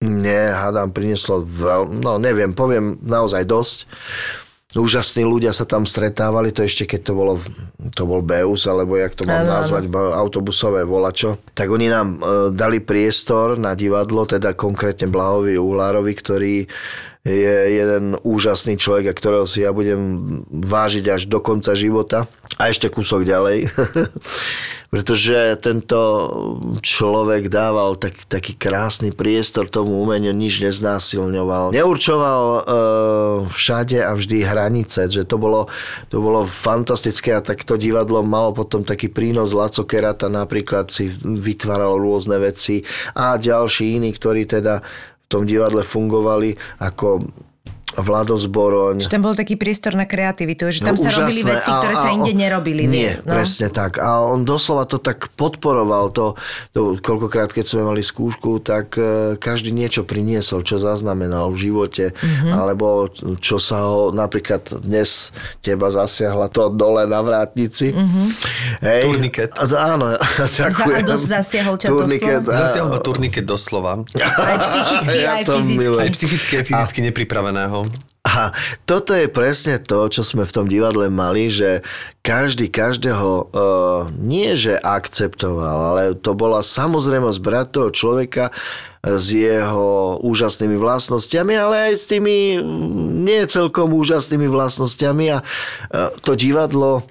mne, 0.02 0.54
hádam, 0.54 0.94
prinieslo 0.94 1.42
veľ... 1.42 1.90
No, 2.02 2.22
neviem, 2.22 2.54
poviem 2.54 2.98
naozaj 3.02 3.46
dosť. 3.46 3.76
Úžasní 4.78 5.24
ľudia 5.24 5.50
sa 5.50 5.64
tam 5.64 5.88
stretávali, 5.88 6.52
to 6.52 6.60
ešte 6.60 6.84
keď 6.84 7.00
to 7.00 7.12
bolo, 7.16 7.34
to 7.96 8.04
bol 8.04 8.20
Beus, 8.20 8.68
alebo 8.68 9.00
jak 9.00 9.16
to 9.16 9.24
mám 9.24 9.48
ano, 9.48 9.58
nazvať, 9.58 9.88
ano. 9.88 10.12
autobusové 10.12 10.84
volačo. 10.84 11.40
Tak 11.56 11.66
oni 11.72 11.88
nám 11.88 12.08
e, 12.14 12.18
dali 12.52 12.78
priestor 12.78 13.56
na 13.56 13.72
divadlo, 13.72 14.28
teda 14.28 14.52
konkrétne 14.54 15.08
Blahovi 15.08 15.56
Uhlárovi, 15.56 16.12
ktorý 16.14 16.54
je 17.28 17.56
jeden 17.84 18.16
úžasný 18.24 18.80
človek, 18.80 19.12
a 19.12 19.16
ktorého 19.16 19.44
si 19.44 19.62
ja 19.62 19.70
budem 19.76 20.00
vážiť 20.48 21.04
až 21.12 21.22
do 21.28 21.38
konca 21.44 21.76
života 21.76 22.24
a 22.56 22.72
ešte 22.72 22.88
kúsok 22.88 23.28
ďalej. 23.28 23.68
Pretože 24.88 25.60
tento 25.60 26.00
človek 26.80 27.52
dával 27.52 28.00
tak, 28.00 28.24
taký 28.24 28.56
krásny 28.56 29.12
priestor 29.12 29.68
tomu 29.68 30.00
umeniu, 30.00 30.32
nič 30.32 30.64
neznásilňoval. 30.64 31.76
Neurčoval 31.76 32.44
e, 32.48 32.60
všade 33.52 34.00
a 34.00 34.16
vždy 34.16 34.48
hranice, 34.48 35.12
že 35.12 35.28
to 35.28 35.36
bolo, 35.36 35.68
to 36.08 36.24
bolo 36.24 36.48
fantastické 36.48 37.36
a 37.36 37.44
tak 37.44 37.68
to 37.68 37.76
divadlo 37.76 38.24
malo 38.24 38.56
potom 38.56 38.80
taký 38.80 39.12
prínos 39.12 39.52
Laco 39.52 39.84
Kerata 39.84 40.32
napríklad 40.32 40.88
si 40.88 41.12
vytváral 41.20 42.00
rôzne 42.00 42.40
veci 42.40 42.80
a 43.12 43.36
ďalší 43.36 44.00
iní, 44.00 44.16
ktorí 44.16 44.48
teda 44.48 44.80
tom 45.28 45.44
divadle 45.46 45.84
fungovali 45.84 46.56
ako 46.80 47.20
Vlado 47.96 48.36
Zboroň. 48.36 49.00
Že 49.00 49.10
tam 49.10 49.22
bol 49.24 49.32
taký 49.32 49.56
priestor 49.56 49.96
na 49.96 50.04
kreativitu, 50.04 50.68
že 50.68 50.84
tam 50.84 50.94
no, 50.94 51.00
sa 51.00 51.08
úžasné. 51.08 51.22
robili 51.24 51.42
veci, 51.48 51.70
ktoré 51.72 51.94
a, 51.94 51.98
a, 51.98 52.02
sa 52.04 52.08
inde 52.12 52.32
nerobili. 52.36 52.84
Nie, 52.84 53.24
no. 53.24 53.32
presne 53.32 53.72
tak. 53.72 53.96
A 53.96 54.20
on 54.22 54.44
doslova 54.44 54.84
to 54.84 55.00
tak 55.00 55.32
podporoval. 55.34 56.12
To, 56.14 56.36
to 56.76 57.00
koľkokrát, 57.00 57.50
keď 57.50 57.64
sme 57.64 57.82
mali 57.88 58.04
skúšku, 58.04 58.60
tak 58.60 58.94
uh, 59.00 59.34
každý 59.40 59.72
niečo 59.72 60.04
priniesol, 60.04 60.62
čo 60.62 60.76
zaznamenal 60.78 61.50
v 61.50 61.68
živote, 61.68 62.12
mm-hmm. 62.12 62.52
alebo 62.52 63.08
čo 63.40 63.56
sa 63.56 63.88
ho, 63.88 64.12
napríklad 64.12 64.68
dnes 64.84 65.32
teba 65.64 65.88
zasiahla 65.88 66.52
to 66.52 66.70
dole 66.70 67.02
na 67.08 67.20
vrátnici. 67.24 67.96
Mm-hmm. 67.96 68.26
Hej. 68.84 69.02
Turniket. 69.02 69.50
A, 69.56 69.64
áno, 69.96 70.14
ďakujem. 70.60 71.02
Za, 71.02 71.08
dosť 71.08 71.26
zasiahol 71.40 71.74
ťa 71.80 71.88
turniket, 71.88 72.40
doslova? 72.44 72.60
Zasiahol 72.62 72.88
ma 72.92 73.00
turniket 73.00 73.44
doslova. 73.48 73.92
Aj 74.22 74.56
psychicky, 74.62 75.16
ja 75.24 75.30
aj 75.40 75.44
fyzicky. 75.48 75.96
Aj 75.98 76.10
psychicky, 76.12 76.52
aj 76.60 76.64
fyzicky 76.68 77.00
a... 77.00 77.04
nepripraveného. 77.10 77.78
A 78.28 78.52
toto 78.84 79.16
je 79.16 79.24
presne 79.32 79.80
to, 79.80 80.12
čo 80.12 80.20
sme 80.20 80.44
v 80.44 80.52
tom 80.52 80.66
divadle 80.68 81.08
mali, 81.08 81.48
že 81.48 81.80
každý 82.20 82.68
každého 82.68 83.28
uh, 83.32 83.48
nie 84.20 84.52
že 84.52 84.76
akceptoval, 84.76 85.96
ale 85.96 86.02
to 86.12 86.36
bola 86.36 86.60
samozrejmosť 86.60 87.38
brať 87.40 87.66
toho 87.72 87.88
človeka 87.88 88.44
s 89.00 89.32
jeho 89.32 90.20
úžasnými 90.20 90.76
vlastnosťami, 90.76 91.54
ale 91.56 91.74
aj 91.88 91.94
s 91.96 92.04
tými 92.04 92.60
mm, 92.60 93.24
nie 93.24 93.40
celkom 93.48 93.96
úžasnými 93.96 94.44
vlastnosťami 94.44 95.24
a 95.32 95.38
uh, 95.40 96.12
to 96.20 96.36
divadlo 96.36 97.08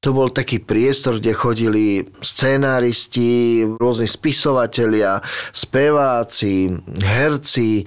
to 0.00 0.16
bol 0.16 0.32
taký 0.32 0.64
priestor, 0.64 1.20
kde 1.20 1.36
chodili 1.36 1.84
scenáristi, 2.24 3.68
rôzni 3.76 4.08
spisovatelia, 4.08 5.20
speváci, 5.52 6.72
herci, 7.04 7.84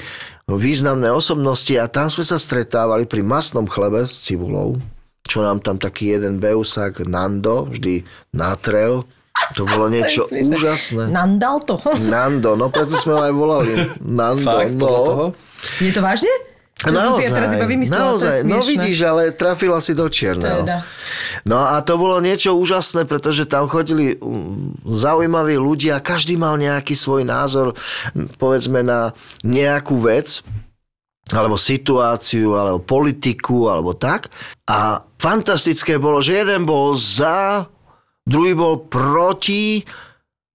významné 0.47 1.08
osobnosti 1.12 1.71
a 1.79 1.88
tam 1.88 2.12
sme 2.12 2.23
sa 2.27 2.36
stretávali 2.36 3.08
pri 3.08 3.23
masnom 3.23 3.63
chlebe 3.63 4.03
s 4.03 4.19
cibulou, 4.23 4.75
čo 5.23 5.39
nám 5.39 5.63
tam 5.63 5.79
taký 5.79 6.19
jeden 6.19 6.43
beusák 6.43 7.08
Nando 7.08 7.71
vždy 7.71 8.03
natrel. 8.36 9.08
To 9.56 9.65
bolo 9.65 9.89
niečo 9.93 10.27
to 10.27 10.36
úžasné. 10.36 11.10
Nandal 11.10 11.63
to? 11.63 11.79
Nando, 12.06 12.60
no 12.60 12.67
preto 12.69 12.99
sme 12.99 13.13
ho 13.17 13.21
aj 13.23 13.34
volali. 13.34 13.73
Nando, 14.03 14.45
Fakt, 14.45 14.75
no. 14.75 15.32
Je 15.79 15.91
to 15.95 16.03
vážne? 16.03 16.53
To 16.84 16.91
naozaj, 16.91 17.24
ja 17.24 17.32
teraz 17.32 17.52
iba 17.56 17.67
vymyslela, 17.67 18.00
naozaj, 18.12 18.43
to 18.43 18.48
je 18.48 18.52
no 18.52 18.60
vidíš, 18.60 18.98
ale 19.08 19.22
trafila 19.32 19.80
si 19.80 19.96
do 19.96 20.06
čierneho. 20.12 20.67
Teda. 20.67 20.84
No 21.48 21.63
a 21.63 21.80
to 21.80 21.96
bolo 21.96 22.19
niečo 22.19 22.56
úžasné, 22.56 23.08
pretože 23.08 23.48
tam 23.48 23.72
chodili 23.72 24.19
mm, 24.19 24.84
zaujímaví 24.84 25.56
ľudia, 25.56 26.04
každý 26.04 26.36
mal 26.36 26.60
nejaký 26.60 26.96
svoj 26.96 27.24
názor, 27.24 27.72
povedzme 28.36 28.84
na 28.84 29.15
nejakú 29.48 29.96
vec, 30.04 30.43
alebo 31.32 31.56
situáciu, 31.56 32.60
alebo 32.60 32.84
politiku, 32.84 33.72
alebo 33.72 33.96
tak. 33.96 34.28
A 34.67 35.00
fantastické 35.15 35.96
bolo, 35.96 36.19
že 36.19 36.43
jeden 36.43 36.67
bol 36.67 37.00
za, 37.00 37.63
druhý 38.28 38.52
bol 38.52 38.84
proti, 38.91 39.88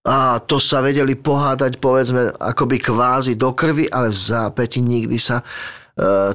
a 0.08 0.40
to 0.40 0.56
sa 0.56 0.80
vedeli 0.80 1.20
pohádať, 1.20 1.76
povedzme, 1.76 2.32
akoby 2.40 2.80
kvázi 2.80 3.36
do 3.36 3.52
krvi, 3.52 3.92
ale 3.92 4.08
v 4.08 4.16
zápäti 4.16 4.80
nikdy 4.80 5.20
sa 5.20 5.44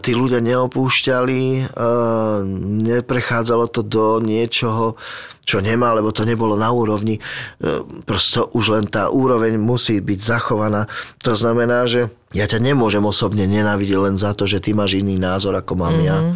tí 0.04 0.12
ľudia 0.12 0.44
neopúšťali, 0.44 1.42
eh, 1.64 2.38
neprechádzalo 2.84 3.72
to 3.72 3.82
do 3.88 4.20
niečoho, 4.20 5.00
čo 5.44 5.64
nemá, 5.64 5.96
lebo 5.96 6.12
to 6.12 6.28
nebolo 6.28 6.60
na 6.60 6.68
úrovni. 6.76 7.20
Eh, 7.20 7.80
prosto 8.04 8.52
už 8.52 8.76
len 8.76 8.86
tá 8.92 9.08
úroveň 9.08 9.56
musí 9.56 10.04
byť 10.04 10.20
zachovaná. 10.20 10.92
To 11.24 11.32
znamená, 11.32 11.88
že 11.88 12.12
ja 12.36 12.44
ťa 12.44 12.60
nemôžem 12.60 13.04
osobne 13.08 13.48
nenávidieť 13.48 14.00
len 14.04 14.16
za 14.20 14.36
to, 14.36 14.44
že 14.44 14.60
ty 14.60 14.76
máš 14.76 15.00
iný 15.00 15.16
názor, 15.16 15.56
ako 15.56 15.80
mám 15.80 15.96
mm-hmm. 15.96 16.10
ja. 16.12 16.18
Mhm. 16.20 16.34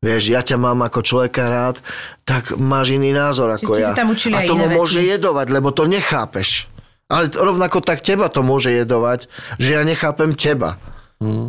Vieš, 0.00 0.32
ja 0.32 0.40
ťa 0.40 0.56
mám 0.56 0.80
ako 0.80 1.04
človeka 1.04 1.52
rád, 1.52 1.76
tak 2.24 2.56
máš 2.56 2.96
iný 2.96 3.12
názor 3.12 3.52
ako 3.52 3.76
ja. 3.76 3.92
tam 3.92 4.16
učili 4.16 4.32
a 4.32 4.48
tomu 4.48 4.64
môže 4.64 4.96
jedovať, 4.96 5.52
lebo 5.52 5.76
to 5.76 5.84
nechápeš. 5.84 6.72
Ale 7.04 7.28
rovnako 7.28 7.84
tak 7.84 8.00
teba 8.00 8.32
to 8.32 8.40
môže 8.40 8.72
jedovať, 8.72 9.28
že 9.60 9.76
ja 9.76 9.84
nechápem 9.84 10.32
teba. 10.32 10.80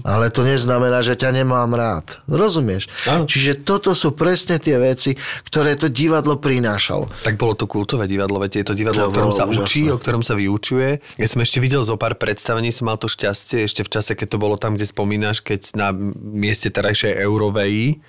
Ale 0.04 0.28
to 0.36 0.44
neznamená, 0.44 1.00
že 1.00 1.16
ťa 1.16 1.32
nemám 1.32 1.72
rád. 1.72 2.20
Rozumieš? 2.28 2.92
Áno. 3.08 3.24
Čiže 3.24 3.64
toto 3.64 3.96
sú 3.96 4.12
presne 4.12 4.60
tie 4.60 4.76
veci, 4.76 5.16
ktoré 5.48 5.80
to 5.80 5.88
divadlo 5.88 6.36
prinášalo. 6.36 7.08
Tak 7.24 7.40
bolo 7.40 7.56
to 7.56 7.72
kultové 7.72 8.04
divadlo, 8.04 8.44
veď 8.44 8.52
je 8.52 8.66
to 8.68 8.76
divadlo, 8.76 9.08
To 9.08 9.08
o 9.08 9.14
ktorom 9.16 9.32
sa 9.32 9.48
úžasné. 9.48 9.64
učí, 9.64 9.82
o 9.88 9.96
ktorom 9.96 10.28
sa 10.28 10.36
vyučuje. 10.36 11.00
Ja 11.16 11.24
som 11.24 11.40
ešte 11.40 11.64
videl 11.64 11.88
zo 11.88 11.96
pár 11.96 12.20
predstavení, 12.20 12.68
som 12.68 12.92
mal 12.92 13.00
to 13.00 13.08
šťastie 13.08 13.64
ešte 13.64 13.88
v 13.88 13.90
čase, 13.96 14.12
keď 14.12 14.28
to 14.36 14.38
bolo 14.44 14.60
tam, 14.60 14.76
kde 14.76 14.84
spomínaš, 14.84 15.40
keď 15.40 15.72
na 15.80 15.96
mieste 16.20 16.68
terajšej 16.68 17.16
Eurovej, 17.24 18.04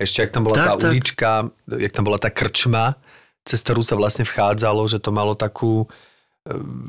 ešte 0.00 0.24
ak 0.24 0.32
tam 0.32 0.48
bola 0.48 0.56
Tak, 0.56 0.64
tá 0.64 0.74
tak. 0.80 0.88
ulička, 0.88 1.30
jak 1.76 1.92
tam 1.92 2.04
bola 2.08 2.16
tá 2.16 2.32
krčma, 2.32 2.96
cez 3.44 3.60
ktorú 3.60 3.84
sa 3.84 4.00
vlastne 4.00 4.24
vchádzalo, 4.24 4.88
že 4.88 4.96
to 4.96 5.12
malo 5.12 5.36
takú 5.36 5.84
e, 5.84 5.86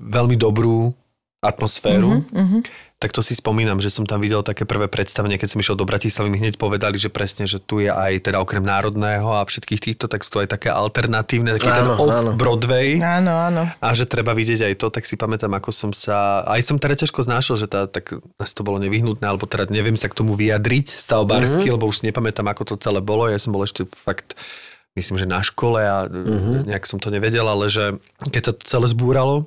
veľmi 0.08 0.40
dobrú 0.40 0.96
atmosféru. 1.44 2.24
Tak 3.04 3.12
to 3.12 3.20
si 3.20 3.36
spomínam, 3.36 3.84
že 3.84 3.92
som 3.92 4.08
tam 4.08 4.24
videl 4.24 4.40
také 4.42 4.64
prvé 4.64 4.88
predstavenie, 4.88 5.36
keď 5.36 5.50
som 5.52 5.60
išiel 5.60 5.76
do 5.76 5.84
Bratislavy, 5.84 6.32
mi 6.32 6.40
hneď 6.40 6.56
povedali, 6.56 6.96
že 6.96 7.12
presne, 7.12 7.44
že 7.44 7.60
tu 7.60 7.84
je 7.84 7.92
aj 7.92 8.32
teda 8.32 8.40
okrem 8.40 8.64
národného 8.64 9.28
a 9.28 9.44
všetkých 9.44 9.84
týchto, 9.84 10.08
tak 10.08 10.24
sú 10.24 10.40
aj 10.40 10.48
také 10.48 10.72
alternatívne, 10.72 11.60
taký 11.60 11.68
ten 11.68 11.84
Áno, 11.84 12.00
áno. 12.00 12.32
off-Broadway. 12.32 13.04
Áno, 13.04 13.36
áno. 13.36 13.68
A 13.76 13.92
že 13.92 14.08
treba 14.08 14.32
vidieť 14.32 14.72
aj 14.72 14.74
to, 14.80 14.88
tak 14.88 15.04
si 15.04 15.20
pamätám, 15.20 15.52
ako 15.52 15.76
som 15.76 15.92
sa... 15.92 16.48
Aj 16.48 16.64
som 16.64 16.80
teda 16.80 16.96
ťažko 16.96 17.28
znášal, 17.28 17.60
že 17.60 17.68
tá, 17.68 17.92
tak 17.92 18.16
to 18.40 18.62
bolo 18.64 18.80
nevyhnutné, 18.80 19.28
alebo 19.28 19.44
teda 19.44 19.68
neviem 19.68 20.00
sa 20.00 20.08
k 20.08 20.16
tomu 20.16 20.32
vyjadriť 20.34 20.88
stavbársky, 20.88 21.44
Mhm. 21.44 21.60
mm-hmm. 21.68 21.76
lebo 21.76 21.92
už 21.92 21.96
si 22.00 22.04
nepamätám, 22.08 22.48
ako 22.48 22.64
to 22.72 22.76
celé 22.80 23.04
bolo. 23.04 23.28
Ja 23.28 23.36
som 23.36 23.52
bol 23.52 23.68
ešte 23.68 23.84
fakt, 23.84 24.40
myslím, 24.96 25.20
že 25.20 25.28
na 25.28 25.44
škole 25.44 25.84
a 25.84 26.08
Mhm. 26.08 26.16
mm-hmm. 26.24 26.58
nejak 26.72 26.88
som 26.88 27.04
to 27.04 27.12
nevedel, 27.12 27.44
ale 27.46 27.68
že 27.68 28.00
keď 28.32 28.42
to 28.48 28.64
celé 28.64 28.88
zbúralo, 28.88 29.44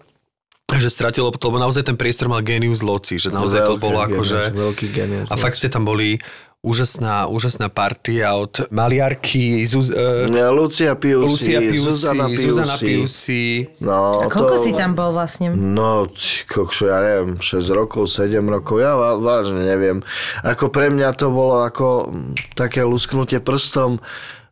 že 0.67 0.91
stratilo, 0.91 1.31
lebo 1.31 1.63
naozaj 1.63 1.87
ten 1.87 1.95
priestor 1.95 2.27
mal 2.27 2.43
genius 2.43 2.83
loci, 2.83 3.23
že 3.23 3.31
naozaj 3.31 3.63
to 3.71 3.79
bolo 3.79 4.03
ako, 4.03 4.27
genius, 4.27 4.35
že... 4.35 4.43
veľký 4.51 4.87
genius 4.91 5.27
A 5.31 5.39
fakt 5.39 5.55
ste 5.55 5.71
tam 5.71 5.87
boli 5.87 6.19
úžasná, 6.67 7.31
úžasná 7.31 7.71
partia 7.71 8.35
od 8.35 8.67
maliarky, 8.75 9.63
Zuz, 9.63 9.95
uh, 9.95 10.27
Ja, 10.27 10.51
Lucia 10.51 10.99
Piusi, 10.99 11.23
Lucia 11.23 11.61
Piusi, 11.63 11.87
Zuzana 11.87 12.27
Piusi. 12.27 12.43
Zuzana 12.51 12.77
Piusi. 12.83 13.47
No, 13.79 14.27
A 14.27 14.27
koľko 14.27 14.59
to... 14.59 14.65
si 14.67 14.71
tam 14.75 14.99
bol 14.99 15.15
vlastne? 15.15 15.55
No, 15.55 16.11
kokšo, 16.51 16.91
ja 16.91 16.99
neviem, 16.99 17.39
6 17.39 17.63
rokov, 17.71 18.11
7 18.11 18.43
rokov, 18.43 18.83
ja 18.83 18.99
vá- 18.99 19.23
vážne 19.23 19.63
neviem. 19.63 20.03
Ako 20.43 20.75
pre 20.75 20.91
mňa 20.91 21.15
to 21.15 21.31
bolo 21.31 21.63
ako 21.63 22.11
také 22.59 22.83
lusknutie 22.83 23.39
prstom, 23.39 24.03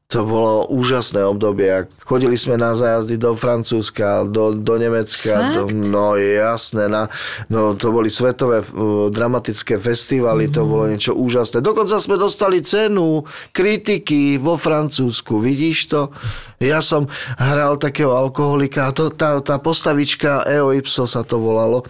to 0.04 0.20
bolo 0.20 0.68
úžasné 0.68 1.24
obdobie. 1.24 1.88
Chodili 2.04 2.36
sme 2.36 2.60
na 2.60 2.76
zájazdy 2.76 3.16
do 3.16 3.32
Francúzska, 3.32 4.28
do, 4.28 4.52
do 4.52 4.76
Nemecka. 4.76 5.56
Do, 5.56 5.72
no 5.72 6.12
jasné, 6.20 6.92
na, 6.92 7.08
no, 7.48 7.72
to 7.72 7.88
boli 7.88 8.12
svetové 8.12 8.60
uh, 8.60 9.08
dramatické 9.08 9.80
festivaly, 9.80 10.52
to 10.52 10.68
bolo 10.68 10.92
niečo 10.92 11.16
úžasné. 11.16 11.64
Dokonca 11.64 11.96
sme 11.96 12.20
dostali 12.20 12.60
cenu 12.60 13.24
kritiky 13.56 14.36
vo 14.36 14.60
Francúzsku, 14.60 15.40
vidíš 15.40 15.88
to? 15.88 16.12
Ja 16.60 16.84
som 16.84 17.08
hral 17.40 17.80
takého 17.80 18.12
alkoholika, 18.12 18.92
a 18.92 18.94
to, 18.94 19.08
tá, 19.08 19.40
tá 19.40 19.56
postavička 19.56 20.44
Eo 20.44 20.68
Ipso 20.76 21.08
sa 21.08 21.24
to 21.24 21.40
volalo. 21.40 21.80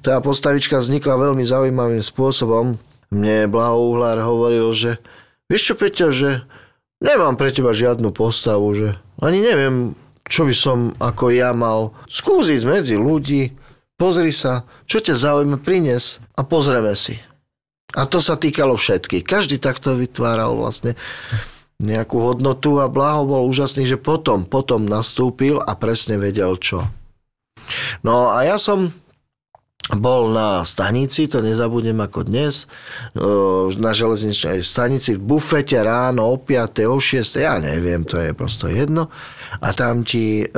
Tá 0.00 0.24
postavička 0.24 0.80
vznikla 0.80 1.20
veľmi 1.30 1.44
zaujímavým 1.44 2.00
spôsobom. 2.00 2.80
Mne 3.12 3.44
Blaho 3.52 3.92
Uhlár 3.92 4.16
hovoril, 4.24 4.72
že 4.72 4.90
vieš 5.52 5.72
čo, 5.72 5.74
Peťo, 5.76 6.08
že 6.08 6.48
nemám 7.02 7.34
pre 7.34 7.50
teba 7.50 7.74
žiadnu 7.74 8.14
postavu, 8.14 8.70
že 8.72 8.88
ani 9.18 9.42
neviem, 9.42 9.98
čo 10.24 10.46
by 10.46 10.54
som 10.54 10.78
ako 11.02 11.34
ja 11.34 11.50
mal 11.50 11.92
skúsiť 12.06 12.62
medzi 12.62 12.94
ľudí, 12.94 13.52
pozri 13.98 14.30
sa, 14.30 14.64
čo 14.86 15.02
ťa 15.02 15.18
zaujíma, 15.18 15.58
prines 15.60 16.22
a 16.38 16.46
pozrieme 16.46 16.94
si. 16.94 17.18
A 17.92 18.08
to 18.08 18.24
sa 18.24 18.40
týkalo 18.40 18.78
všetkých. 18.78 19.26
Každý 19.26 19.60
takto 19.60 19.92
vytváral 19.92 20.56
vlastne 20.56 20.96
nejakú 21.82 22.22
hodnotu 22.22 22.78
a 22.80 22.88
Blaho 22.88 23.26
bol 23.26 23.42
úžasný, 23.50 23.84
že 23.84 24.00
potom, 24.00 24.46
potom 24.46 24.86
nastúpil 24.86 25.60
a 25.60 25.76
presne 25.76 26.16
vedel 26.16 26.56
čo. 26.56 26.88
No 28.06 28.32
a 28.32 28.46
ja 28.46 28.56
som 28.56 28.94
bol 29.90 30.30
na 30.30 30.62
stanici, 30.62 31.26
to 31.26 31.42
nezabudnem 31.42 31.98
ako 31.98 32.22
dnes, 32.22 32.70
o, 33.18 33.66
na 33.82 33.90
železničnej 33.90 34.62
stanici 34.62 35.18
v 35.18 35.34
bufete 35.34 35.74
ráno 35.82 36.30
o 36.30 36.38
5. 36.38 36.86
o 36.86 37.02
6. 37.02 37.42
ja 37.42 37.58
neviem, 37.58 38.06
to 38.06 38.22
je 38.22 38.30
prosto 38.30 38.70
jedno. 38.70 39.10
A 39.58 39.74
tam 39.74 40.06
ti 40.06 40.46
e, 40.46 40.48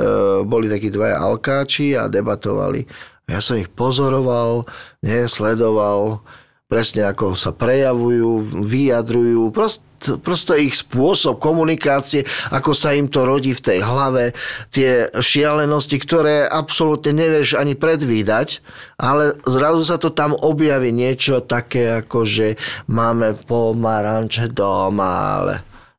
boli 0.45 0.69
takí 0.69 0.93
dvaja 0.93 1.17
alkáči 1.25 1.97
a 1.97 2.05
debatovali. 2.05 2.85
Ja 3.25 3.41
som 3.41 3.57
ich 3.57 3.73
pozoroval, 3.73 4.69
nesledoval, 5.01 6.21
presne 6.69 7.09
ako 7.09 7.33
sa 7.33 7.49
prejavujú, 7.49 8.61
vyjadrujú, 8.61 9.49
prosto, 9.49 9.81
prosto 10.21 10.53
ich 10.53 10.77
spôsob 10.77 11.41
komunikácie, 11.41 12.23
ako 12.53 12.71
sa 12.77 12.93
im 12.93 13.09
to 13.09 13.25
rodí 13.25 13.51
v 13.57 13.65
tej 13.65 13.79
hlave, 13.81 14.37
tie 14.69 15.09
šialenosti, 15.13 15.97
ktoré 15.99 16.45
absolútne 16.45 17.15
nevieš 17.15 17.57
ani 17.57 17.73
predvídať, 17.73 18.61
ale 19.01 19.35
zrazu 19.43 19.81
sa 19.83 19.97
to 19.97 20.13
tam 20.13 20.37
objaví 20.37 20.93
niečo 20.93 21.43
také, 21.43 22.05
ako 22.05 22.23
že 22.25 22.47
máme 22.87 23.35
pomaranče 23.45 24.53
doma, 24.53 25.41
ale 25.41 25.55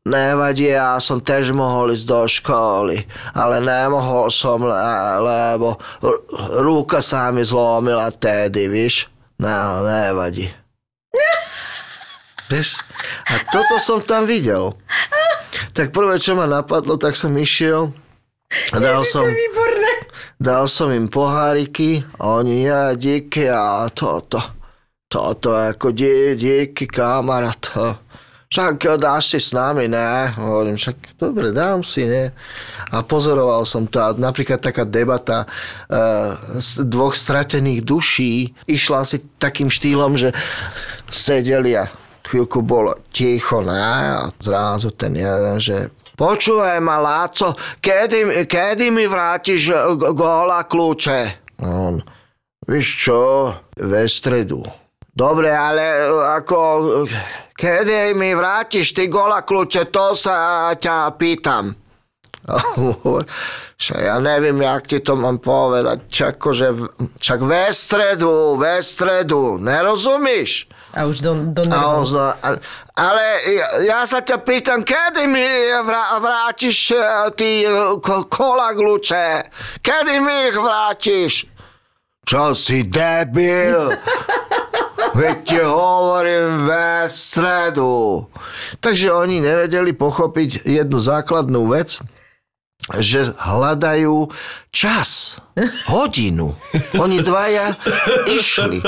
Nevadí, 0.06 0.70
ja 0.70 1.02
som 1.02 1.18
tiež 1.18 1.50
mohol 1.50 1.90
ísť 1.90 2.06
do 2.06 2.22
školy, 2.30 3.02
ale 3.34 3.58
nemohol 3.58 4.30
som, 4.30 4.62
le- 4.62 5.18
lebo 5.18 5.82
ruka 6.62 7.02
sa 7.02 7.34
mi 7.34 7.42
zlomila 7.42 8.14
tedy, 8.14 8.70
víš? 8.70 9.10
No, 9.42 9.82
nevadí. 9.82 10.46
Vieš? 12.46 12.78
A 13.26 13.42
toto 13.50 13.76
som 13.82 13.98
tam 14.02 14.22
videl. 14.26 14.74
Tak 15.74 15.90
prvé, 15.90 16.20
čo 16.20 16.38
ma 16.38 16.46
napadlo, 16.46 16.94
tak 17.00 17.18
som 17.18 17.34
išiel 17.34 17.90
a 18.70 18.76
dal 18.78 19.02
som, 19.02 19.26
dal 20.38 20.70
som 20.70 20.94
im 20.94 21.10
poháriky 21.10 22.06
a 22.22 22.38
oni, 22.38 22.70
ja, 22.70 22.94
díky 22.94 23.50
a 23.50 23.90
toto, 23.90 24.38
toto 25.10 25.58
ako 25.58 25.90
die, 25.90 26.38
díky 26.38 26.86
kamarát. 26.86 27.58
Však 28.46 29.02
dáš 29.02 29.34
si 29.34 29.38
s 29.42 29.50
nami, 29.50 29.90
ne? 29.90 30.30
Hovorím, 30.38 30.78
však 30.78 31.18
dobre, 31.18 31.50
dám 31.50 31.82
si, 31.82 32.06
ne? 32.06 32.30
A 32.94 33.02
pozoroval 33.02 33.66
som 33.66 33.90
to 33.90 33.98
a 33.98 34.14
napríklad 34.14 34.62
taká 34.62 34.86
debata 34.86 35.50
z 36.54 36.86
dvoch 36.86 37.18
stratených 37.18 37.82
duší 37.82 38.54
išla 38.70 39.02
si 39.02 39.18
takým 39.42 39.66
štýlom, 39.66 40.14
že 40.14 40.30
sedeli 41.10 41.74
a 41.74 41.90
chvíľku 42.26 42.60
bolo 42.66 42.94
ticho, 43.14 43.62
ne? 43.62 43.78
A 43.78 44.26
zrazu 44.42 44.90
ten 44.92 45.14
jeden, 45.14 45.56
že 45.62 45.94
počúvaj 46.18 46.82
ma, 46.82 46.98
Láco, 46.98 47.54
kedy, 47.78 48.44
kedy 48.50 48.90
mi 48.90 49.06
vrátiš 49.06 49.70
g- 49.70 50.12
góla 50.12 50.66
kľúče? 50.66 51.18
On, 51.62 52.02
víš 52.66 53.08
čo, 53.08 53.54
ve 53.78 54.04
stredu. 54.10 54.60
Dobre, 55.16 55.48
ale 55.48 55.80
e, 55.80 56.04
ako, 56.42 56.58
e, 57.08 57.14
kedy 57.56 58.12
mi 58.12 58.36
vrátiš 58.36 58.92
ty 58.92 59.08
gola 59.08 59.40
kľúče, 59.40 59.88
to 59.88 60.12
sa 60.12 60.68
ťa 60.76 61.16
pýtam. 61.16 61.72
Ja 63.82 64.22
neviem, 64.22 64.62
jak 64.62 64.86
ti 64.86 65.02
to 65.02 65.18
mám 65.18 65.42
povedať. 65.42 66.06
Akože, 66.36 66.68
však 67.18 67.40
ve 67.42 67.74
stredu, 67.74 68.54
ve 68.54 68.78
stredu, 68.78 69.58
nerozumíš? 69.58 70.70
A 70.96 71.04
už 71.04 71.20
do, 71.20 71.36
do 71.52 71.60
A 71.68 72.00
on 72.00 72.04
znova, 72.08 72.40
ale- 72.96 73.44
ja, 73.52 73.66
ja 73.84 74.00
sa 74.08 74.24
ťa 74.24 74.40
pýtam, 74.40 74.80
kedy 74.80 75.28
mi 75.28 75.44
vrá, 75.84 76.16
vrátiš 76.16 76.96
e, 76.96 77.04
ty 77.36 77.68
e, 77.68 78.00
ko, 78.00 78.24
kola 78.24 78.72
kľúče? 78.72 79.44
Kedy 79.84 80.14
mi 80.24 80.48
ich 80.48 80.56
vrátiš? 80.56 81.44
Čo 82.24 82.56
si 82.56 82.88
debil? 82.88 83.92
Veď 85.20 85.36
ti 85.44 85.60
hovorím 85.60 86.68
ve 86.68 87.08
stredu. 87.12 88.28
Takže 88.80 89.12
oni 89.12 89.40
nevedeli 89.40 89.92
pochopiť 89.92 90.64
jednu 90.64 91.00
základnú 91.00 91.72
vec, 91.72 92.00
že 93.00 93.32
hľadajú 93.36 94.28
čas, 94.76 95.40
hodinu. 95.88 96.52
Oni 97.00 97.24
dvaja 97.24 97.72
išli, 98.28 98.84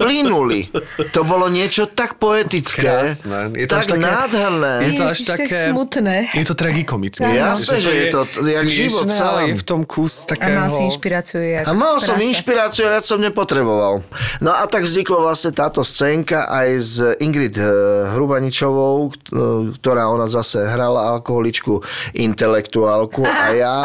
plynuli. 0.00 0.72
To 1.12 1.20
bolo 1.28 1.52
niečo 1.52 1.92
tak 1.92 2.16
poetické, 2.16 2.88
Krásne. 3.04 3.52
Je 3.52 3.68
to 3.68 3.76
tak 3.76 3.80
až 3.84 3.86
také- 3.92 4.00
nádherné. 4.00 4.72
Je 4.80 4.90
to 4.96 5.04
až 5.04 5.18
také... 5.28 5.58
smutné. 5.68 6.16
Je 6.32 6.46
to 6.48 6.54
tragikomické. 6.56 7.28
Jasné, 7.36 7.76
že 7.84 7.92
je 7.92 8.06
to 8.08 8.20
jak 8.48 8.64
život 8.64 9.12
sám. 9.12 9.52
je 9.52 9.54
v 9.60 9.64
tom 9.68 9.80
kus 9.84 10.24
A 10.24 10.32
takého... 10.32 10.56
mal 10.56 10.68
si 10.72 10.82
inšpiráciu. 10.88 11.38
A 11.44 11.70
mal 11.76 12.00
som 12.00 12.16
prasa. 12.16 12.28
inšpiráciu, 12.32 12.84
viac 12.88 13.04
som 13.04 13.20
nepotreboval. 13.20 14.00
No 14.40 14.50
a 14.56 14.64
tak 14.64 14.88
vzniklo 14.88 15.20
vlastne 15.20 15.52
táto 15.52 15.84
scénka 15.84 16.48
aj 16.48 16.68
s 16.80 16.94
Ingrid 17.20 17.60
eh, 17.60 17.68
Hrubaničovou, 18.16 19.12
eh, 19.12 19.12
ktorá 19.76 20.08
ona 20.08 20.32
zase 20.32 20.64
hrala 20.64 21.12
alkoholičku 21.20 21.84
intelektuálku 22.16 23.20
a 23.28 23.44
ja 23.52 23.76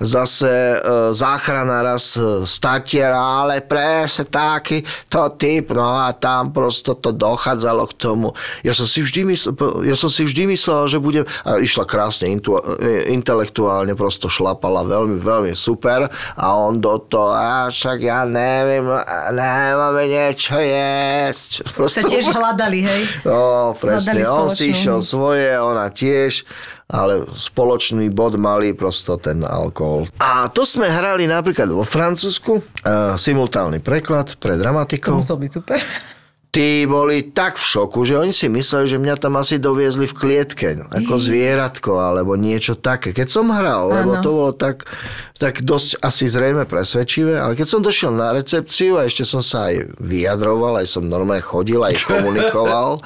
zase 0.00 0.80
záchrana 1.14 1.82
raz 1.82 2.16
e, 2.16 2.44
statiera, 2.44 3.18
ale 3.18 3.62
presne 3.64 4.26
taký 4.28 4.82
to 5.10 5.34
typ, 5.38 5.74
no 5.74 6.04
a 6.04 6.12
tam 6.14 6.52
prosto 6.54 6.96
to 6.98 7.12
dochádzalo 7.14 7.86
k 7.90 7.94
tomu. 7.98 8.28
Ja 8.62 8.72
som 8.72 8.86
si 8.86 9.02
vždy 9.02 9.34
myslel, 9.34 9.52
ja 9.88 9.96
som 9.96 10.08
si 10.08 10.26
vždy 10.26 10.50
myslel 10.50 10.86
že 10.88 10.98
bude, 11.00 11.24
a 11.44 11.58
išla 11.58 11.84
krásne 11.88 12.30
intu, 12.30 12.58
e, 12.58 13.08
intelektuálne, 13.12 13.96
prosto 13.98 14.28
šlapala 14.28 14.84
veľmi, 14.84 15.16
veľmi 15.18 15.52
super 15.56 16.06
a 16.36 16.46
on 16.54 16.78
do 16.78 16.98
toho, 17.04 17.32
a 17.34 17.68
však 17.70 17.98
ja 18.02 18.26
neviem, 18.28 18.84
nemáme 19.32 20.04
niečo 20.06 20.58
jesť. 20.58 21.66
Sa 21.88 22.02
tiež 22.02 22.32
hľadali, 22.36 22.80
hej? 22.84 23.02
No, 23.24 23.72
presne, 23.78 24.20
Hľadali 24.20 24.22
on 24.28 24.48
si 24.50 24.70
išiel 24.70 25.00
svoje, 25.00 25.54
ona 25.56 25.88
tiež, 25.88 26.44
ale 26.84 27.24
spoločný 27.28 28.12
bod 28.12 28.36
mali 28.36 28.76
prosto 28.76 29.16
ten 29.16 29.40
alkohol. 29.40 30.04
A 30.20 30.52
to 30.52 30.68
sme 30.68 30.84
hrali 30.86 31.24
napríklad 31.24 31.72
vo 31.72 31.82
Francúzsku, 31.82 32.52
uh, 32.60 33.16
simultálny 33.16 33.80
preklad 33.80 34.36
pre 34.36 34.54
To 34.54 34.60
dramatikov. 34.60 35.14
musel 35.20 35.40
byť 35.40 35.50
super. 35.50 35.78
Tí 36.54 36.86
boli 36.86 37.34
tak 37.34 37.58
v 37.58 37.66
šoku, 37.66 38.06
že 38.06 38.14
oni 38.14 38.30
si 38.30 38.46
mysleli, 38.46 38.86
že 38.86 39.02
mňa 39.02 39.18
tam 39.18 39.34
asi 39.42 39.58
doviezli 39.58 40.06
v 40.06 40.14
klietke, 40.14 40.78
no, 40.78 40.86
ako 40.86 41.18
zvieratko 41.18 41.98
alebo 41.98 42.38
niečo 42.38 42.78
také. 42.78 43.10
Keď 43.10 43.26
som 43.26 43.50
hral, 43.50 43.90
lebo 43.90 44.14
Áno. 44.14 44.22
to 44.22 44.30
bolo 44.30 44.52
tak, 44.54 44.86
tak 45.34 45.66
dosť 45.66 45.98
asi 45.98 46.30
zrejme 46.30 46.62
presvedčivé, 46.62 47.42
ale 47.42 47.58
keď 47.58 47.66
som 47.66 47.82
došiel 47.82 48.14
na 48.14 48.30
recepciu 48.30 49.02
a 49.02 49.10
ešte 49.10 49.26
som 49.26 49.42
sa 49.42 49.74
aj 49.74 49.98
vyjadroval, 49.98 50.78
aj 50.78 50.94
som 50.94 51.02
normálne 51.02 51.42
chodil, 51.42 51.82
aj 51.82 51.98
komunikoval, 52.06 53.02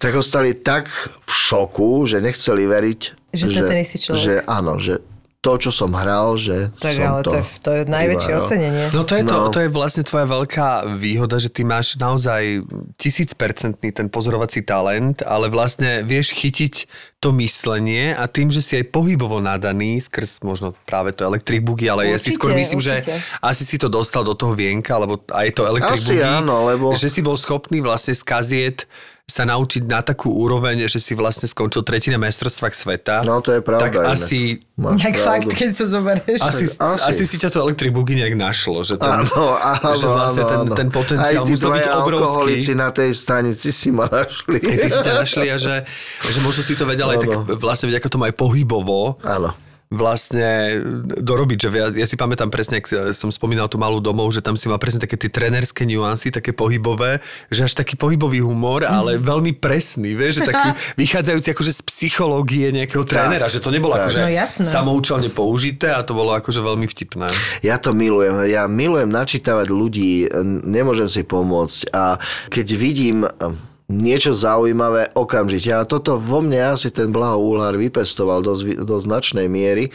tak 0.00 0.16
ostali 0.16 0.56
tak 0.56 0.88
v 1.04 1.32
šoku, 1.36 2.08
že 2.08 2.24
nechceli 2.24 2.64
veriť, 2.64 3.00
Že 3.36 3.44
to 3.52 3.58
je 3.60 3.68
ten 3.68 3.78
istý 3.84 3.96
človek. 4.00 4.24
Že 4.24 4.34
áno, 4.48 4.72
že 4.80 5.04
to, 5.46 5.54
čo 5.56 5.70
som 5.70 5.90
hral, 5.92 6.34
že 6.34 6.74
Tak 6.74 6.92
som 6.92 7.06
ale 7.06 7.20
to, 7.22 7.30
je, 7.32 7.42
to 7.56 7.70
je 7.70 7.82
najväčšie 7.86 8.28
vyváral. 8.28 8.42
ocenenie. 8.44 8.84
No 8.90 9.00
to 9.00 9.14
je, 9.14 9.22
to, 9.22 9.36
No. 9.36 9.46
to 9.48 9.58
je 9.60 9.68
vlastne 9.70 10.02
tvoja 10.02 10.26
veľká 10.26 10.68
výhoda, 10.92 11.38
že 11.38 11.46
ty 11.48 11.62
máš 11.62 11.94
naozaj 11.96 12.66
tisícpercentný 13.00 13.92
ten 13.92 14.08
pozorovací 14.08 14.60
talent, 14.60 15.22
ale 15.22 15.46
vlastne 15.46 16.02
vieš 16.02 16.34
chytiť 16.34 16.74
to 17.16 17.30
myslenie 17.36 18.10
a 18.12 18.26
tým, 18.26 18.48
že 18.48 18.58
si 18.58 18.74
aj 18.74 18.90
pohybovo 18.90 19.38
nadaný, 19.38 20.00
skrz 20.00 20.42
možno 20.42 20.74
práve 20.82 21.12
to 21.12 21.22
electric 21.22 21.60
boogie, 21.60 21.86
ale 21.86 22.08
ja 22.08 22.16
si 22.16 22.28
Určite, 22.28 22.36
skôr 22.36 22.50
myslím, 22.52 22.78
určite. 22.78 23.06
že 23.06 23.14
asi 23.40 23.62
si 23.62 23.76
to 23.76 23.86
dostal 23.88 24.20
do 24.20 24.32
toho 24.32 24.52
vienka, 24.52 24.96
lebo 24.96 25.22
aj 25.28 25.48
to 25.52 25.62
electric 25.64 25.96
Asi 25.96 26.12
boogie, 26.12 26.26
áno, 26.26 26.66
lebo- 26.66 26.90
že 26.92 27.06
si 27.06 27.20
bol 27.20 27.36
schopný 27.36 27.78
vlastne 27.78 28.12
skazieť 28.12 28.90
sa 29.26 29.42
naučiť 29.42 29.82
na 29.84 29.98
takú 30.00 30.30
úroveň, 30.30 30.86
že 30.86 31.02
si 31.02 31.10
vlastne 31.12 31.44
skončil 31.44 31.82
tretina 31.82 32.14
majstrovstva 32.14 32.70
sveta. 32.70 33.16
No 33.20 33.42
to 33.42 33.50
je 33.50 33.60
pravda. 33.60 33.82
Tak 33.82 33.92
inak. 33.96 34.14
asi 34.14 34.62
Jak 34.78 35.16
fakt, 35.18 35.50
keď 35.50 35.68
to 35.72 35.84
zoberieš. 35.84 36.38
asi, 36.40 36.64
Asi. 36.72 37.10
asi. 37.10 37.24
si 37.26 37.36
ťa 37.36 37.50
to 37.50 37.58
Electric 37.58 37.90
Boogie 37.90 38.14
nejak 38.14 38.38
našlo, 38.38 38.86
že 38.86 38.94
ten, 38.94 39.10
Áno, 39.18 39.26
áno, 39.52 39.90
že 39.92 40.06
vlastne 40.06 40.40
áno, 40.40 40.48
ten, 40.48 40.60
áno. 40.62 40.74
ten 40.74 40.88
potenciál 40.88 41.42
Aj 41.42 41.50
musel 41.50 41.74
byť 41.74 41.86
obrovský. 41.96 42.70
na 42.72 42.88
tej 42.88 43.10
stanici 43.12 43.74
si 43.74 43.90
ma 43.90 44.06
našli. 44.06 44.62
Aj 44.62 44.78
ty 44.78 44.86
si 44.86 45.00
ťa 45.02 45.14
našli 45.16 45.46
a 45.48 45.56
že, 45.58 45.74
že 46.22 46.38
možno 46.38 46.62
si 46.62 46.72
to 46.72 46.86
vedel 46.86 47.10
aj 47.10 47.18
tak 47.18 47.30
Áno. 47.32 47.42
vlastne 47.58 47.90
vďaka 47.90 48.06
tomu 48.06 48.30
aj 48.30 48.34
pohybovo 48.36 49.18
Áno. 49.20 49.50
Vlastne 49.86 50.82
dorobiť, 51.22 51.58
že 51.62 51.68
ja, 51.70 51.86
ja 51.94 52.06
si 52.06 52.18
pamätám 52.18 52.50
presne, 52.50 52.82
ak 52.82 53.14
som 53.14 53.30
spomínal 53.30 53.70
tú 53.70 53.78
malú 53.78 54.02
domov, 54.02 54.34
že 54.34 54.42
tam 54.42 54.58
si 54.58 54.66
mal 54.66 54.82
presne 54.82 54.98
také 54.98 55.14
tie 55.14 55.30
trenerské 55.30 55.86
nuancy, 55.86 56.34
také 56.34 56.50
pohybové, 56.50 57.22
že 57.54 57.70
až 57.70 57.78
taký 57.78 57.94
pohybový 57.94 58.42
humor, 58.42 58.82
ale 58.82 59.14
veľmi 59.22 59.54
presný, 59.54 60.18
vieš, 60.18 60.42
že 60.42 60.50
taký 60.50 60.68
vychádzajúci 61.06 61.48
akože 61.54 61.72
z 61.72 61.82
psychológie 61.86 62.74
nejakého 62.74 63.06
trénera, 63.06 63.46
že 63.46 63.62
to 63.62 63.70
nebolo 63.70 63.94
tak. 63.94 64.10
akože 64.10 64.20
No 64.26 64.30
jasné. 64.30 64.66
samoučelne 64.66 65.30
použité 65.30 65.94
a 65.94 66.02
to 66.02 66.18
bolo 66.18 66.34
akože 66.34 66.58
veľmi 66.58 66.90
vtipné. 66.90 67.30
Ja 67.62 67.78
to 67.78 67.94
milujem. 67.94 68.50
Ja 68.50 68.66
milujem 68.66 69.08
načítavať 69.08 69.70
ľudí, 69.70 70.26
nemôžem 70.66 71.06
si 71.06 71.22
pomôcť. 71.22 71.94
A 71.94 72.18
keď 72.50 72.66
vidím 72.74 73.22
niečo 73.86 74.34
zaujímavé 74.34 75.14
okamžite. 75.14 75.70
A 75.70 75.86
toto 75.86 76.18
vo 76.18 76.42
mne 76.42 76.74
asi 76.74 76.90
ten 76.90 77.14
Blaho 77.14 77.38
Úlhar 77.38 77.78
vypestoval 77.78 78.42
do, 78.42 78.58
do 78.82 78.96
značnej 78.98 79.46
miery. 79.46 79.94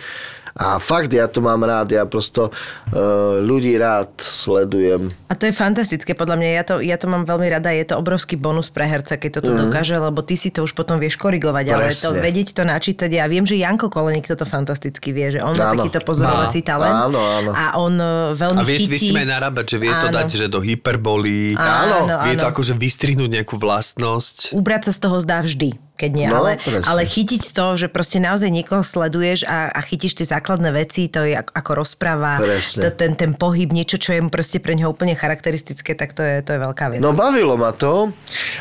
A 0.55 0.77
fakt, 0.77 1.11
ja 1.11 1.31
to 1.31 1.39
mám 1.39 1.63
rád, 1.63 1.95
ja 1.95 2.03
prosto 2.03 2.51
uh, 2.51 3.39
ľudí 3.39 3.75
rád 3.79 4.11
sledujem. 4.19 5.11
A 5.31 5.33
to 5.39 5.47
je 5.47 5.53
fantastické, 5.55 6.11
podľa 6.11 6.35
mňa. 6.35 6.47
Ja 6.51 6.63
to, 6.67 6.75
ja 6.83 6.97
to 6.99 7.07
mám 7.07 7.23
veľmi 7.23 7.47
rada. 7.47 7.71
Je 7.71 7.87
to 7.87 7.95
obrovský 7.95 8.35
bonus 8.35 8.67
pre 8.67 8.83
herca, 8.83 9.15
keď 9.15 9.39
toto 9.39 9.51
mm. 9.55 9.59
dokáže, 9.67 9.95
lebo 9.95 10.19
ty 10.19 10.35
si 10.35 10.51
to 10.51 10.67
už 10.67 10.75
potom 10.75 10.99
vieš 10.99 11.15
korigovať. 11.15 11.65
Ale 11.71 11.89
to 11.95 12.11
Presne. 12.11 12.23
vedieť 12.23 12.47
to 12.51 12.63
načítať. 12.67 13.09
Ja 13.09 13.25
viem, 13.31 13.47
že 13.47 13.55
Janko 13.55 13.87
Koleník 13.87 14.27
toto 14.27 14.43
fantasticky 14.43 15.15
vie, 15.15 15.35
že 15.35 15.39
on 15.39 15.55
má 15.55 15.71
Áno. 15.71 15.87
takýto 15.87 16.03
pozorovací 16.03 16.59
Má. 16.61 16.67
talent. 16.67 16.95
Áno, 17.07 17.19
áno. 17.19 17.51
A 17.55 17.65
on 17.79 17.93
e, 17.95 18.35
veľmi 18.35 18.59
A 18.59 18.67
vie, 18.67 18.77
vie 18.83 18.99
chytí. 18.99 19.15
tým 19.15 19.23
aj 19.23 19.27
narábať, 19.31 19.65
že 19.71 19.77
vie 19.79 19.93
to 19.95 20.07
Áno. 20.11 20.15
dať 20.19 20.27
že 20.35 20.45
do 20.51 20.59
hyperbolí, 20.59 21.55
Áno, 21.55 22.27
vie 22.27 22.35
to 22.35 22.47
áno. 22.47 22.53
akože 22.53 22.73
vystrihnúť 22.75 23.29
nejakú 23.39 23.55
vlastnosť. 23.55 24.51
ubrať 24.51 24.89
sa 24.89 24.91
z 24.91 24.99
toho 24.99 25.17
zdá 25.23 25.39
vždy, 25.39 25.79
keď 26.01 26.11
nie. 26.17 26.25
No, 26.25 26.41
ale, 26.41 26.57
presne. 26.57 26.81
ale 26.89 27.05
chytiť 27.05 27.53
to, 27.53 27.77
že 27.77 27.87
proste 27.93 28.17
naozaj 28.17 28.49
niekoho 28.49 28.81
sleduješ 28.81 29.45
a, 29.45 29.69
a 29.69 29.79
chytíš 29.85 30.17
tie 30.17 30.25
základné 30.25 30.73
veci, 30.73 31.05
to 31.13 31.21
je 31.21 31.37
ako, 31.37 31.53
ako 31.53 31.71
rozpráva, 31.85 32.41
to, 32.41 32.89
ten, 32.97 33.13
ten 33.13 33.37
pohyb, 33.37 33.69
niečo, 33.69 34.01
čo 34.01 34.17
je 34.17 34.19
mu 34.25 34.33
proste 34.33 34.57
pre 34.57 34.73
neho 34.73 34.89
úplne 34.89 35.13
charakteristické, 35.13 35.93
tak 35.93 36.17
to 36.17 36.25
je, 36.25 36.41
to 36.41 36.57
je 36.57 36.59
veľká 36.59 36.89
vec. 36.89 36.97
No 36.97 37.13
bavilo 37.13 37.53
ma 37.53 37.69
to 37.69 38.09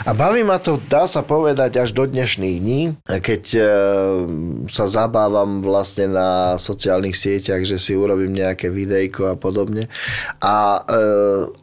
a 0.05 0.11
baví 0.13 0.45
ma 0.45 0.61
to, 0.61 0.77
dá 0.93 1.09
sa 1.09 1.25
povedať, 1.25 1.81
až 1.81 1.97
do 1.97 2.05
dnešných 2.05 2.57
dní, 2.61 2.83
keď 3.09 3.43
e, 3.57 3.61
sa 4.69 4.85
zabávam 4.85 5.65
vlastne 5.65 6.13
na 6.13 6.61
sociálnych 6.61 7.17
sieťach, 7.17 7.65
že 7.65 7.81
si 7.81 7.97
urobím 7.97 8.37
nejaké 8.37 8.69
videjko 8.69 9.33
a 9.33 9.35
podobne. 9.41 9.89
A, 10.45 10.85
e, 10.85 11.07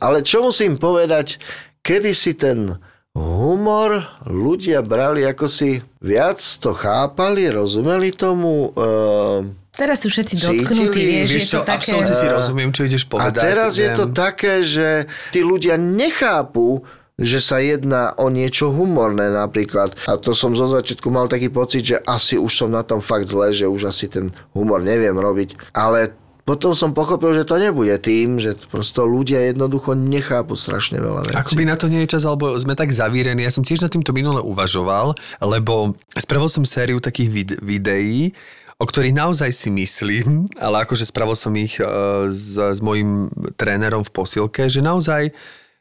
ale 0.02 0.26
čo 0.26 0.42
musím 0.42 0.82
povedať, 0.82 1.38
kedy 1.86 2.12
si 2.16 2.34
ten 2.34 2.80
humor 3.18 3.90
ľudia 4.24 4.86
brali 4.86 5.26
ako 5.26 5.50
si 5.50 5.82
viac 5.98 6.38
to 6.62 6.72
chápali, 6.72 7.50
rozumeli 7.50 8.14
tomu. 8.14 8.70
E, 8.78 9.66
Teraz 9.74 10.02
sú 10.02 10.10
všetci 10.10 10.34
Cítili? 10.38 10.66
dotknutí, 10.66 11.02
vieš, 11.02 11.30
Vieš 11.30 11.38
je 11.38 11.50
čo, 11.50 11.58
to 11.58 11.66
také... 11.66 11.78
absolútne 11.94 12.16
si 12.18 12.28
rozumiem, 12.28 12.70
čo 12.74 12.82
ideš 12.86 13.04
A 13.06 13.10
povedať. 13.10 13.42
teraz 13.42 13.72
je 13.78 13.90
to 13.94 14.06
také, 14.10 14.54
že 14.62 14.88
tí 15.30 15.46
ľudia 15.46 15.78
nechápu, 15.78 16.82
že 17.14 17.38
sa 17.38 17.58
jedná 17.58 18.14
o 18.18 18.30
niečo 18.30 18.70
humorné 18.70 19.30
napríklad. 19.30 19.94
A 20.06 20.18
to 20.18 20.34
som 20.34 20.54
zo 20.54 20.70
začiatku 20.70 21.10
mal 21.10 21.26
taký 21.26 21.50
pocit, 21.50 21.82
že 21.84 21.98
asi 22.06 22.38
už 22.38 22.50
som 22.54 22.70
na 22.70 22.82
tom 22.82 23.02
fakt 23.02 23.30
zle, 23.30 23.50
že 23.50 23.66
už 23.66 23.90
asi 23.90 24.06
ten 24.06 24.30
humor 24.54 24.82
neviem 24.82 25.14
robiť. 25.14 25.74
Ale 25.74 26.14
potom 26.48 26.72
som 26.72 26.96
pochopil, 26.96 27.36
že 27.36 27.44
to 27.44 27.60
nebude 27.60 27.92
tým, 28.00 28.40
že 28.40 28.56
prosto 28.72 29.04
ľudia 29.04 29.52
jednoducho 29.52 30.00
nechápu 30.00 30.56
strašne 30.56 31.04
veľa 31.04 31.28
vecí. 31.28 31.36
Akoby 31.36 31.68
na 31.68 31.76
to 31.76 31.92
nie 31.92 32.08
je 32.08 32.16
čas, 32.16 32.24
alebo 32.24 32.56
sme 32.56 32.72
tak 32.72 32.96
zavírení. 32.96 33.44
Ja 33.44 33.52
som 33.52 33.68
tiež 33.68 33.84
nad 33.84 33.92
týmto 33.92 34.16
minule 34.16 34.40
uvažoval, 34.40 35.20
lebo 35.44 36.00
spravil 36.16 36.48
som 36.48 36.64
sériu 36.64 37.04
takých 37.04 37.30
vid- 37.30 37.60
videí, 37.60 38.32
o 38.80 38.88
ktorých 38.88 39.12
naozaj 39.12 39.52
si 39.52 39.68
myslím, 39.76 40.48
ale 40.56 40.88
akože 40.88 41.04
spravil 41.04 41.36
som 41.36 41.52
ich 41.60 41.84
uh, 41.84 42.32
s, 42.32 42.56
s 42.56 42.80
mojim 42.80 43.28
trénerom 43.60 44.08
v 44.08 44.14
posilke, 44.16 44.72
že 44.72 44.80
naozaj 44.80 45.36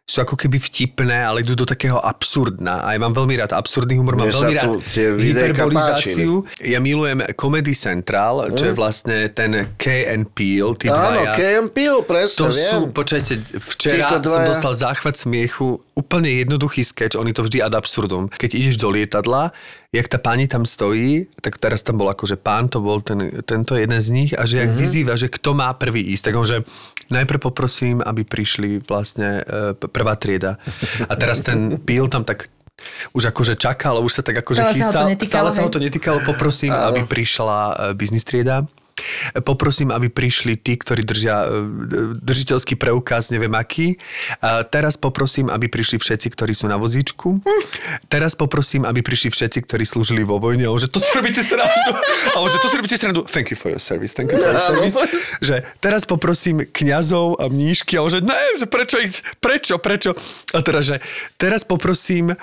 sú 0.06 0.22
ako 0.22 0.38
keby 0.38 0.62
vtipné, 0.62 1.26
ale 1.26 1.42
idú 1.42 1.58
do 1.58 1.66
takého 1.66 1.98
absurdna. 1.98 2.86
A 2.86 2.94
ja 2.94 2.98
mám 3.02 3.10
veľmi 3.10 3.42
rád 3.42 3.58
absurdný 3.58 3.98
humor, 3.98 4.14
mám 4.14 4.30
Mne 4.30 4.38
veľmi 4.38 4.54
rád 4.54 4.70
hyperbolizáciu. 5.18 6.46
Ja 6.62 6.78
milujem 6.78 7.26
Comedy 7.34 7.74
Central, 7.74 8.54
čo 8.54 8.70
je 8.70 8.74
vlastne 8.78 9.26
ten 9.34 9.74
K 9.74 10.06
and 10.14 10.30
Peel, 10.30 10.78
tí 10.78 10.86
Áno, 10.86 11.26
dvaja. 11.26 11.34
K.M. 11.34 11.66
Peel, 11.74 12.06
presne, 12.06 12.38
To 12.38 12.54
viem. 12.54 12.70
sú, 12.70 12.78
počujete, 12.94 13.42
včera 13.58 14.22
som 14.22 14.46
dostal 14.46 14.78
záchvat 14.78 15.18
smiechu, 15.18 15.82
úplne 15.98 16.38
jednoduchý 16.38 16.86
sketch, 16.86 17.18
oni 17.18 17.34
to 17.34 17.42
vždy 17.42 17.58
ad 17.58 17.74
absurdum. 17.74 18.30
Keď 18.30 18.50
ideš 18.54 18.78
do 18.78 18.94
lietadla, 18.94 19.50
jak 19.88 20.06
tá 20.06 20.18
pani 20.18 20.44
tam 20.44 20.62
stojí, 20.62 21.26
tak 21.38 21.56
teraz 21.56 21.80
tam 21.80 21.96
bol 21.96 22.08
akože 22.08 22.36
pán, 22.36 22.66
to 22.66 22.78
bol 22.78 22.98
ten, 22.98 23.18
tento 23.42 23.74
jeden 23.74 23.96
z 23.96 24.08
nich 24.10 24.30
a 24.32 24.42
že 24.42 24.58
jak 24.58 24.70
Mhm. 24.70 24.78
vyzýva, 24.78 25.14
že 25.14 25.28
kto 25.28 25.50
má 25.52 25.70
prvý 25.72 26.02
ísť, 26.10 26.24
tak 26.24 26.34
on, 26.34 26.44
že 26.44 26.58
najprv 27.08 27.38
poprosím, 27.40 28.00
aby 28.00 28.22
prišli 28.22 28.82
vlastne 28.82 29.40
e, 29.40 29.72
prvá 29.74 30.14
trieda. 30.14 30.58
A 31.02 31.14
teraz 31.14 31.40
ten 31.40 31.78
píl 31.78 32.06
tam 32.06 32.22
tak 32.22 32.50
už 33.12 33.30
akože 33.30 33.56
čakal, 33.56 33.98
už 33.98 34.12
sa 34.12 34.22
tak 34.22 34.36
akože 34.38 34.60
Stále 34.60 34.70
sa 34.70 34.78
chystal. 34.78 35.04
netýkalo, 35.08 35.30
stále 35.32 35.48
sa 35.50 35.60
ho 35.62 35.70
to 35.70 35.78
netýkalo, 35.78 36.18
poprosím, 36.22 36.70
aby 36.70 37.02
prišla 37.02 37.58
e, 37.62 37.74
biznis 37.94 38.22
trieda. 38.22 38.68
Poprosím, 39.44 39.92
aby 39.92 40.08
prišli 40.08 40.56
tí, 40.56 40.80
ktorí 40.80 41.04
držia 41.04 41.44
e, 41.44 41.48
držiteľský 42.20 42.80
preukaz, 42.80 43.28
neviem 43.28 43.52
aký. 43.52 44.00
A 44.40 44.64
teraz 44.64 44.96
poprosím, 44.96 45.52
aby 45.52 45.68
prišli 45.68 46.00
všetci, 46.00 46.32
ktorí 46.32 46.56
sú 46.56 46.66
na 46.66 46.80
vozíčku. 46.80 47.44
Teraz 48.08 48.32
poprosím, 48.32 48.88
aby 48.88 49.04
prišli 49.04 49.28
všetci, 49.28 49.58
ktorí 49.68 49.84
slúžili 49.84 50.24
vo 50.24 50.40
vojne. 50.40 50.64
A 50.68 50.72
on, 50.72 50.80
že 50.80 50.88
to 50.88 50.96
si 50.96 51.12
robíte 51.12 51.44
srandu. 51.44 51.92
A 52.32 52.36
on, 52.40 52.48
že 52.48 52.58
to 52.60 52.68
si 52.72 52.76
robíte 52.80 52.96
srandu. 52.96 53.28
Thank 53.28 53.52
you 53.52 53.58
for 53.58 53.68
your 53.68 53.82
service. 53.82 54.16
Thank 54.16 54.32
you 54.32 54.40
for 54.40 54.48
your 54.48 54.62
service. 54.62 54.96
Že 55.44 55.60
teraz 55.84 56.08
poprosím 56.08 56.64
kňazov 56.72 57.36
a 57.36 57.52
mníšky. 57.52 58.00
A 58.00 58.04
on, 58.04 58.10
že 58.10 58.24
ne, 58.24 58.40
že 58.56 58.64
prečo 58.64 58.96
ich, 58.96 59.20
prečo, 59.44 59.76
prečo. 59.76 60.16
A 60.56 60.64
teraz, 60.64 60.88
že 60.88 60.96
teraz 61.36 61.68
poprosím 61.68 62.32
uh, 62.32 62.36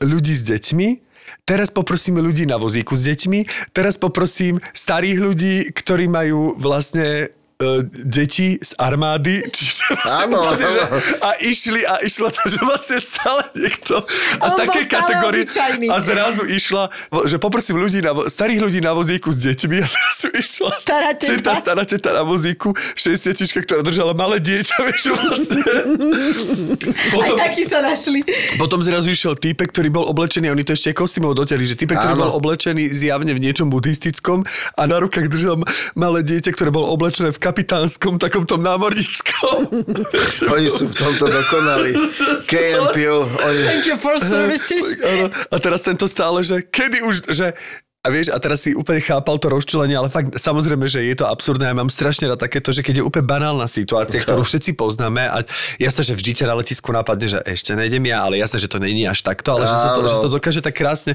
ľudí 0.00 0.32
s 0.32 0.42
deťmi 0.46 1.09
teraz 1.50 1.74
poprosíme 1.74 2.22
ľudí 2.22 2.46
na 2.46 2.62
vozíku 2.62 2.94
s 2.94 3.02
deťmi, 3.10 3.74
teraz 3.74 3.98
poprosím 3.98 4.62
starých 4.70 5.18
ľudí, 5.18 5.54
ktorí 5.74 6.06
majú 6.06 6.54
vlastne 6.54 7.34
e, 7.60 7.64
deti 8.02 8.56
z 8.56 8.72
armády, 8.74 9.44
čiže 9.46 9.72
vlastne 9.92 10.24
Áno, 10.26 10.38
úplne, 10.42 10.66
že, 10.66 10.82
a 11.20 11.30
išli 11.38 11.80
a 11.82 12.00
išlo 12.00 12.28
to, 12.28 12.42
že 12.46 12.58
vlastne 12.60 12.98
stále 12.98 13.44
niekto 13.54 14.00
a 14.40 14.44
On 14.46 14.56
také 14.56 14.86
kategórie 14.86 15.44
obyčajný. 15.44 15.86
a 15.86 15.96
zrazu 15.98 16.42
išla, 16.44 16.88
že 17.24 17.36
poprosím 17.36 17.76
ľudí 17.78 18.00
na, 18.00 18.16
starých 18.24 18.60
ľudí 18.60 18.80
na 18.80 18.92
vozíku 18.92 19.28
s 19.28 19.38
deťmi 19.38 19.76
a 19.78 19.86
zrazu 19.94 20.28
išla 20.32 20.72
Stará 20.80 21.12
teta. 21.12 21.52
stará 21.54 21.84
teta 21.84 22.10
na 22.10 22.24
vozíku, 22.24 22.72
60 22.96 23.36
ktorá 23.60 23.80
držala 23.80 24.12
malé 24.12 24.40
dieťa, 24.40 24.74
vieš, 24.86 25.04
vlastne. 25.10 25.60
Aj 25.60 27.10
Potom, 27.12 27.36
takí 27.36 27.62
sa 27.64 27.80
našli. 27.80 28.22
potom 28.56 28.80
zrazu 28.80 29.10
išiel 29.10 29.34
týpek, 29.34 29.70
ktorý 29.70 29.88
bol 29.90 30.04
oblečený, 30.06 30.48
oni 30.48 30.62
to 30.62 30.72
ešte 30.72 30.92
aj 30.92 30.96
kostýmov 30.96 31.34
dotiahli, 31.34 31.64
že 31.64 31.76
týpek, 31.76 31.98
ktorý 31.98 32.14
Áno. 32.16 32.22
bol 32.24 32.32
oblečený 32.38 32.88
zjavne 32.90 33.32
v 33.32 33.40
niečom 33.40 33.68
buddhistickom 33.68 34.42
a 34.76 34.82
na 34.86 34.96
rukách 34.98 35.28
držal 35.28 35.60
malé 35.94 36.22
dieťa, 36.22 36.50
ktoré 36.50 36.70
bolo 36.70 36.88
oblečené 36.90 37.30
v 37.30 37.38
kapitánskom, 37.50 38.14
takom 38.22 38.46
tom 38.46 38.62
námorníckom. 38.62 39.66
Oni 40.54 40.68
sú 40.70 40.86
v 40.86 40.94
tomto 40.94 41.26
dokonali. 41.26 41.98
KMPU, 42.50 43.26
oni... 43.26 43.62
Thank 43.66 43.86
you 43.90 43.98
for 43.98 44.22
services. 44.22 45.02
A 45.52 45.56
teraz 45.58 45.82
tento 45.82 46.06
stále, 46.06 46.46
že 46.46 46.62
kedy 46.62 47.02
už, 47.02 47.16
že 47.34 47.58
a 48.00 48.08
vieš, 48.08 48.32
a 48.32 48.40
teraz 48.40 48.64
si 48.64 48.72
úplne 48.72 48.96
chápal 49.04 49.36
to 49.36 49.52
rozčulenie, 49.52 49.92
ale 49.92 50.08
fakt 50.08 50.32
samozrejme, 50.32 50.88
že 50.88 51.04
je 51.04 51.12
to 51.20 51.28
absurdné. 51.28 51.68
Ja 51.68 51.76
mám 51.76 51.92
strašne 51.92 52.32
rád 52.32 52.40
takéto, 52.40 52.72
že 52.72 52.80
keď 52.80 52.94
je 52.96 53.04
úplne 53.04 53.28
banálna 53.28 53.68
situácia, 53.68 54.16
ktorú 54.16 54.40
všetci 54.40 54.72
poznáme 54.72 55.28
a 55.28 55.44
jasné, 55.76 56.08
že 56.08 56.16
vždy 56.16 56.32
ťa 56.32 56.48
na 56.48 56.56
letisku 56.56 56.96
napadne, 56.96 57.28
že 57.28 57.44
ešte 57.44 57.76
nejdem 57.76 58.00
ja, 58.08 58.24
ale 58.24 58.40
jasné, 58.40 58.56
že 58.56 58.72
to 58.72 58.80
není 58.80 59.04
až 59.04 59.20
takto, 59.20 59.52
ale 59.52 59.68
že 59.68 59.76
sa 59.76 59.92
to, 59.92 60.00
že 60.08 60.16
sa 60.16 60.24
to 60.24 60.32
dokáže 60.32 60.64
tak 60.64 60.80
krásne 60.80 61.12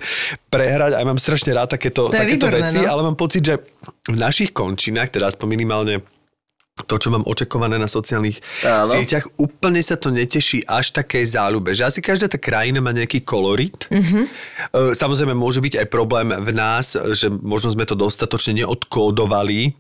prehrať 0.54 0.94
a 0.94 1.02
ja 1.02 1.06
mám 1.10 1.18
strašne 1.18 1.58
rád 1.58 1.74
takéto, 1.74 2.06
To 2.06 2.14
takéto 2.14 2.46
výborné, 2.46 2.70
veci, 2.70 2.78
no. 2.78 2.86
ale 2.86 3.02
mám 3.02 3.18
pocit, 3.18 3.42
že 3.42 3.58
v 4.06 4.18
našich 4.22 4.54
končinách, 4.54 5.10
teda 5.10 5.34
aspoň 5.34 5.58
minimálne 5.58 6.06
to, 6.76 7.00
čo 7.00 7.08
mám 7.08 7.24
očakované 7.24 7.80
na 7.80 7.88
sociálnych 7.88 8.44
Áno. 8.68 8.92
sieťach, 8.92 9.32
úplne 9.40 9.80
sa 9.80 9.96
to 9.96 10.12
neteší 10.12 10.68
až 10.68 10.92
takej 10.92 11.24
záľube. 11.24 11.72
Že 11.72 11.88
asi 11.88 12.00
každá 12.04 12.28
tá 12.28 12.36
krajina 12.36 12.84
má 12.84 12.92
nejaký 12.92 13.24
kolorit. 13.24 13.88
Mm-hmm. 13.88 14.24
Samozrejme, 14.92 15.32
môže 15.32 15.64
byť 15.64 15.80
aj 15.80 15.88
problém 15.88 16.36
v 16.36 16.52
nás, 16.52 17.00
že 17.16 17.32
možno 17.32 17.72
sme 17.72 17.88
to 17.88 17.96
dostatočne 17.96 18.60
neodkódovali. 18.60 19.72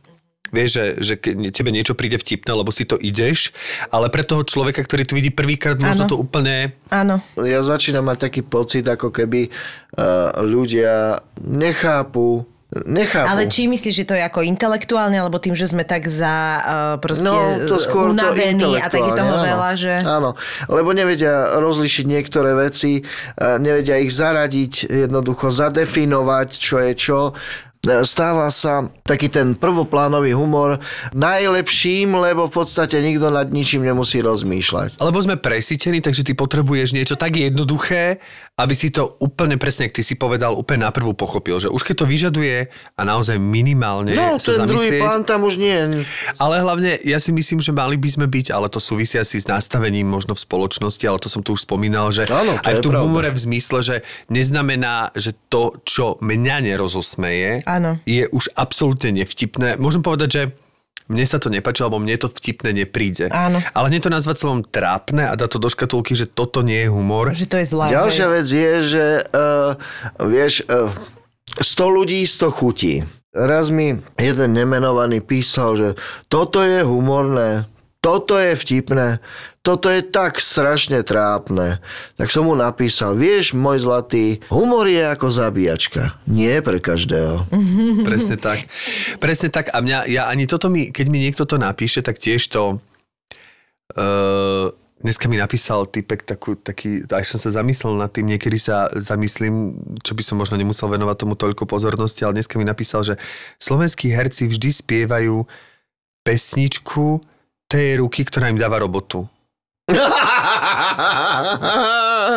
Vieš, 0.55 0.69
že, 0.71 0.85
že 1.03 1.13
keď 1.19 1.51
tebe 1.51 1.75
niečo 1.75 1.99
príde 1.99 2.15
vtipné, 2.15 2.55
lebo 2.55 2.71
si 2.71 2.87
to 2.87 2.95
ideš, 2.95 3.51
ale 3.91 4.07
pre 4.07 4.23
toho 4.23 4.47
človeka, 4.47 4.79
ktorý 4.79 5.03
to 5.03 5.19
vidí 5.19 5.35
prvýkrát, 5.35 5.75
možno 5.75 6.07
Áno. 6.07 6.11
to 6.15 6.21
úplne... 6.21 6.79
Áno. 6.95 7.19
Ja 7.35 7.59
začínam 7.59 8.07
mať 8.07 8.31
taký 8.31 8.41
pocit, 8.45 8.87
ako 8.87 9.11
keby 9.11 9.51
uh, 9.51 10.31
ľudia 10.47 11.19
nechápu, 11.43 12.47
nechápu. 12.83 13.31
Ale 13.31 13.47
či 13.47 13.71
myslíš, 13.71 13.95
že 14.03 14.05
to 14.05 14.13
je 14.19 14.23
ako 14.23 14.43
intelektuálne, 14.43 15.15
alebo 15.15 15.39
tým, 15.39 15.55
že 15.55 15.71
sme 15.71 15.87
tak 15.87 16.11
za 16.11 16.35
uh, 16.59 16.95
proste 16.99 17.31
No, 17.31 17.71
to 17.71 17.79
skôr 17.79 18.11
to 18.11 18.19
unavení 18.19 18.75
a 18.75 18.91
tak 18.91 18.99
je 19.07 19.11
toho 19.15 19.35
intelektuálne, 19.35 19.47
veľa, 19.47 19.71
áno. 19.71 19.79
že... 19.79 19.93
Áno, 20.03 20.29
lebo 20.67 20.89
nevedia 20.91 21.55
rozlišiť 21.55 22.05
niektoré 22.05 22.51
veci, 22.57 22.99
eh, 23.01 23.55
nevedia 23.61 23.95
ich 24.01 24.11
zaradiť, 24.11 24.91
jednoducho 25.07 25.47
zadefinovať, 25.53 26.49
čo 26.51 26.75
je 26.83 26.91
čo. 26.97 27.19
Eh, 27.85 28.01
Stáva 28.03 28.49
sa 28.49 28.89
taký 29.05 29.29
ten 29.29 29.53
prvoplánový 29.53 30.33
humor 30.33 30.81
najlepším, 31.13 32.17
lebo 32.17 32.49
v 32.49 32.53
podstate 32.65 32.97
nikto 32.99 33.29
nad 33.29 33.49
ničím 33.53 33.85
nemusí 33.85 34.19
rozmýšľať. 34.19 34.97
Alebo 34.99 35.21
sme 35.21 35.37
presítení, 35.37 36.01
takže 36.01 36.25
ty 36.25 36.33
potrebuješ 36.33 36.97
niečo 36.97 37.15
tak 37.15 37.37
jednoduché, 37.37 38.19
aby 38.55 38.71
si 38.71 38.87
to 38.87 39.19
úplne 39.19 39.59
presne, 39.59 39.91
ak 39.91 39.99
ty 39.99 39.99
si 39.99 40.15
povedal, 40.15 40.55
úplne 40.55 40.87
naprvu 40.87 41.11
pochopil. 41.11 41.59
Že 41.59 41.75
už 41.75 41.81
keď 41.83 41.95
to 41.99 42.05
vyžaduje 42.07 42.57
a 42.95 43.01
naozaj 43.03 43.35
minimálne 43.35 44.15
No, 44.15 44.39
sa 44.39 44.55
ten 44.55 44.71
druhý 44.71 44.95
plán 44.95 45.27
tam 45.27 45.43
už 45.43 45.59
nie. 45.59 45.75
Ale 46.39 46.63
hlavne, 46.63 46.95
ja 47.03 47.19
si 47.19 47.35
myslím, 47.35 47.59
že 47.59 47.75
mali 47.75 47.99
by 47.99 48.07
sme 48.07 48.25
byť, 48.31 48.55
ale 48.55 48.71
to 48.71 48.79
súvisia 48.79 49.27
si 49.27 49.43
s 49.43 49.51
nastavením 49.51 50.07
možno 50.07 50.39
v 50.39 50.39
spoločnosti, 50.39 51.03
ale 51.03 51.19
to 51.19 51.27
som 51.27 51.43
tu 51.43 51.51
už 51.51 51.67
spomínal, 51.67 52.15
že 52.15 52.31
Áno, 52.31 52.55
to 52.55 52.63
aj 52.63 52.73
je 52.73 52.79
v 52.79 52.85
tom 52.87 52.95
humore 52.95 53.27
v 53.27 53.39
zmysle, 53.43 53.79
že 53.83 53.95
neznamená, 54.31 55.11
že 55.19 55.35
to, 55.51 55.75
čo 55.83 56.15
mňa 56.23 56.63
nerozosmeje, 56.63 57.67
Áno. 57.67 57.99
je 58.07 58.23
už 58.31 58.55
absolútne 58.55 59.19
nevtipné. 59.19 59.75
Môžem 59.75 59.99
povedať, 59.99 60.29
že 60.31 60.43
mne 61.05 61.25
sa 61.29 61.37
to 61.37 61.53
nepáči, 61.53 61.85
alebo 61.85 62.01
mne 62.01 62.17
to 62.17 62.27
vtipné 62.33 62.73
nepríde. 62.73 63.29
Áno. 63.29 63.61
Ale 63.77 63.87
nie 63.93 64.01
to 64.01 64.09
nazvať 64.09 64.41
slovom 64.41 64.61
trápne 64.65 65.29
a 65.29 65.37
dá 65.37 65.45
to 65.45 65.61
do 65.61 65.69
škatulky, 65.69 66.17
že 66.17 66.25
toto 66.25 66.65
nie 66.65 66.85
je 66.85 66.89
humor. 66.89 67.29
Že 67.29 67.47
to 67.49 67.57
je 67.61 67.65
zlé. 67.69 67.85
Ďalšia 67.93 68.25
hej. 68.25 68.33
vec 68.33 68.47
je, 68.49 68.73
že 68.81 69.05
uh, 69.29 69.71
vieš, 70.25 70.65
uh, 70.65 70.89
100 71.61 71.97
ľudí 71.97 72.25
100 72.25 72.57
chutí. 72.57 72.93
Raz 73.35 73.67
mi 73.67 73.99
jeden 74.15 74.49
nemenovaný 74.55 75.19
písal, 75.19 75.75
že 75.75 75.89
toto 76.31 76.63
je 76.63 76.81
humorné, 76.87 77.67
toto 78.05 78.37
je 78.37 78.53
vtipné, 78.53 79.17
toto 79.65 79.89
je 79.89 80.05
tak 80.05 80.37
strašne 80.37 81.01
trápne. 81.01 81.81
Tak 82.21 82.29
som 82.29 82.45
mu 82.45 82.53
napísal, 82.53 83.17
vieš, 83.17 83.57
môj 83.57 83.81
zlatý, 83.81 84.45
humor 84.53 84.85
je 84.85 85.01
ako 85.01 85.33
zabíjačka. 85.33 86.13
Nie 86.29 86.61
pre 86.61 86.77
každého. 86.77 87.49
Presne 88.07 88.37
tak. 88.37 88.69
Presne 89.17 89.49
tak. 89.49 89.73
A 89.73 89.81
mňa, 89.81 90.05
ja 90.05 90.29
ani 90.29 90.45
toto 90.45 90.69
mi, 90.69 90.93
keď 90.93 91.05
mi 91.09 91.25
niekto 91.25 91.49
to 91.49 91.57
napíše, 91.57 92.05
tak 92.05 92.21
tiež 92.21 92.45
to... 92.53 92.77
Uh, 93.97 94.69
dneska 95.01 95.25
mi 95.25 95.41
napísal 95.41 95.89
typek 95.89 96.29
takú, 96.29 96.53
taký, 96.53 97.09
až 97.09 97.33
som 97.33 97.41
sa 97.41 97.57
zamyslel 97.57 97.97
nad 97.97 98.13
tým, 98.13 98.29
niekedy 98.29 98.61
sa 98.61 98.85
zamyslím, 98.93 99.81
čo 100.05 100.13
by 100.13 100.21
som 100.21 100.37
možno 100.37 100.61
nemusel 100.61 100.93
venovať 100.93 101.25
tomu 101.25 101.33
toľko 101.33 101.65
pozornosti, 101.65 102.21
ale 102.21 102.37
dneska 102.37 102.61
mi 102.61 102.69
napísal, 102.69 103.01
že 103.01 103.17
slovenskí 103.57 104.13
herci 104.13 104.45
vždy 104.45 104.69
spievajú 104.69 105.45
pesničku 106.25 107.33
tej 107.69 108.01
ruky, 108.01 108.25
ktorá 108.25 108.49
im 108.49 108.59
dáva 108.61 108.77
robotu. 108.81 109.25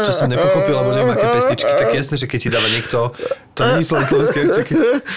Čo 0.04 0.12
som 0.12 0.28
nepochopil, 0.28 0.76
lebo 0.76 0.92
neviem, 0.92 1.16
aké 1.16 1.32
pesničky. 1.32 1.72
Tak 1.72 1.96
jasné, 1.96 2.20
že 2.20 2.28
keď 2.28 2.38
ti 2.44 2.50
dáva 2.52 2.68
niekto, 2.68 3.08
to 3.56 3.60
nie 3.64 3.80
len 3.80 4.04
slovenské 4.04 4.44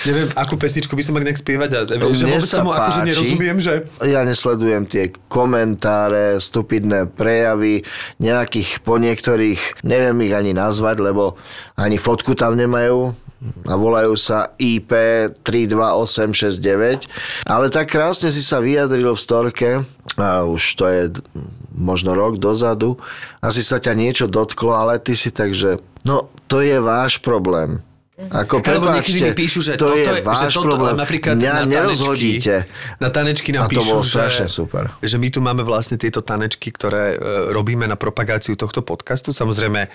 neviem, 0.07 0.31
akú 0.39 0.55
pesničku 0.55 0.95
by 0.95 1.03
som 1.03 1.19
mal 1.19 1.27
nejak 1.27 1.43
spievať. 1.43 1.69
A, 1.75 1.79
že 2.15 2.23
Mne 2.23 2.39
vôbec 2.39 2.47
tomu 2.47 2.71
akože 2.71 3.03
nerozumiem, 3.03 3.59
že... 3.59 3.83
Ja 3.99 4.23
nesledujem 4.23 4.87
tie 4.87 5.11
komentáre, 5.27 6.39
stupidné 6.39 7.11
prejavy 7.11 7.83
nejakých 8.23 8.79
po 8.79 8.95
niektorých, 8.95 9.83
neviem 9.83 10.23
ich 10.23 10.31
ani 10.31 10.55
nazvať, 10.55 11.03
lebo 11.03 11.35
ani 11.75 11.99
fotku 11.99 12.31
tam 12.39 12.55
nemajú 12.55 13.11
a 13.65 13.73
volajú 13.73 14.13
sa 14.13 14.53
IP 14.61 14.93
32869. 15.41 17.09
Ale 17.49 17.73
tak 17.73 17.89
krásne 17.89 18.29
si 18.29 18.45
sa 18.45 18.61
vyjadril 18.61 19.17
v 19.17 19.21
storke, 19.21 19.69
a 20.17 20.45
už 20.45 20.61
to 20.77 20.85
je 20.85 21.01
možno 21.73 22.13
rok 22.13 22.37
dozadu, 22.37 23.01
asi 23.41 23.65
sa 23.65 23.81
ťa 23.81 23.93
niečo 23.97 24.25
dotklo, 24.29 24.77
ale 24.77 25.01
ty 25.01 25.17
si 25.17 25.33
tak, 25.33 25.57
že 25.57 25.81
no 26.05 26.29
to 26.45 26.61
je 26.61 26.77
váš 26.77 27.17
problém. 27.17 27.81
Ako 28.29 28.61
niekedy 28.61 28.77
mi 28.77 29.33
prepáčte, 29.33 29.33
píšu, 29.33 29.59
že 29.65 29.73
to 29.81 29.97
toto 29.97 30.13
je, 30.13 30.21
váš 30.21 30.53
že 30.53 30.61
toto, 30.61 30.69
problém. 30.69 30.93
napríklad 30.93 31.33
Mňa 31.41 31.41
na 31.41 31.57
tanečky, 31.57 31.73
nerozhodíte. 31.73 32.55
na 33.01 33.09
tanečky 33.09 33.49
nám 33.49 33.65
A 33.65 33.65
to 33.65 33.81
píšu, 33.81 33.89
bolo 33.89 34.03
že, 34.05 34.45
super. 34.45 34.83
že 35.01 35.17
my 35.17 35.27
tu 35.33 35.39
máme 35.41 35.65
vlastne 35.65 35.97
tieto 35.97 36.21
tanečky, 36.21 36.69
ktoré 36.69 37.17
e, 37.17 37.49
robíme 37.49 37.89
na 37.89 37.97
propagáciu 37.97 38.53
tohto 38.53 38.85
podcastu. 38.85 39.33
Samozrejme, 39.33 39.89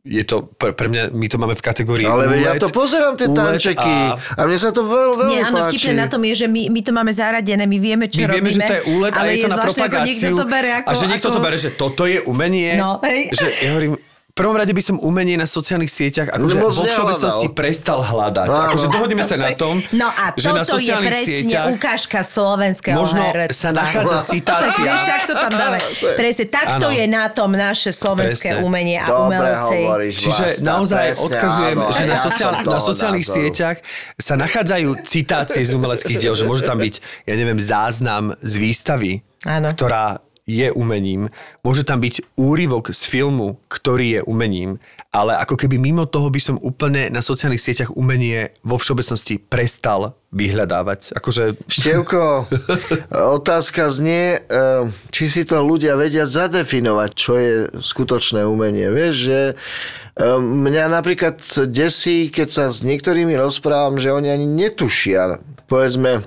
je 0.00 0.24
to 0.24 0.48
pre, 0.56 0.72
pre 0.72 0.88
mňa, 0.88 1.12
my 1.12 1.26
to 1.28 1.36
máme 1.36 1.52
v 1.52 1.60
kategórii 1.60 2.08
Ale 2.08 2.24
veď 2.24 2.40
ja 2.40 2.52
úlet, 2.56 2.62
to 2.64 2.68
pozerám, 2.72 3.20
tie 3.20 3.28
úlet 3.28 3.60
tančeky. 3.60 3.94
A... 4.16 4.16
A 4.16 4.40
mne 4.48 4.56
sa 4.56 4.72
to 4.72 4.88
veľ, 4.88 5.08
veľmi 5.12 5.32
Nie, 5.36 5.42
áno, 5.44 5.60
páči. 5.60 5.76
vtipné 5.76 5.92
na 6.00 6.08
tom 6.08 6.24
je, 6.24 6.34
že 6.40 6.46
my, 6.48 6.62
my 6.72 6.80
to 6.80 6.90
máme 6.96 7.12
zaradené, 7.12 7.68
my 7.68 7.76
vieme, 7.76 8.08
čo 8.08 8.24
My 8.24 8.32
robíme. 8.32 8.48
vieme, 8.48 8.50
že 8.56 8.60
to 8.64 8.74
je 8.80 8.82
úlet 8.96 9.12
a 9.12 9.20
ale 9.20 9.28
je 9.36 9.44
to 9.44 9.48
na 9.52 9.56
zvláštne, 9.60 9.68
ako 9.68 9.76
propagáciu. 9.76 10.08
niekto 10.08 10.32
to 10.32 10.46
bere 10.48 10.70
ako... 10.72 10.88
a 10.88 10.92
že 10.96 11.04
niekto 11.04 11.28
ako... 11.28 11.36
to 11.36 11.40
bere, 11.44 11.56
že 11.60 11.70
toto 11.76 12.02
je 12.08 12.18
umenie. 12.24 12.70
No, 12.80 12.96
hej. 13.04 13.28
Že 13.28 13.46
ja 13.60 13.68
hovorím, 13.76 13.92
prvom 14.40 14.56
rade 14.56 14.70
by 14.70 14.80
som 14.80 14.96
umenie 14.98 15.36
na 15.36 15.44
sociálnych 15.44 15.88
sieťach 15.88 16.28
akože 16.30 16.56
Moc 16.56 16.72
vo 16.72 16.82
všeobecnosti 16.82 17.46
prestal 17.50 18.00
hľadať. 18.00 18.48
Áno. 18.48 18.64
Akože 18.66 18.86
dohodneme 18.88 19.20
sa 19.20 19.36
na 19.36 19.52
tom, 19.52 19.76
No 19.92 20.08
a 20.08 20.32
že 20.32 20.48
na 20.48 20.62
je 20.62 20.72
sociálnych 20.72 21.12
presne 21.12 21.28
sieťach 21.36 21.66
ukážka 21.70 22.20
slovenského 22.22 22.96
možno 22.96 23.20
herectva. 23.22 23.52
sa 23.52 23.68
nachádza 23.70 24.16
citácia. 24.24 24.80
Vieš, 24.82 25.02
tak 25.02 25.22
to 25.22 25.34
tam 25.36 25.52
dáme. 25.52 25.78
Presne, 26.16 26.44
takto 26.46 26.86
Áno. 26.86 26.96
je 26.96 27.04
na 27.04 27.24
tom 27.28 27.50
naše 27.52 27.90
slovenské 27.90 28.56
Presne. 28.56 28.64
umenie 28.64 28.96
a 28.96 29.06
Dobre 29.06 29.36
umelci. 29.36 29.76
hovoríš, 29.82 30.14
Čiže 30.16 30.44
Vlasta, 30.48 30.64
naozaj 30.64 31.04
presne, 31.06 31.24
odkazujem, 31.26 31.76
áno. 31.76 31.90
že 31.90 32.02
na, 32.02 32.16
sociál, 32.16 32.52
na 32.62 32.80
sociálnych 32.80 33.24
názoru. 33.24 33.36
sieťach 33.38 33.76
sa 34.16 34.34
nachádzajú 34.36 34.88
citácie 35.04 35.62
z 35.62 35.72
umeleckých 35.72 36.16
diel, 36.16 36.32
že 36.32 36.44
môže 36.44 36.62
tam 36.62 36.78
byť, 36.78 36.94
ja 37.24 37.34
neviem, 37.34 37.58
záznam 37.58 38.32
z 38.38 38.52
výstavy, 38.56 39.12
Áno. 39.42 39.68
ktorá 39.68 40.24
je 40.50 40.68
umením, 40.74 41.30
môže 41.62 41.86
tam 41.86 42.02
byť 42.02 42.34
úryvok 42.34 42.90
z 42.90 43.02
filmu, 43.06 43.62
ktorý 43.70 44.18
je 44.18 44.20
umením, 44.26 44.82
ale 45.14 45.38
ako 45.38 45.54
keby 45.54 45.78
mimo 45.78 46.10
toho 46.10 46.26
by 46.30 46.40
som 46.42 46.56
úplne 46.58 47.06
na 47.14 47.22
sociálnych 47.22 47.62
sieťach 47.62 47.94
umenie 47.94 48.50
vo 48.66 48.78
všeobecnosti 48.78 49.38
prestal 49.38 50.18
vyhľadávať. 50.30 51.14
Akože... 51.18 51.58
Števko, 51.66 52.46
otázka 53.38 53.90
znie, 53.90 54.38
eh, 54.38 54.86
či 55.10 55.26
si 55.26 55.42
to 55.42 55.62
ľudia 55.62 55.98
vedia 55.98 56.26
zadefinovať, 56.26 57.10
čo 57.14 57.32
je 57.38 57.54
skutočné 57.78 58.46
umenie. 58.46 58.90
Vieš, 58.90 59.14
že 59.14 59.40
eh, 59.54 60.38
mňa 60.38 60.90
napríklad 60.90 61.42
desí, 61.70 62.30
keď 62.30 62.48
sa 62.50 62.64
s 62.70 62.86
niektorými 62.86 63.34
rozprávam, 63.34 63.98
že 63.98 64.14
oni 64.14 64.30
ani 64.30 64.46
netušia, 64.46 65.42
povedzme, 65.66 66.22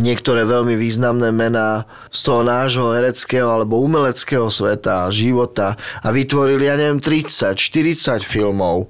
niektoré 0.00 0.48
veľmi 0.48 0.72
významné 0.78 1.28
mená 1.34 1.84
z 2.08 2.20
toho 2.24 2.40
nášho 2.40 2.92
hereckého 2.96 3.48
alebo 3.50 3.82
umeleckého 3.82 4.48
sveta 4.48 5.08
a 5.08 5.12
života 5.12 5.76
a 6.00 6.08
vytvorili, 6.08 6.68
ja 6.68 6.76
neviem, 6.80 7.02
30, 7.02 7.58
40 7.58 8.24
filmov. 8.24 8.88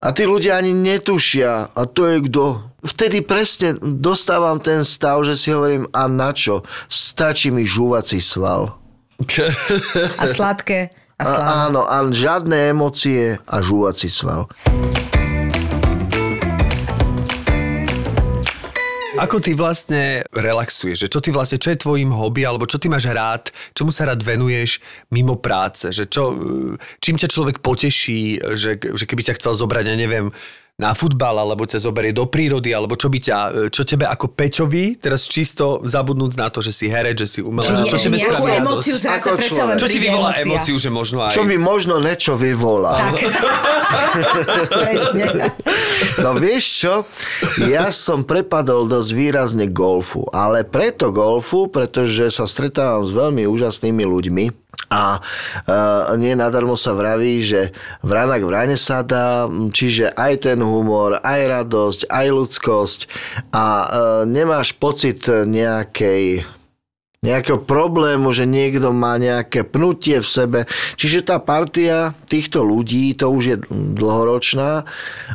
A 0.00 0.16
tí 0.16 0.24
ľudia 0.24 0.56
ani 0.56 0.72
netušia, 0.72 1.76
a 1.76 1.82
to 1.84 2.08
je 2.08 2.24
kto. 2.24 2.72
Vtedy 2.80 3.20
presne 3.20 3.76
dostávam 3.76 4.56
ten 4.56 4.80
stav, 4.80 5.20
že 5.28 5.36
si 5.36 5.52
hovorím, 5.52 5.84
a 5.92 6.08
na 6.08 6.32
čo? 6.32 6.64
Stačí 6.88 7.52
mi 7.52 7.68
žúvací 7.68 8.16
sval. 8.16 8.80
A 10.16 10.24
sladké. 10.24 10.88
A 11.20 11.24
A, 11.28 11.68
áno, 11.68 11.84
a 11.84 12.00
žiadne 12.08 12.72
emócie 12.72 13.36
a 13.44 13.60
žúvací 13.60 14.08
sval. 14.08 14.48
Ako 19.20 19.36
ty 19.36 19.52
vlastne 19.52 20.24
relaxuješ? 20.32 21.04
Že 21.04 21.12
čo 21.12 21.20
ty 21.20 21.28
vlastne, 21.28 21.60
čo 21.60 21.76
je 21.76 21.82
tvojim 21.84 22.08
hobby, 22.08 22.48
alebo 22.48 22.64
čo 22.64 22.80
ty 22.80 22.88
máš 22.88 23.12
rád, 23.12 23.52
čomu 23.76 23.92
sa 23.92 24.08
rád 24.08 24.24
venuješ 24.24 24.80
mimo 25.12 25.36
práce? 25.36 25.92
Že 25.92 26.04
čo, 26.08 26.22
čím 27.04 27.20
ťa 27.20 27.28
človek 27.28 27.60
poteší, 27.60 28.40
že, 28.56 28.80
že 28.80 29.04
keby 29.04 29.20
ťa 29.20 29.36
chcel 29.36 29.52
zobrať, 29.52 29.92
ja 29.92 29.96
neviem, 30.00 30.32
na 30.80 30.96
futbal, 30.96 31.36
alebo 31.44 31.68
ťa 31.68 31.84
zoberie 31.84 32.16
do 32.16 32.24
prírody, 32.24 32.72
alebo 32.72 32.96
čo 32.96 33.12
by 33.12 33.18
ťa, 33.20 33.38
čo 33.68 33.84
tebe 33.84 34.08
ako 34.08 34.32
Pečovi, 34.32 34.96
teraz 34.96 35.28
čisto 35.28 35.84
zabudnúť 35.84 36.40
na 36.40 36.48
to, 36.48 36.64
že 36.64 36.72
si 36.72 36.88
herec, 36.88 37.20
že 37.20 37.28
si 37.28 37.40
umelec, 37.44 37.84
čo 37.84 38.00
nie, 38.00 38.16
tebe 38.16 38.16
emóciu 38.16 38.96
radosť? 38.96 39.04
zrazu 39.04 39.20
Ako 39.20 39.28
predsa 39.36 39.62
len 39.68 39.76
človek. 39.76 39.82
Čo 39.84 39.88
ti 39.92 39.98
vyvolá 40.00 40.30
emóciu, 40.40 40.74
že 40.80 40.88
možno 40.88 41.18
aj... 41.28 41.32
Čo 41.36 41.44
mi 41.44 41.56
možno 41.60 41.94
niečo 42.00 42.32
vyvolá. 42.40 43.12
Tak. 43.12 43.20
No 46.22 46.36
vieš 46.38 46.64
čo, 46.84 46.94
ja 47.66 47.90
som 47.90 48.22
prepadol 48.22 48.86
dosť 48.86 49.10
výrazne 49.16 49.66
golfu, 49.66 50.28
ale 50.30 50.62
preto 50.62 51.10
golfu, 51.10 51.66
pretože 51.66 52.30
sa 52.30 52.46
stretávam 52.46 53.02
s 53.02 53.10
veľmi 53.10 53.48
úžasnými 53.50 54.04
ľuďmi 54.06 54.44
a 54.90 55.22
uh, 55.22 56.14
nie 56.18 56.34
nadarmo 56.34 56.74
sa 56.74 56.94
vraví, 56.98 57.42
že 57.46 57.70
vranak 58.02 58.42
vrane 58.42 58.74
sa 58.74 59.06
dá, 59.06 59.46
čiže 59.46 60.10
aj 60.14 60.50
ten 60.50 60.58
humor, 60.58 61.22
aj 61.22 61.40
radosť, 61.46 62.00
aj 62.10 62.26
ľudskosť. 62.26 63.00
A 63.54 63.66
uh, 63.66 63.86
nemáš 64.26 64.74
pocit 64.74 65.30
nejakej 65.30 66.42
nejakého 67.20 67.60
problému, 67.60 68.32
že 68.32 68.48
niekto 68.48 68.96
má 68.96 69.20
nejaké 69.20 69.60
pnutie 69.60 70.24
v 70.24 70.28
sebe. 70.28 70.60
Čiže 70.96 71.28
tá 71.28 71.36
partia 71.36 72.16
týchto 72.24 72.64
ľudí, 72.64 73.12
to 73.12 73.28
už 73.28 73.44
je 73.44 73.56
dlhoročná 73.92 74.88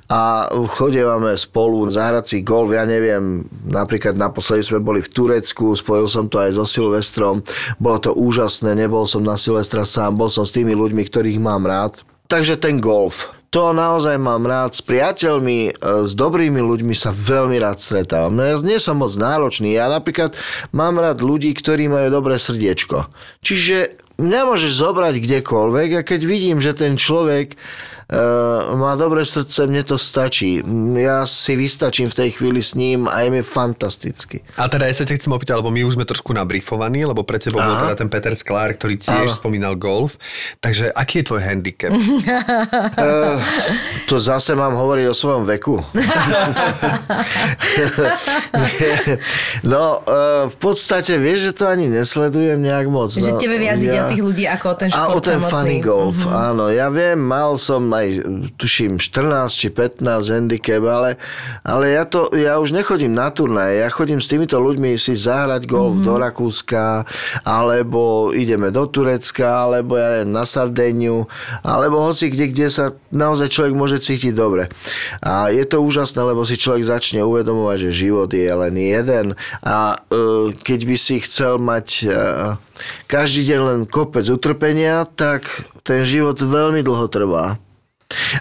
a 0.09 0.49
chodívame 0.49 1.37
spolu 1.37 1.85
zahrať 1.85 2.25
si 2.25 2.37
golf, 2.41 2.73
ja 2.73 2.89
neviem, 2.89 3.45
napríklad 3.69 4.17
naposledy 4.17 4.65
sme 4.65 4.81
boli 4.81 5.05
v 5.05 5.13
Turecku, 5.13 5.77
spojil 5.77 6.09
som 6.09 6.25
to 6.25 6.41
aj 6.41 6.57
so 6.57 6.65
Silvestrom, 6.65 7.45
bolo 7.77 8.01
to 8.01 8.17
úžasné, 8.17 8.73
nebol 8.73 9.05
som 9.05 9.21
na 9.21 9.37
Silvestra 9.37 9.85
sám, 9.85 10.17
bol 10.17 10.33
som 10.33 10.41
s 10.41 10.57
tými 10.57 10.73
ľuďmi, 10.73 11.05
ktorých 11.05 11.37
mám 11.37 11.69
rád. 11.69 12.01
Takže 12.25 12.57
ten 12.57 12.81
golf, 12.81 13.29
to 13.49 13.71
naozaj 13.71 14.15
mám 14.19 14.45
rád. 14.45 14.75
S 14.75 14.81
priateľmi, 14.83 15.59
e, 15.69 15.71
s 16.05 16.11
dobrými 16.13 16.59
ľuďmi 16.59 16.95
sa 16.95 17.13
veľmi 17.13 17.57
rád 17.61 17.79
stretávam. 17.79 18.33
No 18.35 18.43
ja 18.43 18.55
nie 18.59 18.79
som 18.81 18.99
moc 18.99 19.13
náročný. 19.15 19.75
Ja 19.75 19.89
napríklad 19.89 20.35
mám 20.75 20.99
rád 20.99 21.23
ľudí, 21.23 21.53
ktorí 21.55 21.87
majú 21.87 22.11
dobré 22.11 22.35
srdiečko. 22.37 23.07
Čiže 23.45 24.01
mňa 24.19 24.41
môžeš 24.47 24.71
zobrať 24.79 25.15
kdekoľvek 25.19 25.89
a 25.99 26.05
keď 26.07 26.21
vidím, 26.23 26.57
že 26.63 26.75
ten 26.75 26.95
človek 26.95 27.59
má 28.75 28.93
dobré 28.93 29.25
srdce, 29.25 29.65
mne 29.65 29.81
to 29.81 29.97
stačí. 29.97 30.61
Ja 30.93 31.25
si 31.25 31.57
vystačím 31.57 32.13
v 32.13 32.15
tej 32.21 32.29
chvíli 32.37 32.61
s 32.61 32.77
ním 32.77 33.09
a 33.09 33.25
je 33.25 33.33
mi 33.33 33.41
fantasticky. 33.41 34.45
A 34.61 34.69
teda 34.69 34.85
ja 34.85 34.93
sa 34.93 35.09
ťa 35.09 35.17
chcem 35.17 35.33
opýtať, 35.33 35.57
lebo 35.57 35.73
my 35.73 35.81
už 35.89 35.97
sme 35.97 36.05
trošku 36.05 36.29
nabrifovaní, 36.29 37.01
lebo 37.01 37.25
pre 37.25 37.41
tebou 37.41 37.65
bol 37.65 37.73
Aha. 37.73 37.89
teda 37.89 38.05
ten 38.05 38.09
Peter 38.13 38.37
Sklár, 38.37 38.77
ktorý 38.77 39.01
tiež 39.01 39.33
Áno. 39.33 39.37
spomínal 39.41 39.73
golf. 39.73 40.21
Takže 40.61 40.93
aký 40.93 41.25
je 41.25 41.25
tvoj 41.33 41.41
handicap? 41.41 41.89
Uh, 41.89 43.41
to 44.09 44.21
zase 44.21 44.53
mám 44.53 44.77
hovoriť 44.77 45.05
o 45.09 45.15
svojom 45.17 45.49
veku. 45.49 45.81
no, 49.65 49.83
uh, 50.05 50.45
v 50.53 50.57
podstate 50.61 51.17
vieš, 51.17 51.49
že 51.49 51.57
to 51.57 51.63
ani 51.65 51.89
nesledujem 51.89 52.61
nejak 52.61 52.85
moc. 52.85 53.17
Že 53.17 53.33
no, 53.33 53.41
tebe 53.41 53.57
viac 53.57 53.81
ide 53.81 53.97
o 53.97 54.05
tých 54.13 54.21
ľudí 54.21 54.45
ako 54.45 54.65
o 54.69 54.75
ten 54.77 54.89
A 54.93 55.09
šport 55.09 55.17
o 55.17 55.19
ten 55.25 55.41
samotný. 55.41 55.49
funny 55.49 55.77
golf, 55.81 56.17
mm-hmm. 56.21 56.45
áno. 56.53 56.69
Ja 56.69 56.93
viem, 56.93 57.17
mal 57.17 57.57
som 57.57 57.94
aj, 58.01 58.07
tuším, 58.59 58.99
14 58.99 59.51
či 59.51 59.67
15 59.71 60.03
handicap, 60.31 60.83
ale, 60.83 61.11
ale 61.63 61.95
ja, 61.95 62.03
to, 62.03 62.31
ja 62.35 62.59
už 62.59 62.75
nechodím 62.75 63.15
na 63.15 63.31
turnaje. 63.31 63.79
Ja 63.79 63.89
chodím 63.91 64.19
s 64.19 64.27
týmito 64.27 64.59
ľuďmi 64.59 64.99
si 64.99 65.15
zahrať 65.15 65.67
golf 65.67 65.99
mm-hmm. 65.99 66.07
do 66.07 66.13
Rakúska, 66.19 66.85
alebo 67.43 68.31
ideme 68.35 68.69
do 68.69 68.85
Turecka, 68.85 69.67
alebo 69.67 69.95
ja 69.95 70.19
neviem, 70.19 70.31
na 70.31 70.43
Sardeniu, 70.43 71.27
alebo 71.63 72.03
hoci 72.03 72.29
kde, 72.29 72.51
kde 72.51 72.67
sa 72.67 72.85
naozaj 73.09 73.51
človek 73.51 73.73
môže 73.73 73.97
cítiť 74.03 74.35
dobre. 74.35 74.67
A 75.23 75.49
je 75.49 75.63
to 75.63 75.79
úžasné, 75.79 76.19
lebo 76.19 76.43
si 76.43 76.59
človek 76.59 76.83
začne 76.85 77.23
uvedomovať, 77.23 77.89
že 77.89 77.99
život 78.05 78.29
je 78.29 78.51
len 78.51 78.75
jeden 78.75 79.27
a 79.63 79.97
e, 80.11 80.51
keď 80.53 80.79
by 80.85 80.95
si 80.99 81.15
chcel 81.23 81.57
mať 81.57 81.87
e, 82.03 82.07
každý 83.07 83.47
deň 83.53 83.59
len 83.63 83.79
kopec 83.87 84.25
utrpenia, 84.27 85.07
tak 85.07 85.65
ten 85.85 86.03
život 86.03 86.37
veľmi 86.39 86.83
dlho 86.83 87.07
trvá. 87.07 87.55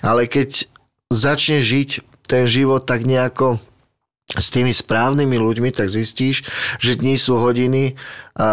Ale 0.04 0.28
keď 0.28 0.68
začne 1.12 1.60
žiť 1.60 2.04
ten 2.24 2.48
život 2.48 2.84
tak 2.88 3.04
nejako 3.04 3.60
s 4.32 4.48
tými 4.48 4.72
správnymi 4.72 5.36
ľuďmi, 5.36 5.68
tak 5.76 5.92
zistíš, 5.92 6.48
že 6.80 6.96
dni 6.96 7.20
sú 7.20 7.36
hodiny, 7.36 7.92
a 8.34 8.48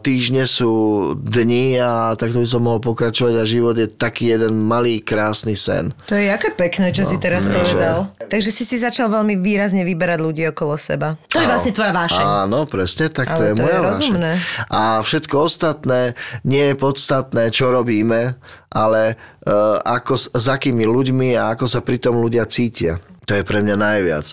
týždne 0.00 0.48
sú 0.48 1.12
dni 1.12 1.76
a 1.76 2.16
takto 2.16 2.40
by 2.40 2.48
som 2.48 2.64
mohol 2.64 2.80
pokračovať 2.80 3.34
a 3.36 3.44
život 3.44 3.76
je 3.76 3.84
taký 3.84 4.32
jeden 4.32 4.64
malý 4.64 5.04
krásny 5.04 5.52
sen. 5.52 5.92
To 6.08 6.16
je 6.16 6.32
aké 6.32 6.56
pekné, 6.56 6.88
čo 6.88 7.04
si 7.04 7.20
teraz 7.20 7.44
povedal. 7.44 8.08
Takže 8.16 8.48
si 8.48 8.64
si 8.64 8.80
začal 8.80 9.12
veľmi 9.12 9.36
výrazne 9.36 9.84
vyberať 9.84 10.18
ľudí 10.24 10.42
okolo 10.48 10.80
seba. 10.80 11.20
To 11.36 11.36
je 11.36 11.52
vlastne 11.52 11.76
tvoja 11.76 11.92
vášeň. 11.92 12.24
Áno, 12.48 12.64
presne, 12.64 13.12
tak 13.12 13.28
to 13.36 13.44
Ale 13.44 13.44
je 13.44 13.52
to 13.52 13.60
je 13.60 13.60
moja 13.60 13.80
rozumné. 13.84 14.32
vášeň. 14.40 14.72
A 14.72 14.82
všetko 15.04 15.34
ostatné 15.36 16.00
nie 16.48 16.72
je 16.72 16.74
podstatné, 16.80 17.52
čo 17.52 17.68
robíme, 17.68 18.40
ale 18.72 19.20
uh, 19.44 19.84
ako, 19.84 20.32
s 20.32 20.46
akými 20.48 20.88
ľuďmi 20.88 21.36
a 21.36 21.52
ako 21.52 21.68
sa 21.68 21.84
pri 21.84 22.00
tom 22.00 22.24
ľudia 22.24 22.48
cítia. 22.48 22.96
To 23.26 23.34
je 23.34 23.42
pre 23.42 23.58
mňa 23.58 23.74
najviac. 23.74 24.26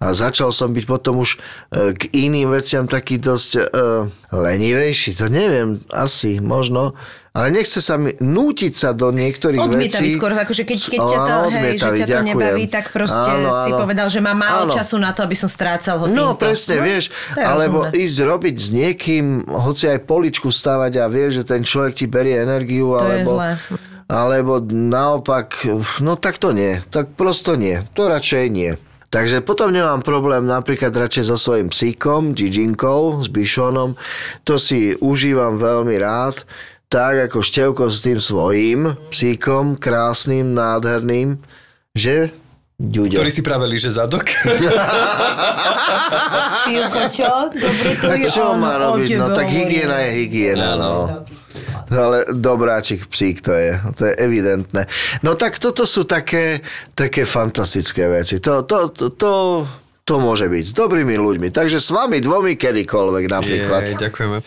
A 0.00 0.16
začal 0.16 0.48
som 0.50 0.72
byť 0.72 0.84
potom 0.84 1.20
už 1.20 1.36
e, 1.36 1.92
k 1.92 2.08
iným 2.16 2.48
veciam 2.48 2.88
taký 2.88 3.20
dosť 3.20 3.50
uh, 3.60 4.08
lenivejší. 4.32 5.20
To 5.20 5.28
neviem, 5.28 5.84
asi, 5.92 6.40
možno. 6.40 6.96
Ale 7.36 7.52
nechce 7.54 7.78
sa 7.78 7.94
mi 7.94 8.10
nútiť 8.18 8.72
sa 8.72 8.90
do 8.90 9.12
niektorých 9.14 9.60
Odmietavý 9.62 10.10
vecí. 10.10 10.16
skôr, 10.16 10.32
akože 10.32 10.64
keď, 10.64 10.78
keď 10.90 11.00
ťa 11.06 11.18
to, 11.20 11.34
Áno, 11.38 11.46
hej, 11.46 11.54
že 11.54 11.54
odmietavý, 11.54 11.98
ťa 12.00 12.02
to 12.02 12.10
ďakujem. 12.10 12.28
nebaví, 12.34 12.64
tak 12.66 12.84
proste 12.90 13.30
Áno, 13.30 13.48
si 13.62 13.70
áno. 13.70 13.78
povedal, 13.78 14.06
že 14.10 14.18
má 14.18 14.32
málo 14.34 14.64
Áno. 14.66 14.74
času 14.74 14.96
na 14.96 15.12
to, 15.14 15.22
aby 15.22 15.36
som 15.36 15.46
strácal 15.46 16.02
ho 16.02 16.06
týmto. 16.08 16.18
No 16.18 16.34
presne, 16.34 16.80
vieš, 16.80 17.12
to 17.36 17.38
je 17.38 17.46
alebo 17.46 17.84
rozumné. 17.86 18.00
ísť 18.00 18.16
robiť 18.26 18.56
s 18.58 18.68
niekým, 18.74 19.24
hoci 19.46 19.84
aj 19.86 19.98
poličku 20.02 20.48
stavať 20.50 20.92
a 20.98 21.06
vieš, 21.06 21.44
že 21.44 21.54
ten 21.54 21.62
človek 21.62 21.94
ti 21.94 22.06
berie 22.10 22.42
energiu, 22.42 22.96
To 22.96 23.06
je 23.06 23.22
alebo, 23.22 23.30
zlé. 23.38 23.50
Alebo 24.08 24.64
naopak, 24.64 25.68
no 26.00 26.16
tak 26.16 26.40
to 26.40 26.56
nie, 26.56 26.80
tak 26.88 27.12
prosto 27.12 27.60
nie, 27.60 27.84
to 27.92 28.08
radšej 28.08 28.44
nie. 28.48 28.72
Takže 29.08 29.40
potom 29.40 29.72
nemám 29.72 30.04
problém 30.04 30.44
napríklad 30.44 30.92
radšej 30.92 31.32
so 31.32 31.36
svojím 31.40 31.72
psíkom, 31.72 32.36
Giginkou, 32.36 33.24
s 33.24 33.32
Bišonom. 33.32 33.96
To 34.44 34.60
si 34.60 34.92
užívam 35.00 35.56
veľmi 35.56 35.96
rád. 35.96 36.44
Tak 36.92 37.32
ako 37.32 37.40
Števko 37.40 37.84
s 37.88 38.04
tým 38.04 38.20
svojím 38.20 38.80
psíkom, 39.08 39.80
krásnym, 39.80 40.52
nádherným. 40.52 41.40
Že? 41.96 42.32
Ďuďo. 42.76 43.16
Ktorý 43.16 43.32
si 43.32 43.40
práve 43.40 43.64
líže 43.64 43.90
zadok? 43.92 44.28
Pílko, 46.68 47.00
čo? 47.08 47.48
Dobre, 47.48 47.90
to 47.96 48.08
je 48.12 48.24
čo 48.28 48.54
má 48.60 48.76
robiť? 48.76 49.08
No 49.16 49.32
tak 49.32 49.48
hygiena 49.48 50.04
je 50.04 50.10
hygiena, 50.20 50.76
no. 50.76 51.24
Ale 51.88 52.28
dobráčik 52.28 53.08
psík 53.08 53.40
to 53.40 53.56
je, 53.56 53.80
to 53.96 54.02
je 54.08 54.14
evidentné. 54.20 54.84
No 55.24 55.34
tak 55.34 55.56
toto 55.56 55.88
sú 55.88 56.04
také, 56.04 56.60
také 56.92 57.24
fantastické 57.24 58.08
veci. 58.08 58.38
To, 58.44 58.62
to, 58.68 58.92
to, 58.92 59.06
to, 59.16 59.32
to 60.04 60.14
môže 60.20 60.48
byť 60.48 60.64
s 60.68 60.74
dobrými 60.76 61.16
ľuďmi. 61.16 61.48
Takže 61.48 61.80
s 61.80 61.88
vami 61.88 62.20
dvomi 62.20 62.60
kedykoľvek 62.60 63.24
napríklad. 63.28 63.82
Jej, 63.88 63.96
ďakujeme. 63.96 64.38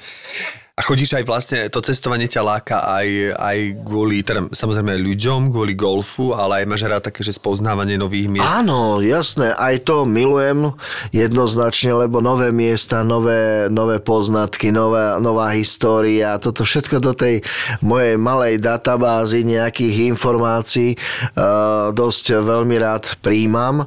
A 0.82 0.90
chodíš 0.90 1.14
aj 1.14 1.30
vlastne, 1.30 1.58
to 1.70 1.78
cestovanie 1.78 2.26
ťa 2.26 2.42
láka 2.42 2.82
aj, 2.82 3.38
aj 3.38 3.58
kvôli, 3.86 4.26
teda 4.26 4.50
samozrejme 4.50 4.98
ľuďom, 4.98 5.54
kvôli 5.54 5.78
golfu, 5.78 6.34
ale 6.34 6.66
aj 6.66 6.74
máš 6.74 6.90
rád 6.90 7.06
také, 7.06 7.22
že 7.22 7.38
spoznávanie 7.38 8.02
nových 8.02 8.26
miest. 8.26 8.50
Áno, 8.50 8.98
jasné, 8.98 9.54
aj 9.54 9.86
to 9.86 10.10
milujem 10.10 10.74
jednoznačne, 11.14 11.94
lebo 11.94 12.18
nové 12.18 12.50
miesta, 12.50 13.06
nové, 13.06 13.70
nové 13.70 14.02
poznatky, 14.02 14.74
nová, 14.74 15.22
nová 15.22 15.54
história, 15.54 16.42
toto 16.42 16.66
všetko 16.66 16.98
do 16.98 17.14
tej 17.14 17.46
mojej 17.86 18.18
malej 18.18 18.58
databázy 18.58 19.46
nejakých 19.46 20.18
informácií 20.18 20.98
uh, 20.98 21.94
dosť 21.94 22.42
veľmi 22.42 22.82
rád 22.82 23.22
príjmam 23.22 23.86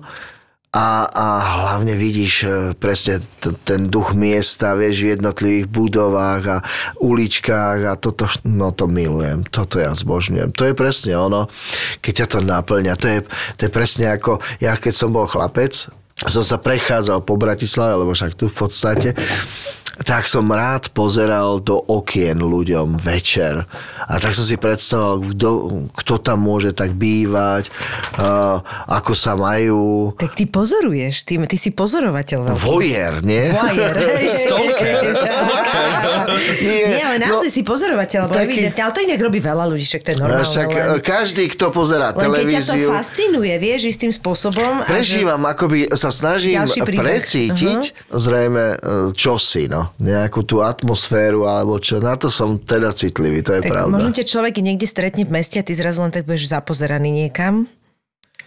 a, 0.74 1.06
a 1.06 1.26
hlavne 1.38 1.94
vidíš 1.94 2.34
e, 2.42 2.48
presne 2.74 3.22
t- 3.38 3.54
ten 3.62 3.86
duch 3.86 4.10
miesta, 4.18 4.74
vieš, 4.74 5.06
v 5.06 5.10
jednotlivých 5.14 5.66
budovách 5.70 6.42
a 6.50 6.58
uličkách 6.98 7.78
a 7.86 7.92
toto, 7.94 8.26
no 8.42 8.74
to 8.74 8.90
milujem, 8.90 9.46
toto 9.46 9.78
ja 9.78 9.94
zbožňujem. 9.94 10.50
To 10.50 10.66
je 10.66 10.74
presne 10.74 11.14
ono, 11.14 11.46
keď 12.02 12.12
ťa 12.12 12.26
to 12.26 12.38
naplňa. 12.42 12.94
To 12.98 13.06
je, 13.06 13.18
to 13.54 13.60
je 13.66 13.70
presne 13.70 14.10
ako, 14.10 14.42
ja 14.58 14.74
keď 14.74 14.92
som 14.98 15.14
bol 15.14 15.30
chlapec, 15.30 15.86
som 16.26 16.42
sa 16.42 16.58
prechádzal 16.58 17.22
po 17.22 17.38
Bratislave, 17.38 17.94
lebo 17.94 18.10
však 18.10 18.34
tu 18.34 18.50
v 18.50 18.56
podstate 18.58 19.14
tak 20.02 20.26
som 20.26 20.50
rád 20.50 20.90
pozeral 20.90 21.62
do 21.62 21.78
okien 21.78 22.42
ľuďom 22.42 22.98
večer. 22.98 23.62
A 24.04 24.18
tak 24.18 24.34
som 24.34 24.42
si 24.42 24.58
predstavoval, 24.58 25.30
kto, 25.30 25.48
kto 25.94 26.14
tam 26.18 26.42
môže 26.42 26.74
tak 26.74 26.98
bývať, 26.98 27.70
uh, 28.18 28.58
ako 28.90 29.12
sa 29.14 29.38
majú. 29.38 30.10
Tak 30.18 30.34
ty 30.34 30.50
pozoruješ, 30.50 31.22
ty, 31.22 31.38
ty 31.46 31.54
si 31.54 31.70
pozorovateľ. 31.70 32.50
veľký. 32.50 32.58
Vojer, 32.66 33.12
nie? 33.22 33.54
Vojer. 33.54 33.94
Stalker. 34.34 35.14
Nie, 36.64 36.82
Nie, 36.98 37.02
ale 37.06 37.16
naozaj 37.22 37.50
no, 37.50 37.54
si 37.54 37.62
pozorovateľ, 37.62 38.18
lebo 38.26 38.34
taký- 38.34 38.66
evidentne, 38.66 38.82
ale 38.82 38.92
to 38.92 39.00
inak 39.06 39.20
robí 39.22 39.38
veľa 39.38 39.64
ľudí, 39.70 39.84
však 39.86 40.02
to 40.02 40.08
je 40.10 40.18
normálne. 40.18 40.46
však 40.48 40.68
len, 40.74 40.86
uh, 40.90 41.00
každý, 41.00 41.44
kto 41.54 41.70
pozerá 41.70 42.10
len 42.10 42.18
keď 42.18 42.24
ťa 42.24 42.34
to 42.34 42.74
televíziu, 42.74 42.88
fascinuje, 42.90 43.54
vieš, 43.62 43.80
istým 43.94 44.10
spôsobom. 44.10 44.82
a 44.82 44.86
že- 44.86 44.90
prežívam, 44.90 45.42
akoby 45.46 45.92
sa 45.94 46.10
snažím 46.10 46.64
precítiť 46.66 47.82
zrejme 48.10 48.64
uh, 48.74 49.10
čosi, 49.12 49.68
no. 49.68 49.83
Nejakú 49.98 50.44
tú 50.44 50.60
atmosféru, 50.60 51.44
alebo 51.44 51.76
čo. 51.78 51.98
Na 51.98 52.14
to 52.14 52.28
som 52.28 52.56
teda 52.56 52.92
citlivý, 52.92 53.42
to 53.42 53.58
je 53.58 53.62
Tak 53.64 53.70
pravda. 53.70 53.94
možno 53.94 54.12
ťa 54.12 54.24
človek 54.24 54.60
niekde 54.60 54.86
stretne 54.86 55.24
v 55.24 55.34
meste 55.34 55.60
a 55.60 55.64
ty 55.66 55.72
zrazu 55.72 56.00
len 56.00 56.12
tak 56.12 56.24
budeš 56.24 56.48
zapozeraný 56.48 57.10
niekam. 57.10 57.68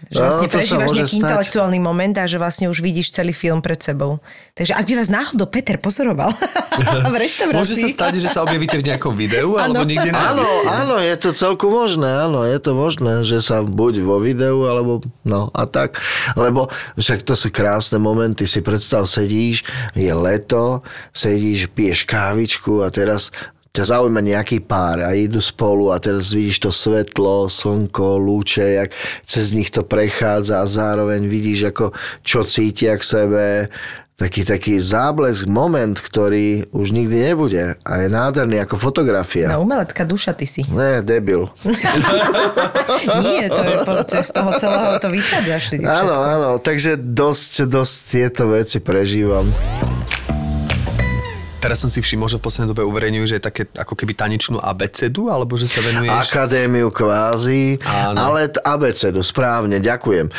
Že 0.07 0.13
No, 0.13 0.23
vlastne 0.29 0.47
sa 0.47 0.53
prežívaš 0.53 0.89
nejaký 0.93 1.09
stať. 1.09 1.19
intelektuálny 1.19 1.79
moment 1.81 2.15
a 2.21 2.29
že 2.29 2.37
vlastne 2.37 2.69
už 2.69 2.79
vidíš 2.79 3.11
celý 3.11 3.33
film 3.33 3.65
pred 3.65 3.81
sebou. 3.81 4.21
Takže 4.53 4.77
ak 4.77 4.85
by 4.85 4.93
vás 4.93 5.09
náhodou 5.09 5.49
Peter 5.49 5.75
pozoroval 5.75 6.31
v 7.11 7.15
reštaurácii... 7.17 7.57
Môže 7.59 7.75
sa 7.81 7.89
stať, 7.89 8.21
že 8.21 8.29
sa 8.29 8.45
objavíte 8.45 8.77
v 8.77 8.93
nejakom 8.93 9.17
videu 9.17 9.57
alebo 9.57 9.81
Áno. 9.81 9.89
niekde 9.89 10.13
na 10.13 10.31
Áno, 10.31 10.45
áno, 10.69 10.95
je 11.01 11.15
to 11.17 11.33
celku 11.33 11.67
možné, 11.67 12.07
áno, 12.07 12.45
je 12.45 12.59
to 12.61 12.71
možné, 12.71 13.25
že 13.25 13.41
sa 13.41 13.65
buď 13.65 14.05
vo 14.05 14.21
videu, 14.21 14.69
alebo 14.69 15.01
no 15.25 15.49
a 15.51 15.65
tak, 15.65 15.97
lebo 16.37 16.69
však 16.95 17.25
to 17.25 17.33
sú 17.33 17.49
krásne 17.49 17.97
momenty, 17.97 18.45
si 18.45 18.61
predstav, 18.61 19.03
sedíš, 19.09 19.65
je 19.91 20.13
leto, 20.13 20.85
sedíš, 21.09 21.67
piješ 21.73 22.05
kávičku 22.05 22.85
a 22.85 22.93
teraz 22.93 23.33
ťa 23.72 23.84
zaujíma 23.97 24.22
nejaký 24.24 24.63
pár 24.63 25.03
a 25.03 25.13
idú 25.13 25.39
spolu 25.39 25.91
a 25.93 26.01
teraz 26.01 26.32
vidíš 26.34 26.68
to 26.68 26.72
svetlo, 26.74 27.51
slnko, 27.51 28.20
lúče, 28.20 28.84
jak 28.84 28.89
cez 29.24 29.51
nich 29.55 29.72
to 29.72 29.84
prechádza 29.86 30.63
a 30.63 30.70
zároveň 30.70 31.26
vidíš, 31.26 31.72
ako 31.76 31.95
čo 32.24 32.43
cítia 32.43 32.95
k 32.97 33.03
sebe, 33.03 33.45
taký, 34.18 34.41
taký 34.41 34.82
záblesk, 34.82 35.45
moment, 35.45 35.93
ktorý 35.93 36.65
už 36.74 36.89
nikdy 36.89 37.32
nebude 37.32 37.78
a 37.78 37.91
je 38.01 38.07
nádherný 38.09 38.65
ako 38.65 38.82
fotografia. 38.82 39.53
No, 39.53 39.61
umelecká 39.61 40.03
duša 40.03 40.34
ty 40.34 40.49
si. 40.49 40.65
Ne, 40.74 41.05
debil. 41.05 41.45
Nie, 43.24 43.45
to 43.53 43.61
je 43.61 43.76
po, 43.86 43.93
z 44.09 44.32
toho 44.34 44.51
celého 44.57 44.97
to 44.97 45.09
vychádzaš. 45.13 45.63
Ty 45.70 45.76
Áno, 45.86 46.15
áno, 46.18 46.49
takže 46.57 46.97
dosť, 46.97 47.70
dosť 47.70 47.95
tieto 48.09 48.49
veci 48.49 48.82
prežívam. 48.82 49.45
Teraz 51.58 51.82
som 51.82 51.89
si 51.89 52.05
všimol, 52.05 52.30
že 52.30 52.38
v 52.38 52.45
poslednej 52.45 52.70
dobe 52.70 52.86
uverejňujú, 52.86 53.26
že 53.26 53.36
je 53.41 53.43
také 53.43 53.64
ako 53.74 53.97
keby 53.97 54.14
tanečnú 54.14 54.62
abecedu, 54.62 55.34
alebo 55.34 55.58
že 55.58 55.66
sa 55.66 55.82
venuješ... 55.82 56.30
Akadémiu 56.30 56.93
kvázi, 56.93 57.82
Áno. 57.82 58.14
ale 58.14 58.53
t- 58.53 58.62
abecedu, 58.62 59.26
správne, 59.26 59.82
ďakujem. 59.82 60.30
E, 60.30 60.34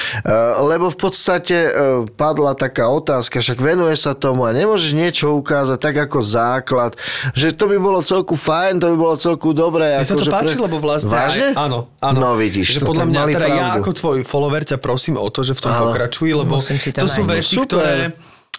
Lebo 0.62 0.94
v 0.94 0.98
podstate 0.98 1.56
e, 1.68 1.70
padla 2.14 2.54
taká 2.54 2.86
otázka, 2.86 3.42
však 3.42 3.58
venuješ 3.58 4.06
sa 4.06 4.12
tomu 4.14 4.46
a 4.46 4.54
nemôžeš 4.54 4.94
niečo 4.94 5.34
ukázať 5.34 5.78
tak 5.82 5.96
ako 6.06 6.22
základ, 6.22 6.94
že 7.34 7.50
to 7.50 7.66
by 7.66 7.82
bolo 7.82 7.98
celku 7.98 8.38
fajn, 8.38 8.78
to 8.78 8.86
by 8.94 8.96
bolo 8.96 9.14
celku 9.18 9.50
dobré. 9.50 9.98
Mne 9.98 10.06
sa 10.06 10.14
to 10.14 10.30
páči, 10.30 10.54
lebo 10.54 10.78
vlastne... 10.78 11.10
Vážne? 11.10 11.50
Aj, 11.50 11.66
áno, 11.66 11.90
áno. 11.98 12.14
No 12.14 12.28
vidíš, 12.38 12.78
že 12.78 12.86
to 12.86 12.94
podľa 12.94 13.10
mňa, 13.10 13.20
teda 13.26 13.48
ja 13.50 13.64
pravdu. 13.74 13.78
ako 13.82 13.90
tvoj 13.90 14.18
follower 14.22 14.62
ťa 14.62 14.78
prosím 14.78 15.18
o 15.18 15.26
to, 15.34 15.42
že 15.42 15.58
v 15.58 15.60
tom 15.66 15.74
Áno. 15.74 15.90
pokračuj, 15.90 16.30
lebo 16.30 16.62
Musím 16.62 16.78
si 16.78 16.94
to 16.94 17.02
to 17.02 17.10
sú 17.10 17.26
veci, 17.26 17.58
super. 17.58 17.66
ktoré... 17.66 17.96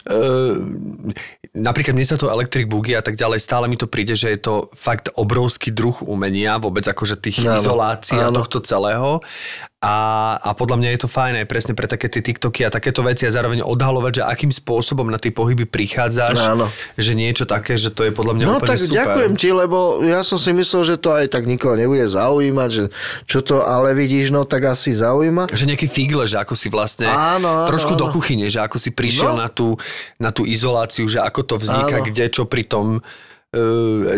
Uh, 0.07 0.63
napríklad 1.51 1.91
mne 1.91 2.07
sa 2.07 2.15
to 2.15 2.31
Electric 2.31 2.71
Boogie 2.71 2.95
a 2.95 3.03
tak 3.03 3.19
ďalej, 3.19 3.43
stále 3.43 3.67
mi 3.67 3.75
to 3.75 3.83
príde, 3.83 4.15
že 4.15 4.31
je 4.31 4.39
to 4.39 4.71
fakt 4.71 5.11
obrovský 5.19 5.75
druh 5.75 5.99
umenia, 6.07 6.55
vôbec 6.55 6.87
akože 6.87 7.19
tých 7.19 7.43
Áno, 7.43 7.59
izolácií 7.59 8.15
a 8.15 8.31
tohto 8.31 8.63
celého. 8.63 9.19
A, 9.80 9.95
a 10.36 10.51
podľa 10.51 10.75
mňa 10.75 10.89
je 10.91 10.99
to 10.99 11.07
fajn 11.07 11.39
aj 11.39 11.47
presne 11.47 11.71
pre 11.71 11.88
také 11.88 12.11
tie 12.11 12.19
TikToky 12.19 12.67
a 12.67 12.69
takéto 12.69 12.99
veci 12.99 13.23
a 13.23 13.32
zároveň 13.32 13.63
odhalovať, 13.63 14.19
že 14.19 14.23
akým 14.27 14.51
spôsobom 14.51 15.07
na 15.07 15.15
tie 15.15 15.32
pohyby 15.32 15.63
prichádzaš, 15.63 16.36
Áno. 16.51 16.67
že 16.99 17.15
niečo 17.15 17.47
také, 17.47 17.80
že 17.80 17.88
to 17.88 18.03
je 18.03 18.11
podľa 18.11 18.34
mňa 18.36 18.43
No 18.43 18.51
úplne 18.57 18.69
tak 18.69 18.77
super. 18.77 18.99
ďakujem 18.99 19.34
ti, 19.39 19.49
lebo 19.49 19.77
ja 20.03 20.19
som 20.19 20.36
si 20.36 20.51
myslel, 20.51 20.84
že 20.84 20.95
to 20.95 21.15
aj 21.15 21.32
tak 21.32 21.47
nikoho 21.47 21.80
nebude 21.80 22.03
zaujímať, 22.03 22.69
že 22.69 22.84
čo 23.23 23.39
to, 23.39 23.63
ale 23.63 23.95
vidíš, 23.95 24.30
no 24.30 24.43
tak 24.43 24.67
asi 24.67 24.91
zaujíma. 24.91 25.47
Že 25.47 25.71
nejaký 25.71 25.88
figle, 25.88 26.27
že 26.27 26.36
ako 26.36 26.53
si 26.53 26.67
vlastne 26.67 27.07
Áno, 27.07 27.63
áno, 27.63 27.65
trošku 27.65 27.95
do 27.95 28.03
áno. 28.03 28.11
kuchyne, 28.11 28.45
že 28.45 28.59
ako 28.59 28.75
si 28.75 28.91
prišiel 28.91 29.32
No. 29.32 29.39
na, 29.39 29.47
tú, 29.47 29.80
na 30.17 30.36
tú 30.36 30.43
izoláciu, 30.43 31.07
že 31.07 31.23
ako 31.23 31.39
to 31.45 31.55
vzniká, 31.55 32.03
Áno. 32.03 32.05
kde, 32.05 32.27
čo 32.27 32.43
pri 32.43 32.67
tom 32.67 32.99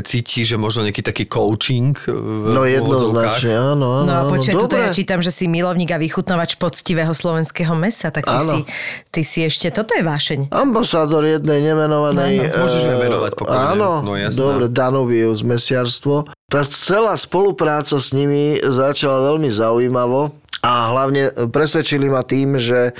cíti, 0.04 0.44
že 0.44 0.60
možno 0.60 0.84
nejaký 0.84 1.00
taký 1.00 1.24
coaching 1.24 1.96
e, 2.04 2.12
v 2.12 2.52
No 2.52 2.68
jednoznačne, 2.68 3.56
áno, 3.56 4.04
áno. 4.04 4.08
No 4.08 4.12
a 4.12 4.22
počuj, 4.28 4.60
tuto 4.60 4.76
dobre. 4.76 4.84
ja 4.84 4.92
čítam, 4.92 5.24
že 5.24 5.32
si 5.32 5.48
milovník 5.48 5.88
a 5.88 5.98
vychutnávač 5.98 6.60
poctivého 6.60 7.16
slovenského 7.16 7.72
mesa, 7.72 8.12
tak 8.12 8.28
ty, 8.28 8.36
Áno. 8.36 8.52
si, 8.52 8.60
ty 9.08 9.22
si 9.24 9.40
ešte, 9.48 9.72
toto 9.72 9.96
je 9.96 10.04
vášeň. 10.04 10.52
Ambasádor 10.52 11.24
jednej 11.24 11.64
nemenovanej... 11.64 12.52
Áno. 12.52 12.68
Môžeš 12.68 12.82
ju 12.84 12.92
eh, 12.92 13.00
menovať 13.00 13.32
pokojne. 13.40 13.64
Áno, 13.72 13.90
No 14.04 14.14
jasné. 14.20 14.36
dobre, 14.36 14.66
Danubius 14.68 15.40
mesiarstvo. 15.48 16.28
Tá 16.52 16.68
celá 16.68 17.16
spolupráca 17.16 17.96
s 17.96 18.12
nimi 18.12 18.60
začala 18.60 19.32
veľmi 19.32 19.48
zaujímavo. 19.48 20.36
A 20.62 20.94
hlavne 20.94 21.34
presvedčili 21.50 22.06
ma 22.06 22.22
tým, 22.22 22.62
že 22.62 22.94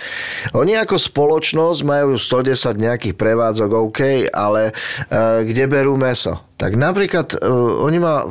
oni 0.58 0.82
ako 0.82 0.98
spoločnosť 0.98 1.80
majú 1.86 2.18
110 2.18 2.58
nejakých 2.74 3.14
prevádzok, 3.14 3.70
OK, 3.70 4.02
ale 4.34 4.74
e, 4.74 5.46
kde 5.46 5.70
berú 5.70 5.94
meso? 5.94 6.42
Tak 6.58 6.74
napríklad 6.74 7.38
e, 7.38 7.46
oni 7.86 8.02
ma 8.02 8.26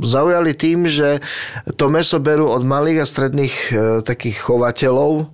zaujali 0.00 0.56
tým, 0.56 0.88
že 0.88 1.20
to 1.76 1.92
meso 1.92 2.16
berú 2.24 2.48
od 2.48 2.64
malých 2.64 3.04
a 3.04 3.10
stredných 3.10 3.54
e, 3.68 3.72
takých 4.00 4.48
chovateľov, 4.48 5.28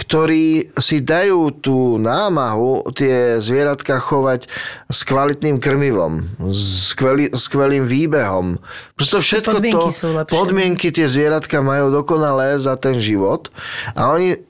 ktorí 0.00 0.72
si 0.80 1.04
dajú 1.04 1.52
tú 1.52 2.00
námahu 2.00 2.88
tie 2.96 3.36
zvieratka 3.38 4.00
chovať 4.00 4.48
s 4.88 5.00
kvalitným 5.04 5.60
krmivom, 5.60 6.24
s 6.48 6.96
skvelý, 6.96 7.28
skvelým 7.30 7.84
výbehom. 7.84 8.56
Prosto 8.96 9.20
všetko 9.20 9.60
podmienky 9.60 9.88
to, 9.88 9.92
sú 9.92 10.08
lepšie. 10.10 10.32
podmienky 10.32 10.88
tie 10.88 11.06
zvieratka 11.06 11.60
majú 11.60 11.92
dokonalé 11.92 12.56
za 12.56 12.74
ten 12.74 12.96
život 12.96 13.52
a 13.92 14.16
oni 14.16 14.40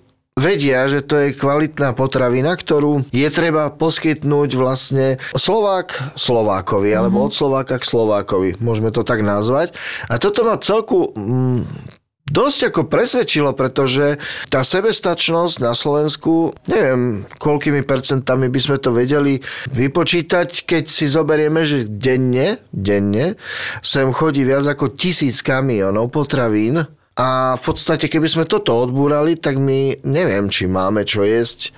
vedia, 0.40 0.88
že 0.88 1.04
to 1.04 1.20
je 1.20 1.36
kvalitná 1.36 1.92
potravina, 1.92 2.56
ktorú 2.56 3.04
je 3.12 3.28
treba 3.28 3.68
poskytnúť 3.68 4.56
vlastne 4.56 5.06
Slovák 5.36 6.16
Slovákovi, 6.16 6.94
Mhm. 6.94 6.96
alebo 6.96 7.28
od 7.28 7.36
Slováka 7.36 7.76
k 7.76 7.84
Slovákovi, 7.84 8.56
môžeme 8.56 8.88
to 8.88 9.04
tak 9.04 9.20
nazvať. 9.20 9.76
A 10.08 10.16
toto 10.16 10.40
má 10.48 10.56
celku 10.56 11.12
mm, 11.12 11.99
dosť 12.30 12.72
ako 12.72 12.82
presvedčilo, 12.86 13.52
pretože 13.52 14.16
tá 14.48 14.62
sebestačnosť 14.62 15.56
na 15.60 15.74
Slovensku, 15.76 16.54
neviem, 16.70 17.26
koľkými 17.36 17.82
percentami 17.84 18.46
by 18.46 18.60
sme 18.62 18.76
to 18.78 18.94
vedeli 18.94 19.42
vypočítať, 19.74 20.64
keď 20.64 20.84
si 20.86 21.10
zoberieme, 21.10 21.66
že 21.66 21.90
denne, 21.90 22.62
denne 22.70 23.34
sem 23.82 24.08
chodí 24.14 24.46
viac 24.46 24.64
ako 24.64 24.94
tisíc 24.94 25.42
kamionov 25.42 26.14
potravín. 26.14 26.86
A 27.20 27.58
v 27.58 27.62
podstate, 27.62 28.08
keby 28.08 28.28
sme 28.30 28.44
toto 28.48 28.72
odbúrali, 28.72 29.36
tak 29.36 29.60
my 29.60 30.00
neviem, 30.08 30.48
či 30.48 30.64
máme 30.64 31.04
čo 31.04 31.20
jesť 31.20 31.74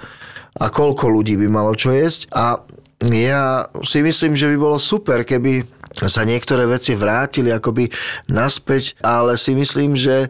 a 0.60 0.68
koľko 0.68 1.08
ľudí 1.08 1.34
by 1.40 1.48
malo 1.50 1.72
čo 1.74 1.90
jesť. 1.90 2.30
A 2.30 2.62
ja 3.10 3.66
si 3.82 3.98
myslím, 4.04 4.38
že 4.38 4.46
by 4.52 4.56
bolo 4.60 4.78
super, 4.78 5.26
keby 5.26 5.66
sa 5.92 6.24
niektoré 6.24 6.64
veci 6.64 6.96
vrátili 6.96 7.52
akoby 7.52 7.92
naspäť, 8.32 8.96
ale 9.04 9.36
si 9.36 9.52
myslím, 9.52 9.92
že 9.92 10.26
e, 10.26 10.28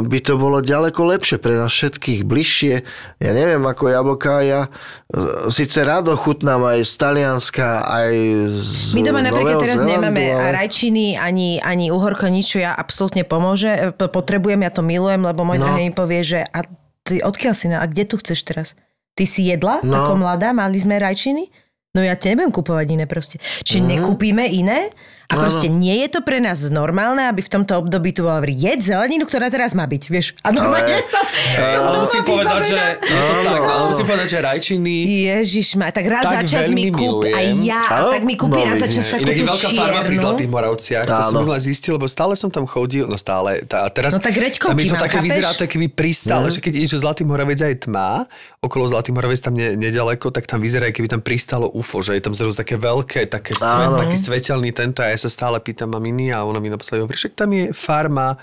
by 0.00 0.18
to 0.24 0.40
bolo 0.40 0.64
ďaleko 0.64 1.04
lepšie 1.04 1.36
pre 1.36 1.56
nás 1.60 1.68
všetkých, 1.72 2.24
bližšie. 2.24 2.74
Ja 3.20 3.32
neviem, 3.36 3.60
ako 3.60 3.92
jablka, 3.92 4.40
ja 4.40 4.60
e, 4.66 5.50
síce 5.52 5.84
rádo 5.84 6.16
chutnám 6.16 6.64
aj 6.64 6.80
z 6.88 6.92
Talianska, 6.96 7.84
aj 7.84 8.12
z 8.56 8.96
My 8.96 9.02
doma 9.04 9.20
napríklad 9.20 9.60
teraz 9.60 9.78
Zélandu, 9.84 9.92
nemáme 10.00 10.24
ale... 10.32 10.64
rajčiny 10.64 11.20
ani, 11.20 11.60
ani 11.60 11.92
uhorko, 11.92 12.32
nič, 12.32 12.56
čo 12.56 12.64
ja 12.64 12.72
absolútne 12.72 13.28
pomôže. 13.28 13.92
P- 13.94 14.08
Potrebujem, 14.08 14.64
ja 14.64 14.72
to 14.72 14.80
milujem, 14.80 15.20
lebo 15.20 15.44
môj 15.44 15.60
No. 15.60 15.72
mi 15.76 15.92
povie, 15.92 16.22
že 16.24 16.40
a 16.46 16.64
ty 17.04 17.20
odkiaľ 17.20 17.54
si, 17.56 17.66
na, 17.68 17.82
a 17.82 17.86
kde 17.88 18.08
tu 18.08 18.16
chceš 18.16 18.44
teraz? 18.44 18.68
Ty 19.16 19.24
si 19.24 19.48
jedla 19.48 19.80
no. 19.80 19.96
ako 19.96 20.20
mladá, 20.20 20.52
mali 20.52 20.76
sme 20.76 21.00
rajčiny? 21.00 21.65
No 21.96 22.04
ja 22.04 22.12
ti 22.20 22.28
nebudem 22.28 22.52
kupovať 22.52 22.86
iné 22.92 23.08
proste. 23.08 23.40
Mhm. 23.40 23.64
mm. 23.80 23.88
nekúpime 23.88 24.44
iné 24.44 24.92
a 25.26 25.32
Áno. 25.32 25.42
proste 25.42 25.66
nie 25.66 25.98
je 25.98 26.08
to 26.08 26.20
pre 26.20 26.38
nás 26.38 26.62
normálne, 26.66 27.22
aby 27.24 27.38
v 27.38 27.50
tomto 27.50 27.76
období 27.76 28.10
tu 28.10 28.22
bolo 28.22 28.36
hovoriť, 28.36 28.56
jed 28.56 28.78
zeleninu, 28.80 29.22
ktorá 29.22 29.46
teraz 29.46 29.72
má 29.72 29.82
byť, 29.82 30.02
vieš. 30.06 30.38
A 30.40 30.50
normálne 30.50 30.86
Ale- 30.96 31.04
som, 31.04 31.24
som 31.64 31.82
Ale 31.82 31.90
doma 31.90 32.00
musím 32.00 32.22
povedať, 32.22 32.60
že 32.64 32.78
je 33.00 33.20
to 33.20 33.34
tak, 33.42 33.60
ale 33.60 33.82
musím 33.86 34.06
povedať, 34.06 34.28
že 34.28 34.38
rajčiny 34.40 34.94
Ježiš 35.26 35.68
ma, 35.74 35.90
tak 35.90 36.06
raz 36.06 36.22
Tak 36.22 36.34
za 36.36 36.42
čas 36.48 36.64
mi 36.68 36.88
kúp, 36.88 37.24
aj 37.24 37.46
ja, 37.60 37.82
a 37.82 37.94
Áno? 37.98 38.10
tak 38.12 38.22
mi 38.22 38.34
kúpi 38.34 38.54
No, 38.56 38.62
raz 38.64 38.78
za 38.78 38.88
čas 38.88 39.04
takú 39.04 39.24
Inak 39.24 39.34
je 39.34 39.44
veľká 39.44 39.68
farma 39.72 40.00
pri. 40.00 40.16
Zlatých 40.16 40.48
Moravciach, 40.48 41.04
to 41.04 41.22
som 41.24 41.34
minule 41.36 41.58
zistil, 41.58 41.92
lebo 41.96 42.06
stále 42.06 42.32
som 42.32 42.48
tam 42.48 42.64
chodil, 42.64 43.04
no 43.04 43.16
stále. 43.16 43.60
Tá, 43.62 43.82
a 43.82 43.88
teraz, 43.88 44.12
No 44.12 44.20
tak 44.20 44.32
reďkovky 44.32 44.70
tam 44.70 44.78
je 44.78 44.86
to 44.86 44.96
také, 44.96 45.16
chápeš? 45.16 45.26
vyzerá 45.26 45.50
to 45.52 45.64
keby 45.66 45.86
pristal, 45.88 46.46
že 46.46 46.58
keď 46.58 46.72
ideš 46.76 46.94
Zlatý 46.96 47.22
Moravec 47.22 47.58
aj 47.58 47.74
tma, 47.82 48.24
okolo 48.58 48.86
Zlatý 48.86 49.10
Moravec 49.10 49.40
tam 49.40 49.52
ne, 49.52 49.74
nedaleko, 49.74 50.30
tak 50.30 50.44
tam 50.44 50.58
vyzerá, 50.58 50.88
keby 50.88 51.08
tam 51.08 51.18
pristalo 51.18 51.66
UFO, 51.68 51.98
že 51.98 52.14
je 52.14 52.22
tam 52.22 52.30
zrazu 52.30 52.54
také 52.54 52.76
veľké, 52.76 53.26
také 53.26 53.52
svet, 53.52 53.90
taký 53.96 54.16
svetelný 54.16 54.70
tento 54.70 55.00
a 55.00 55.15
ja 55.16 55.24
sa 55.24 55.30
stále 55.32 55.56
pýtam 55.58 55.88
maminy 55.88 56.30
a 56.30 56.44
ona 56.44 56.60
mi 56.60 56.68
napísala, 56.68 57.00
hovorí, 57.00 57.16
však 57.16 57.32
tam 57.34 57.50
je 57.50 57.72
farma 57.72 58.36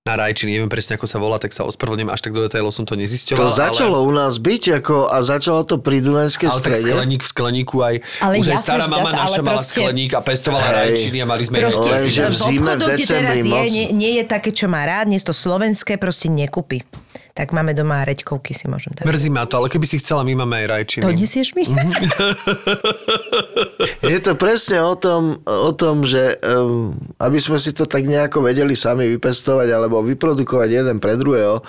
na 0.00 0.16
rajčiny, 0.16 0.56
neviem 0.56 0.68
presne 0.68 0.96
ako 0.96 1.04
sa 1.04 1.20
volá, 1.20 1.36
tak 1.36 1.52
sa 1.52 1.60
ospravedlňujem, 1.62 2.08
až 2.08 2.20
tak 2.20 2.32
do 2.32 2.40
detailov 2.40 2.72
som 2.72 2.84
to 2.84 2.96
nezisťoval. 2.96 3.36
To 3.36 3.52
začalo 3.52 4.00
u 4.00 4.08
nás 4.08 4.40
byť 4.40 4.80
ako, 4.80 4.96
a 5.06 5.20
začalo 5.20 5.60
to 5.62 5.76
pri 5.76 6.00
Dunajskej 6.00 6.48
ale, 6.48 6.56
ale 6.56 6.64
tak 6.64 6.72
strede. 6.72 6.88
skleník 6.88 7.20
v 7.20 7.28
skleníku 7.28 7.76
aj, 7.78 7.94
Ale 8.24 8.34
už 8.40 8.48
aj 8.48 8.58
stará 8.58 8.84
dá 8.84 8.96
mama 8.96 9.12
ale 9.12 9.20
naša 9.20 9.40
mala 9.40 9.60
proste- 9.60 9.76
skleník 9.76 10.10
a 10.12 10.20
pestovala 10.24 10.64
Hej. 10.64 10.76
rajčiny 10.80 11.18
a 11.20 11.26
mali 11.28 11.42
sme 11.44 11.56
Proste 11.60 11.88
Len, 11.92 12.04
že 12.06 12.22
v 12.22 12.34
zime, 12.34 12.72
v 12.72 12.84
decembri 12.90 13.38
je, 13.38 13.44
moc- 13.44 13.68
nie, 13.68 13.86
nie 13.92 14.12
je 14.16 14.24
také, 14.24 14.50
čo 14.50 14.72
má 14.72 14.88
rád, 14.88 15.04
nie 15.04 15.20
je 15.20 15.26
to 15.28 15.36
slovenské, 15.36 16.00
proste 16.00 16.32
nekúpi. 16.32 16.80
Tak 17.40 17.56
máme 17.56 17.72
doma 17.72 18.04
reďkovky, 18.04 18.52
si 18.52 18.68
môžem 18.68 18.92
dať. 18.92 19.08
Mrzí 19.08 19.32
ma 19.32 19.48
to, 19.48 19.64
ale 19.64 19.72
keby 19.72 19.88
si 19.88 19.96
chcela, 19.96 20.20
my 20.28 20.44
máme 20.44 20.60
aj 20.60 20.66
rajčiny. 20.76 21.08
To 21.08 21.08
nesieš 21.08 21.56
mi? 21.56 21.64
Je 24.12 24.20
to 24.20 24.36
presne 24.36 24.84
o 24.84 24.92
tom, 24.92 25.40
o 25.48 25.72
tom 25.72 26.04
že 26.04 26.36
um, 26.44 26.92
aby 27.16 27.40
sme 27.40 27.56
si 27.56 27.72
to 27.72 27.88
tak 27.88 28.04
nejako 28.04 28.44
vedeli 28.44 28.76
sami 28.76 29.08
vypestovať 29.16 29.72
alebo 29.72 30.04
vyprodukovať 30.04 30.68
jeden 30.68 31.00
pre 31.00 31.16
druhého 31.16 31.64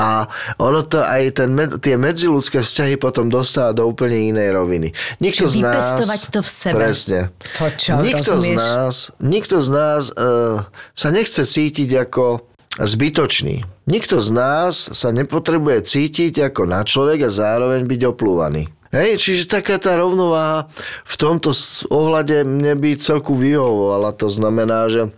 a 0.00 0.24
ono 0.56 0.88
to 0.88 1.04
aj 1.04 1.36
ten, 1.36 1.52
tie 1.84 2.00
medziludské 2.00 2.64
vzťahy 2.64 2.96
potom 2.96 3.28
dostáva 3.28 3.76
do 3.76 3.84
úplne 3.84 4.32
inej 4.32 4.56
roviny. 4.56 4.96
Nikto 5.20 5.52
Čiže 5.52 5.52
z 5.52 5.56
nás... 5.60 5.68
vypestovať 5.68 6.20
to 6.32 6.40
v 6.40 6.48
sebe. 6.48 6.80
Presne. 6.80 7.20
To 7.60 7.68
čo, 7.76 8.00
nikto, 8.00 8.40
z 8.40 8.42
rozumieš? 8.56 8.56
nás, 8.56 8.96
nikto 9.20 9.60
z 9.60 9.68
nás 9.68 10.02
uh, 10.16 10.64
sa 10.96 11.12
nechce 11.12 11.44
cítiť 11.44 12.08
ako 12.08 12.49
zbytočný. 12.78 13.66
Nikto 13.90 14.22
z 14.22 14.30
nás 14.30 14.74
sa 14.78 15.10
nepotrebuje 15.10 15.82
cítiť 15.82 16.52
ako 16.52 16.62
na 16.70 16.86
človek 16.86 17.26
a 17.26 17.30
zároveň 17.32 17.88
byť 17.88 18.00
oplúvaný. 18.06 18.70
Hej, 18.90 19.22
čiže 19.22 19.46
taká 19.46 19.78
tá 19.78 19.94
rovnováha 19.94 20.66
v 21.06 21.14
tomto 21.14 21.54
ohľade 21.94 22.42
mne 22.42 22.74
by 22.74 22.98
celku 22.98 23.38
vyhovovala. 23.38 24.10
To 24.18 24.26
znamená, 24.26 24.90
že 24.90 25.14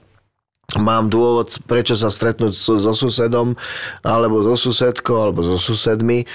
mám 0.76 1.09
dôvod, 1.09 1.57
prečo 1.64 1.96
sa 1.96 2.12
stretnúť 2.12 2.53
so, 2.53 2.76
so 2.76 2.92
susedom, 2.92 3.57
alebo 4.05 4.44
so 4.44 4.57
susedkou, 4.57 5.16
alebo 5.16 5.40
so 5.40 5.57
susedmi. 5.57 6.28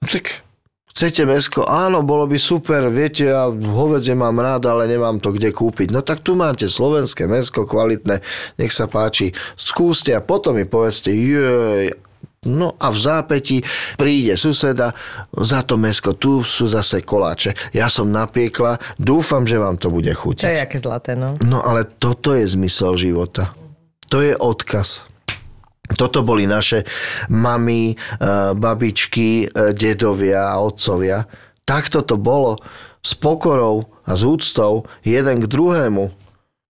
Tak 0.00 0.47
chcete 0.98 1.30
mesko? 1.30 1.62
Áno, 1.62 2.02
bolo 2.02 2.26
by 2.26 2.34
super, 2.34 2.90
viete, 2.90 3.30
ja 3.30 3.46
hovedzie 3.54 4.18
mám 4.18 4.34
rád, 4.42 4.66
ale 4.66 4.90
nemám 4.90 5.22
to 5.22 5.30
kde 5.30 5.54
kúpiť. 5.54 5.94
No 5.94 6.02
tak 6.02 6.26
tu 6.26 6.34
máte 6.34 6.66
slovenské 6.66 7.30
mesko, 7.30 7.70
kvalitné, 7.70 8.18
nech 8.58 8.74
sa 8.74 8.90
páči, 8.90 9.30
skúste 9.54 10.10
a 10.10 10.18
potom 10.18 10.58
mi 10.58 10.66
povedzte, 10.66 11.14
jej, 11.14 11.94
No 12.46 12.78
a 12.78 12.94
v 12.94 12.98
zápäti 13.02 13.58
príde 13.98 14.38
suseda, 14.38 14.94
za 15.34 15.66
to 15.66 15.74
mesko, 15.74 16.14
tu 16.14 16.46
sú 16.46 16.70
zase 16.70 17.02
koláče. 17.02 17.74
Ja 17.74 17.90
som 17.90 18.14
napiekla, 18.14 18.78
dúfam, 18.94 19.42
že 19.42 19.58
vám 19.58 19.74
to 19.74 19.90
bude 19.90 20.14
chutiť. 20.14 20.46
To 20.46 20.54
je 20.54 20.62
aké 20.62 20.78
zlaté, 20.78 21.18
no. 21.18 21.34
No 21.42 21.58
ale 21.66 21.82
toto 21.98 22.38
je 22.38 22.46
zmysel 22.46 22.94
života. 22.94 23.50
To 24.14 24.22
je 24.22 24.38
odkaz. 24.38 25.07
Toto 25.96 26.20
boli 26.20 26.44
naše 26.44 26.84
mamy, 27.32 27.94
eh, 27.94 27.96
babičky, 28.52 29.48
eh, 29.48 29.72
dedovia 29.72 30.52
a 30.52 30.60
otcovia. 30.60 31.24
Takto 31.64 32.04
to 32.04 32.16
bolo 32.20 32.60
s 33.00 33.16
pokorou 33.16 33.88
a 34.04 34.12
s 34.16 34.24
úctou 34.24 34.84
jeden 35.04 35.40
k 35.40 35.46
druhému. 35.48 36.12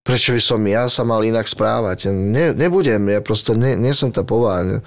Prečo 0.06 0.32
by 0.34 0.42
som 0.42 0.60
ja 0.64 0.88
sa 0.88 1.04
mal 1.04 1.20
inak 1.26 1.44
správať? 1.44 2.08
Ne, 2.10 2.56
nebudem, 2.56 3.12
ja 3.12 3.20
prosto 3.20 3.52
nie, 3.52 3.76
nie 3.76 3.92
som 3.92 4.08
tá 4.08 4.24
povaha. 4.24 4.80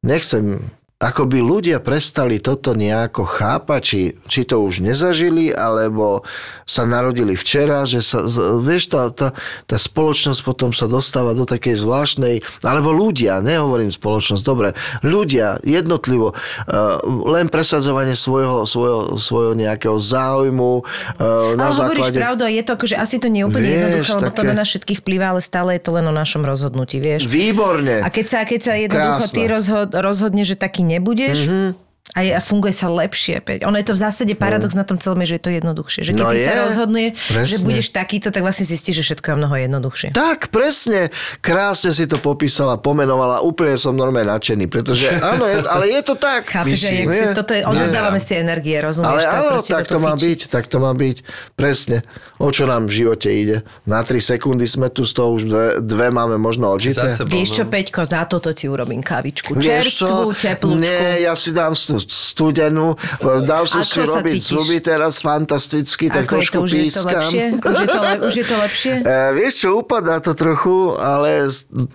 Nechcem, 0.00 0.64
ako 0.96 1.28
by 1.28 1.44
ľudia 1.44 1.76
prestali 1.84 2.40
toto 2.40 2.72
nejako 2.72 3.28
chápať, 3.28 3.80
či, 3.84 4.00
či 4.32 4.48
to 4.48 4.64
už 4.64 4.80
nezažili, 4.80 5.52
alebo 5.52 6.24
sa 6.64 6.88
narodili 6.88 7.36
včera, 7.36 7.84
že 7.84 8.00
sa, 8.00 8.24
vieš, 8.64 8.96
tá, 8.96 9.12
tá, 9.12 9.36
tá 9.68 9.76
spoločnosť 9.76 10.40
potom 10.40 10.72
sa 10.72 10.88
dostáva 10.88 11.36
do 11.36 11.44
takej 11.44 11.76
zvláštnej, 11.76 12.40
alebo 12.64 12.96
ľudia, 12.96 13.44
nehovorím 13.44 13.92
spoločnosť, 13.92 14.40
dobre, 14.40 14.72
ľudia 15.04 15.60
jednotlivo, 15.68 16.32
uh, 16.32 17.04
len 17.28 17.52
presadzovanie 17.52 18.16
svojho, 18.16 18.64
svojho, 18.64 19.20
svojho 19.20 19.52
nejakého 19.52 20.00
záujmu 20.00 20.80
uh, 20.80 21.52
na 21.60 21.76
Ale 21.76 21.76
hovoríš 21.76 22.08
základe... 22.08 22.24
pravdu 22.24 22.42
a 22.48 22.50
je 22.50 22.62
to 22.64 22.72
akože 22.72 22.96
asi 22.96 23.20
to 23.20 23.28
nie 23.28 23.44
je 23.44 23.48
úplne 23.52 23.68
Vieš, 23.68 23.76
jednoduché, 23.76 24.12
lebo 24.16 24.32
to 24.32 24.40
také- 24.40 24.48
na 24.48 24.54
nás 24.56 24.68
všetkých 24.72 24.98
vplýva, 25.04 25.26
ale 25.36 25.40
stále 25.44 25.76
je 25.76 25.82
to 25.84 25.92
len 25.92 26.08
o 26.08 26.14
našom 26.16 26.40
rozhodnutí, 26.40 27.04
vieš. 27.04 27.28
Výborne. 27.28 28.00
A 28.00 28.08
keď 28.08 28.26
sa, 28.32 28.38
keď 28.48 28.60
sa 28.64 28.72
jednoducho 28.80 29.24
Krásne. 29.28 29.36
ty 29.36 29.42
rozhod, 29.44 29.88
rozhodne, 29.92 30.40
že 30.40 30.56
taký 30.56 30.85
nebudeš, 30.86 31.46
Mhm. 31.46 31.74
A, 32.14 32.22
je, 32.22 32.30
a 32.30 32.38
funguje 32.38 32.70
sa 32.70 32.86
lepšie. 32.86 33.40
Peť. 33.40 33.64
Ono 33.64 33.74
je 33.74 33.82
to 33.82 33.92
v 33.92 34.00
zásade 34.00 34.32
paradox 34.34 34.72
na 34.72 34.84
tom 34.84 34.96
celom, 34.96 35.18
že 35.20 35.36
je 35.36 35.42
to 35.42 35.50
jednoduchšie. 35.50 36.00
Že 36.02 36.10
keď 36.12 36.22
No 36.22 36.30
ty 36.30 36.38
sa 36.38 36.52
je. 36.52 36.58
rozhodneš, 36.62 37.10
že 37.44 37.56
budeš 37.60 37.86
takýto, 37.90 38.30
tak 38.30 38.40
vlastne 38.40 38.62
zistíš, 38.62 39.02
že 39.02 39.12
všetko 39.12 39.26
je 39.26 39.36
mnoho 39.36 39.56
jednoduchšie. 39.58 40.08
Tak, 40.12 40.48
presne. 40.48 41.10
Krásne 41.40 41.90
si 41.90 42.04
to 42.04 42.16
popísala, 42.16 42.76
pomenovala. 42.76 43.42
Úplne 43.42 43.74
som 43.74 43.90
normálne 43.90 44.30
nadšený, 44.30 44.64
pretože 44.66 45.10
áno, 45.32 45.44
je, 45.44 45.56
ale 45.66 45.84
je 45.90 46.00
to 46.00 46.14
tak. 46.14 46.46
Chápeš, 46.46 46.78
že 46.78 46.92
jak 46.94 47.08
si, 47.10 47.24
toto 47.34 47.52
je, 47.52 47.62
odovzdávame 47.62 48.16
z 48.16 48.26
tej 48.28 48.38
energie, 48.40 48.76
rozumieš? 48.78 49.10
Ale 49.10 49.22
to, 49.24 49.36
áno, 49.36 49.56
tak 49.58 49.84
to 49.84 49.98
má 49.98 50.12
fičí. 50.14 50.22
byť, 50.22 50.40
tak 50.46 50.64
to 50.68 50.76
má 50.78 50.92
byť. 50.94 51.16
Presne. 51.52 51.96
O 52.36 52.48
čo 52.48 52.64
nám 52.64 52.86
v 52.86 52.92
živote 52.94 53.28
ide? 53.28 53.56
Na 53.82 54.00
3 54.00 54.12
sekundy 54.20 54.64
sme 54.64 54.88
tu, 54.88 55.02
z 55.02 55.12
toho 55.12 55.32
už 55.32 55.42
dve, 55.44 55.66
dve 55.80 56.08
máme 56.08 56.36
možno 56.36 56.68
odžité. 56.68 57.16
Vieš 57.18 57.48
čo, 57.56 57.64
no. 57.64 57.72
Peťko, 57.72 58.04
za 58.04 58.28
toto 58.28 58.52
ti 58.52 58.68
urobím 58.68 59.00
kavičku. 59.00 59.56
Čerstvú, 59.56 60.32
teplúčku. 60.32 60.80
Nie, 60.80 61.24
ja 61.24 61.32
si 61.32 61.50
dám 61.50 61.72
stu- 61.98 62.36
studenú. 62.36 62.94
Dal 63.42 63.64
som 63.64 63.80
si 63.80 63.98
robiť 63.98 64.38
cítiš? 64.38 64.52
zuby 64.52 64.78
teraz 64.78 65.18
fantasticky, 65.18 66.06
tak 66.06 66.22
Ako 66.22 66.36
je 66.36 66.46
to, 66.46 66.52
trošku 66.52 66.56
už 66.58 66.68
je 66.68 66.76
to 66.76 66.84
pískam. 66.84 67.08
lepšie? 67.10 67.44
Už 67.58 67.76
je 67.76 67.88
to, 67.88 67.98
le, 67.98 68.12
už 68.22 68.34
je 68.34 68.44
to 68.44 68.56
lepšie? 68.56 68.94
E, 69.06 69.14
vieš 69.32 69.54
čo, 69.56 69.68
upadá 69.76 70.18
to 70.18 70.32
trochu, 70.32 70.76
ale 70.94 71.48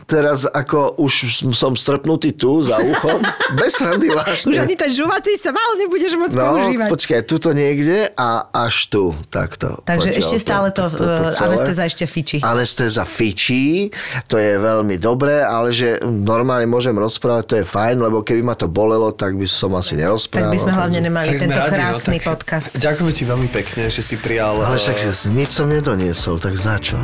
teraz 0.06 0.44
ako 0.46 0.98
už 0.98 1.14
som 1.52 1.72
strpnutý 1.74 2.32
tu 2.32 2.60
za 2.60 2.78
uchom, 2.78 3.22
bez 3.60 3.78
randy 3.78 4.10
vážne. 4.10 4.48
Už 4.48 4.58
ani 4.60 4.74
ten 4.74 4.90
žuvací 4.90 5.36
sa 5.36 5.50
mal 5.50 5.78
nebudeš 5.78 6.14
môcť 6.14 6.34
No, 6.34 6.44
používať. 6.52 6.88
počkaj, 6.90 7.20
tuto 7.24 7.50
niekde 7.52 8.10
a 8.12 8.30
až 8.50 8.88
tu, 8.88 9.04
takto. 9.28 9.80
Takže 9.84 10.10
Poďte 10.10 10.20
ešte 10.20 10.38
stále 10.38 10.68
to, 10.70 10.84
eh, 10.86 11.32
celé. 11.32 11.48
anestéza 11.48 11.84
ešte 11.86 12.06
fičí. 12.06 12.38
Anestéza 12.42 13.04
fičí, 13.04 13.92
to 14.26 14.36
je 14.36 14.58
veľmi 14.58 14.98
dobré, 14.98 15.40
ale 15.40 15.70
že 15.70 16.00
normálne 16.02 16.66
môžem 16.66 16.94
rozprávať, 16.94 17.44
to 17.46 17.56
je 17.58 17.66
fajn, 17.66 17.98
lebo 18.00 18.22
keby 18.22 18.42
ma 18.42 18.54
to 18.54 18.66
bolelo, 18.66 19.12
tak 19.12 19.34
by 19.34 19.46
som 19.46 19.72
asi 19.74 19.91
Tak 19.92 20.00
nerozprával. 20.00 20.52
by 20.52 20.58
sme 20.58 20.72
hlavne 20.72 21.00
nemali 21.04 21.26
Tak 21.28 21.40
tento 21.44 21.60
radi, 21.60 21.72
krásny 21.76 22.18
no, 22.18 22.24
tak 22.24 22.30
podcast. 22.32 22.72
Ďakujem 22.80 23.12
ti 23.12 23.24
veľmi 23.28 23.50
pekne, 23.52 23.84
že 23.92 24.02
si 24.02 24.16
prijal. 24.16 24.64
Ale 24.64 24.78
eh, 24.78 24.82
však 24.82 24.96
si 25.12 25.28
nič 25.36 25.50
som 25.52 25.68
nedoniesol, 25.68 26.40
tak 26.40 26.56
za 26.56 26.80
čo? 26.80 26.98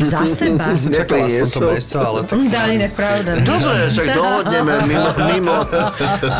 Za 0.00 0.24
seba. 0.24 0.72
čakal 0.98 1.28
aspoň 1.28 1.48
to 1.52 1.60
meso, 1.68 1.98
ale 2.00 2.20
tak... 2.24 2.36
Dali 2.56 2.74
nepravda. 2.80 3.32
Dobre, 3.44 3.80
však 3.92 4.06
dohodneme 4.16 4.72
mimo, 4.88 5.10
mimo 5.32 5.56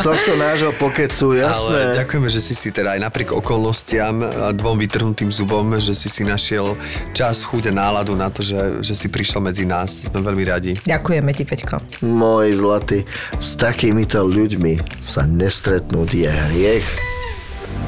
tohto 0.01 0.33
nášho 0.37 0.71
pokecu, 0.81 1.37
Ale 1.37 1.45
jasné. 1.45 1.79
ďakujeme, 2.01 2.27
že 2.29 2.41
si 2.41 2.53
si 2.57 2.69
teda 2.73 2.97
aj 2.97 2.99
napriek 3.05 3.29
okolnostiam 3.35 4.21
a 4.23 4.49
dvom 4.55 4.77
vytrhnutým 4.81 5.29
zubom, 5.29 5.77
že 5.77 5.93
si 5.93 6.09
si 6.09 6.25
našiel 6.25 6.73
čas, 7.13 7.45
chuť 7.45 7.69
a 7.69 7.73
náladu 7.73 8.17
na 8.17 8.29
to, 8.33 8.41
že, 8.41 8.81
že 8.81 8.93
si 8.97 9.07
prišiel 9.09 9.43
medzi 9.43 9.65
nás. 9.67 10.09
Sme 10.09 10.21
veľmi 10.21 10.43
radi. 10.45 10.71
Ďakujeme 10.81 11.31
ti, 11.35 11.43
Peťko. 11.45 11.75
Môj 12.05 12.57
zlatý, 12.57 13.05
s 13.37 13.55
takýmito 13.59 14.23
ľuďmi 14.23 15.03
sa 15.03 15.27
конкретно 15.73 16.03
от 16.03 16.11
тия 16.11 16.33
грех. 16.53 17.12